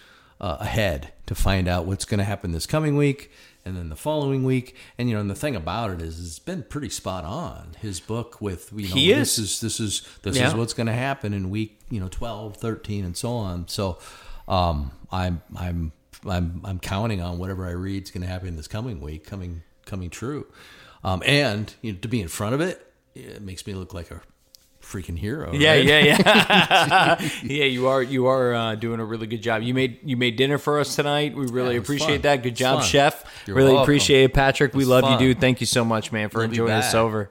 uh, 0.41 0.57
ahead 0.61 1.13
to 1.27 1.35
find 1.35 1.69
out 1.69 1.85
what's 1.87 2.05
going 2.05 2.19
to 2.19 2.25
happen 2.25 2.53
this 2.53 2.67
coming 2.67 2.97
week. 2.97 3.31
And 3.63 3.77
then 3.77 3.91
the 3.91 3.97
following 3.97 4.43
week, 4.45 4.75
and 4.97 5.07
you 5.07 5.15
know, 5.15 5.21
and 5.21 5.29
the 5.31 5.35
thing 5.35 5.55
about 5.55 5.91
it 5.91 6.01
is, 6.01 6.19
it's 6.19 6.39
been 6.39 6.63
pretty 6.63 6.89
spot 6.89 7.25
on. 7.27 7.73
His 7.81 8.01
book 8.01 8.41
with 8.41 8.73
you 8.75 8.89
know, 8.89 8.95
He 8.95 9.13
this 9.13 9.37
is. 9.39 9.51
is 9.51 9.61
this 9.61 9.81
is 9.81 10.09
this 10.23 10.37
Yeah. 10.39 10.49
is 10.49 10.55
what's 10.55 10.73
going 10.73 10.87
to 10.87 10.95
happen 10.95 11.35
in 11.35 11.51
week 11.51 11.79
you 11.91 12.01
know 12.01 12.09
12 12.09 12.57
13 12.57 13.05
and 13.05 13.15
so 13.17 13.33
on 13.33 13.69
so 13.69 13.99
um 14.49 14.93
i'm 15.13 15.43
i'm 15.57 15.93
i'm 16.29 16.61
i'm 16.65 16.79
counting 16.79 17.21
on 17.21 17.39
whatever 17.39 17.67
i 17.67 17.71
read 17.71 18.03
is 18.03 18.11
going 18.11 18.23
to 18.23 18.29
happen 18.29 18.57
this 18.57 18.69
coming 18.69 19.01
week 19.01 19.25
coming 19.27 19.63
coming 19.87 20.11
true 20.11 20.47
um 21.05 21.23
and 21.27 21.75
you 21.83 21.93
know 21.93 21.99
to 22.01 22.09
be 22.09 22.21
in 22.21 22.29
front 22.29 22.55
of 22.55 22.61
it 22.61 22.87
it 23.15 23.43
makes 23.43 23.67
me 23.67 23.75
look 23.75 23.93
like 23.95 24.11
a 24.11 24.21
freaking 24.83 25.19
hero 25.19 25.53
Yeah, 25.55 25.73
right? 25.73 25.85
yeah, 25.85 25.99
yeah. 26.01 27.29
yeah, 27.45 27.65
you 27.65 27.87
are 27.89 28.03
you 28.03 28.27
are 28.27 28.55
uh, 28.55 28.75
doing 28.77 28.99
a 28.99 29.05
really 29.05 29.27
good 29.27 29.43
job. 29.43 29.63
You 29.63 29.75
made 29.75 29.99
you 30.03 30.17
made 30.17 30.37
dinner 30.37 30.57
for 30.59 30.81
us 30.81 30.97
tonight. 30.97 31.35
We 31.37 31.47
really 31.47 31.75
Yeah, 31.75 31.81
appreciate 31.83 32.09
fun. 32.17 32.23
that. 32.23 32.43
Good 32.43 32.57
job, 32.57 32.81
fun. 32.81 32.89
chef. 32.89 33.25
You're 33.47 33.57
really 33.57 33.69
welcome. 33.73 33.83
appreciate 33.83 34.25
it, 34.25 34.33
Patrick. 34.35 34.73
We 34.75 34.85
love 34.87 35.03
fun. 35.03 35.13
you, 35.21 35.35
dude. 35.35 35.41
Thank 35.41 35.61
you 35.61 35.67
so 35.67 35.85
much, 35.85 36.13
man, 36.13 36.29
for 36.31 36.39
you 36.41 36.45
enjoying 36.47 36.73
us 36.73 36.95
over. 36.95 37.31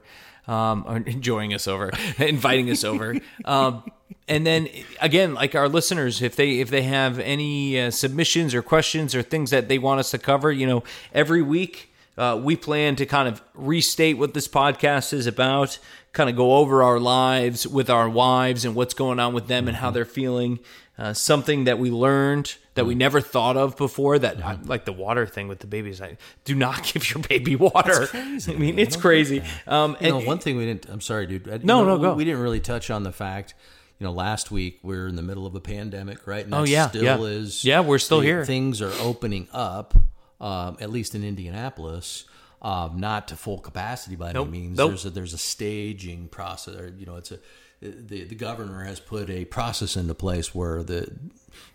Um, 0.49 0.83
or 0.87 0.97
enjoying 1.05 1.53
us 1.53 1.67
over, 1.67 1.91
inviting 2.17 2.71
us 2.71 2.83
over. 2.83 3.15
Um, 3.45 3.83
and 4.27 4.47
then 4.47 4.67
again, 4.99 5.33
like 5.33 5.53
our 5.53 5.69
listeners, 5.69 6.21
if 6.21 6.35
they 6.35 6.59
if 6.59 6.69
they 6.69 6.83
have 6.83 7.19
any 7.19 7.79
uh, 7.79 7.91
submissions 7.91 8.55
or 8.55 8.61
questions 8.61 9.13
or 9.13 9.21
things 9.21 9.51
that 9.51 9.67
they 9.67 9.77
want 9.77 9.99
us 9.99 10.11
to 10.11 10.17
cover, 10.17 10.51
you 10.51 10.65
know, 10.65 10.83
every 11.13 11.41
week 11.41 11.89
uh, 12.19 12.35
we 12.35 12.55
plan 12.55 12.97
to 12.97 13.05
kind 13.05 13.29
of 13.29 13.41
restate 13.53 14.17
what 14.17 14.33
this 14.33 14.47
podcast 14.47 15.13
is 15.13 15.25
about, 15.25 15.79
kind 16.11 16.29
of 16.29 16.35
go 16.35 16.57
over 16.57 16.83
our 16.83 16.99
lives 16.99 17.65
with 17.65 17.89
our 17.89 18.09
wives 18.09 18.65
and 18.65 18.75
what's 18.75 18.93
going 18.93 19.19
on 19.19 19.33
with 19.33 19.47
them 19.47 19.69
and 19.69 19.77
how 19.77 19.89
they're 19.89 20.03
feeling. 20.03 20.59
Uh, 20.99 21.13
something 21.13 21.63
that 21.63 21.79
we 21.79 21.89
learned 21.89 22.55
that 22.73 22.85
we 22.85 22.93
never 22.93 23.21
thought 23.21 23.55
of 23.55 23.77
before. 23.77 24.19
That 24.19 24.43
I, 24.45 24.57
like 24.65 24.83
the 24.83 24.91
water 24.91 25.25
thing 25.25 25.47
with 25.47 25.59
the 25.59 25.67
babies. 25.67 26.01
I 26.01 26.17
do 26.43 26.53
not 26.55 26.83
give 26.93 27.09
your 27.09 27.23
baby 27.23 27.55
water. 27.55 28.09
I 28.13 28.39
mean, 28.57 28.77
it's 28.77 28.97
crazy. 28.97 29.41
Um, 29.65 29.95
you 30.01 30.09
know 30.09 30.17
and- 30.17 30.27
one 30.27 30.39
thing 30.39 30.57
we 30.57 30.65
didn't 30.65 30.87
i'm 30.89 30.99
sorry 30.99 31.25
dude 31.25 31.47
I- 31.47 31.57
No, 31.63 31.85
know, 31.85 31.95
no, 31.95 31.97
go. 31.99 32.13
we 32.15 32.25
didn't 32.25 32.41
really 32.41 32.59
touch 32.59 32.89
on 32.91 33.03
the 33.03 33.13
fact 33.13 33.53
you 33.97 34.05
know 34.05 34.11
last 34.11 34.51
week 34.51 34.79
we're 34.83 35.07
in 35.07 35.15
the 35.15 35.21
middle 35.21 35.45
of 35.45 35.55
a 35.55 35.61
pandemic 35.61 36.27
right 36.27 36.43
and 36.43 36.53
Oh, 36.53 36.63
yeah, 36.63 36.89
still 36.89 37.03
yeah. 37.03 37.17
is 37.19 37.63
Yeah, 37.63 37.79
we're 37.79 37.97
still 37.97 38.19
the- 38.19 38.25
here. 38.25 38.43
things 38.45 38.81
are 38.81 38.91
opening 38.99 39.47
up 39.53 39.93
um, 40.41 40.75
at 40.81 40.89
least 40.89 41.15
in 41.15 41.23
indianapolis 41.23 42.25
um, 42.61 42.99
not 42.99 43.27
to 43.29 43.35
full 43.35 43.59
capacity 43.59 44.15
by 44.15 44.31
Nope, 44.31 44.47
any 44.49 44.59
means 44.59 44.77
nope. 44.77 44.89
there's 44.89 45.05
a 45.05 45.09
there's 45.09 45.33
a 45.33 45.37
staging 45.37 46.27
process 46.27 46.75
or 46.75 46.93
you 46.97 47.05
know 47.05 47.15
it's 47.15 47.31
a 47.31 47.39
the, 47.81 48.25
the 48.25 48.35
governor 48.35 48.83
has 48.83 48.99
put 48.99 49.29
a 49.29 49.45
process 49.45 49.95
into 49.95 50.13
place 50.13 50.53
where 50.53 50.83
the 50.83 50.97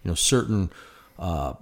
you 0.03 0.09
know 0.11 0.15
certain 0.15 0.71
uh, 1.19 1.55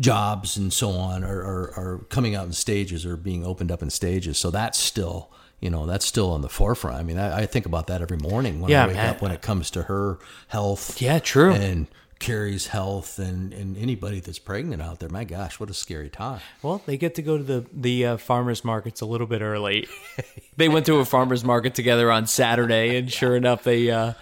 jobs 0.00 0.56
and 0.56 0.72
so 0.72 0.90
on 0.90 1.22
are, 1.22 1.40
are, 1.40 1.72
are 1.76 1.98
coming 2.08 2.34
out 2.34 2.46
in 2.46 2.52
stages 2.52 3.06
or 3.06 3.16
being 3.16 3.46
opened 3.46 3.70
up 3.70 3.82
in 3.82 3.90
stages. 3.90 4.36
So 4.38 4.50
that's 4.50 4.76
still, 4.78 5.30
you 5.60 5.70
know, 5.70 5.86
that's 5.86 6.04
still 6.04 6.32
on 6.32 6.40
the 6.42 6.48
forefront. 6.48 6.96
I 6.96 7.02
mean, 7.04 7.18
I, 7.18 7.42
I 7.42 7.46
think 7.46 7.66
about 7.66 7.86
that 7.86 8.02
every 8.02 8.16
morning 8.16 8.60
when 8.60 8.70
Yeah, 8.72 8.84
I 8.84 8.86
wake 8.88 8.96
man. 8.96 9.10
up 9.10 9.22
when 9.22 9.30
it 9.30 9.40
comes 9.42 9.70
to 9.72 9.84
her 9.84 10.18
health. 10.48 11.00
Yeah, 11.00 11.20
true. 11.20 11.52
And 11.52 11.86
Carrie's 12.18 12.68
health 12.68 13.18
and, 13.18 13.52
and 13.52 13.76
anybody 13.76 14.20
that's 14.20 14.38
pregnant 14.38 14.80
out 14.80 14.98
there. 15.00 15.08
My 15.08 15.24
gosh, 15.24 15.60
what 15.60 15.68
a 15.70 15.74
scary 15.74 16.08
time. 16.08 16.40
Well, 16.62 16.80
they 16.86 16.96
get 16.96 17.14
to 17.16 17.22
go 17.22 17.36
to 17.36 17.42
the 17.42 17.66
the 17.72 18.06
uh, 18.06 18.16
farmers 18.16 18.64
markets 18.64 19.00
a 19.00 19.06
little 19.06 19.26
bit 19.26 19.42
early. 19.42 19.88
they 20.56 20.68
went 20.68 20.86
to 20.86 20.96
a 20.96 21.04
farmers 21.04 21.44
market 21.44 21.74
together 21.74 22.10
on 22.10 22.26
Saturday, 22.26 22.96
and 22.96 23.12
sure 23.12 23.36
enough, 23.36 23.64
they 23.64 23.90
uh, 23.90 24.14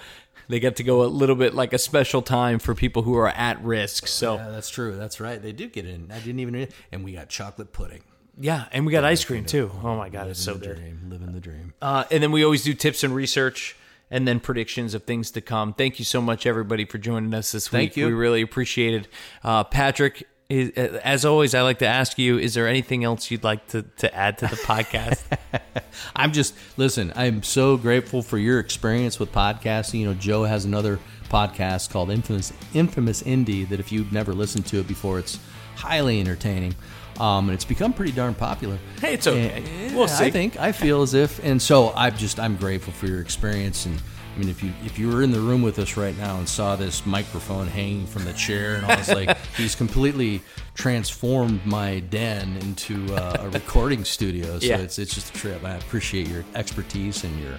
they 0.49 0.59
get 0.59 0.77
to 0.77 0.83
go 0.83 1.03
a 1.03 1.07
little 1.07 1.37
bit 1.37 1.55
like 1.55 1.73
a 1.73 1.79
special 1.79 2.23
time 2.23 2.59
for 2.59 2.75
people 2.75 3.03
who 3.03 3.15
are 3.17 3.29
at 3.29 3.63
risk. 3.63 4.07
So 4.07 4.37
Yeah, 4.37 4.51
that's 4.51 4.69
true. 4.71 4.97
That's 4.97 5.21
right. 5.21 5.41
They 5.41 5.53
do 5.53 5.69
get 5.69 5.87
in. 5.87 6.11
I 6.11 6.19
didn't 6.19 6.41
even. 6.41 6.69
And 6.91 7.05
we 7.05 7.13
got 7.13 7.29
chocolate 7.29 7.73
pudding. 7.73 8.03
yeah, 8.39 8.65
and 8.73 8.85
we 8.85 8.93
got 8.93 9.05
ice 9.05 9.25
cream 9.25 9.45
too. 9.45 9.71
Oh 9.85 9.97
my 9.97 10.09
god, 10.09 10.29
it's 10.29 10.41
so 10.43 10.57
good. 10.57 10.77
dream. 10.77 11.01
Living 11.09 11.33
the 11.33 11.41
dream. 11.41 11.75
Uh, 11.81 12.05
and 12.11 12.23
then 12.23 12.33
we 12.33 12.45
always 12.45 12.65
do 12.65 12.75
tips 12.75 13.05
and 13.05 13.15
research. 13.15 13.77
And 14.13 14.29
then 14.29 14.41
predictions 14.41 14.93
of 14.93 15.05
things 15.05 15.31
to 15.33 15.41
come. 15.41 15.73
Thank 15.73 15.99
you 15.99 16.05
so 16.05 16.21
much, 16.21 16.45
everybody, 16.47 16.85
for 16.85 16.99
joining 16.99 17.33
us 17.33 17.51
this 17.51 17.73
week. 17.73 17.79
Thank 17.79 17.97
you. 17.97 18.07
We 18.07 18.13
really 18.13 18.43
appreciate 18.43 18.93
it. 18.93 19.09
Uh, 19.43 19.65
Patrick, 19.65 20.29
uh, 20.51 20.99
as 21.03 21.25
always, 21.25 21.55
I 21.55 21.63
like 21.63 21.79
to 21.79 21.87
ask 21.87 22.19
you: 22.19 22.39
Is 22.39 22.53
there 22.53 22.69
anything 22.69 23.05
else 23.05 23.31
you'd 23.31 23.43
like 23.43 23.67
to, 23.69 23.83
to 23.83 24.15
add 24.15 24.37
to 24.39 24.47
the 24.49 24.57
podcast? 24.57 25.23
I'm 26.17 26.33
just 26.33 26.55
listen. 26.77 27.13
I'm 27.17 27.43
so 27.43 27.79
grateful 27.79 28.23
for 28.23 28.37
your 28.37 28.61
experience 28.61 29.19
with 29.19 29.33
podcasting. 29.33 30.01
You 30.01 30.07
know, 30.09 30.15
Joe 30.15 30.45
has 30.45 30.67
another 30.67 30.99
podcast 31.31 31.91
called 31.91 32.11
Infamous 32.11 32.53
Infamous 32.75 33.23
Indie 33.23 33.67
that 33.71 33.81
if 33.81 33.91
you've 33.91 34.13
never 34.13 34.35
listened 34.35 34.67
to 34.67 34.79
it 34.79 34.87
before, 34.87 35.19
it's 35.19 35.39
highly 35.77 36.21
entertaining. 36.21 36.75
Um, 37.23 37.49
and 37.49 37.55
it's 37.55 37.65
become 37.65 37.93
pretty 37.93 38.11
darn 38.13 38.35
popular. 38.35 38.79
Hey, 39.01 39.15
it's 39.15 39.27
okay. 39.29 39.63
And- 39.65 39.95
We'll 39.97 40.09
see. 40.09 40.25
I 40.25 40.31
think 40.31 40.59
I 40.59 40.73
feel 40.73 41.03
as 41.03 41.15
if, 41.15 41.39
and 41.45 41.61
so 41.63 41.93
I'm 41.95 42.17
just 42.17 42.41
I'm 42.41 42.57
grateful 42.57 42.93
for 42.93 43.07
your 43.07 43.21
experience. 43.21 43.87
And 43.87 44.01
I 44.35 44.39
mean, 44.41 44.49
if 44.49 44.63
you 44.63 44.73
if 44.85 44.99
you 44.99 45.09
were 45.09 45.23
in 45.23 45.31
the 45.31 45.39
room 45.41 45.63
with 45.63 45.79
us 45.79 45.97
right 45.97 46.17
now 46.19 46.39
and 46.39 46.49
saw 46.49 46.75
this 46.77 47.05
microphone 47.07 47.67
hanging 47.69 48.07
from 48.07 48.25
the 48.25 48.33
chair, 48.33 48.75
and 48.77 48.87
I 48.87 48.97
was 48.97 49.09
like, 49.11 49.37
he's 49.57 49.75
completely 49.75 50.41
transformed 50.75 51.65
my 51.67 52.01
den 52.01 52.57
into 52.57 53.15
uh, 53.15 53.37
a 53.41 53.49
recording 53.61 54.05
studio. 54.05 54.59
So 54.59 54.67
Yeah. 54.67 54.79
it's 54.79 54.99
it's 54.99 55.15
just 55.15 55.31
a 55.35 55.39
trip. 55.39 55.63
I 55.65 55.75
appreciate 55.77 56.29
your 56.29 56.45
expertise 56.55 57.23
and 57.25 57.39
your 57.41 57.57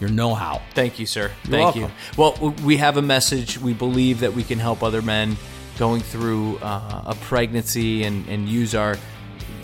your 0.00 0.10
know-how. 0.10 0.60
Thank 0.74 0.98
you, 0.98 1.06
sir. 1.06 1.30
You're 1.44 1.50
Thank 1.52 1.74
welcome. 1.76 1.82
you. 1.82 1.90
Well, 2.16 2.54
we 2.64 2.76
have 2.78 2.96
a 2.96 3.02
message. 3.02 3.58
We 3.58 3.72
believe 3.74 4.20
that 4.20 4.32
we 4.34 4.42
can 4.42 4.58
help 4.58 4.82
other 4.82 5.02
men 5.02 5.36
going 5.80 6.02
through 6.02 6.58
uh, 6.58 7.04
a 7.06 7.14
pregnancy 7.22 8.04
and, 8.04 8.28
and 8.28 8.46
use 8.48 8.74
our. 8.74 8.96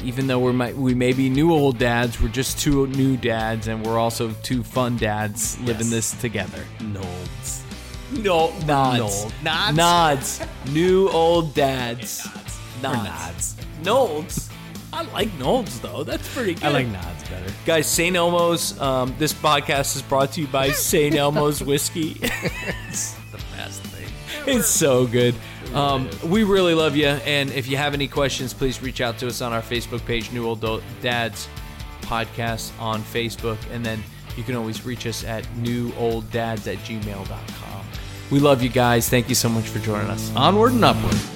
Even 0.03 0.27
though 0.27 0.39
we 0.39 0.53
might 0.53 0.75
we 0.77 0.95
may 0.95 1.12
be 1.12 1.29
new 1.29 1.53
old 1.53 1.79
dads, 1.79 2.21
we're 2.21 2.29
just 2.29 2.59
two 2.59 2.87
new 2.89 3.17
dads, 3.19 3.67
and 3.69 3.85
we're 3.85 3.99
also 3.99 4.31
two 4.43 4.62
fun 4.62 4.97
dads 4.97 5.61
living 5.61 5.91
this 5.91 6.12
together. 6.21 6.64
Nods. 6.81 7.62
No, 8.12 8.53
nods, 8.67 8.99
Nold. 8.99 9.35
Nods? 9.43 9.77
nods, 9.77 10.41
new 10.71 11.09
old 11.11 11.55
dads, 11.55 12.27
nods, 12.83 13.05
nods. 13.05 13.57
nods. 13.83 14.51
I 14.93 15.03
like 15.12 15.33
nods 15.39 15.81
though. 15.81 16.03
That's 16.05 16.27
pretty 16.35 16.55
good. 16.55 16.64
I 16.64 16.69
like 16.69 16.87
nods 16.89 17.29
better. 17.29 17.53
Guys, 17.67 17.87
St. 17.87 18.14
Elmo's. 18.17 18.79
Um, 18.81 19.14
this 19.19 19.35
podcast 19.35 19.97
is 19.97 20.03
brought 20.03 20.33
to 20.33 20.41
you 20.41 20.47
by 20.47 20.71
St. 20.91 21.14
Elmo's 21.14 21.62
whiskey. 21.62 22.17
It's 22.23 23.12
the 23.33 23.43
best 23.57 23.83
thing. 23.83 24.09
it's 24.47 24.69
so 24.69 25.07
good. 25.07 25.35
Um, 25.75 26.09
we 26.25 26.45
really 26.45 26.75
love 26.75 26.97
you, 26.97 27.07
and 27.07 27.51
if 27.51 27.69
you 27.69 27.77
have 27.77 27.95
any 27.95 28.09
questions, 28.09 28.55
please 28.55 28.81
reach 28.83 29.01
out 29.01 29.19
to 29.19 29.27
us 29.27 29.43
on 29.43 29.53
our 29.53 29.62
Facebook 29.62 30.05
page, 30.07 30.33
New 30.33 30.47
Old 30.47 30.61
Dads 31.03 31.49
Podcast 32.03 32.73
on 32.81 33.03
Facebook, 33.03 33.59
and 33.73 33.85
then 33.85 34.03
you 34.37 34.43
can 34.43 34.55
always 34.55 34.85
reach 34.85 35.07
us 35.07 35.25
at 35.25 35.45
newolddads 35.61 36.73
at 36.73 36.79
gmail.com. 36.79 37.87
We 38.31 38.41
love 38.41 38.62
you 38.62 38.69
guys. 38.69 39.09
Thank 39.09 39.29
you 39.29 39.35
so 39.35 39.49
much 39.49 39.64
for 39.69 39.79
joining 39.79 40.09
us. 40.09 40.35
Onward 40.35 40.73
and 40.73 40.85
upward. 40.85 41.36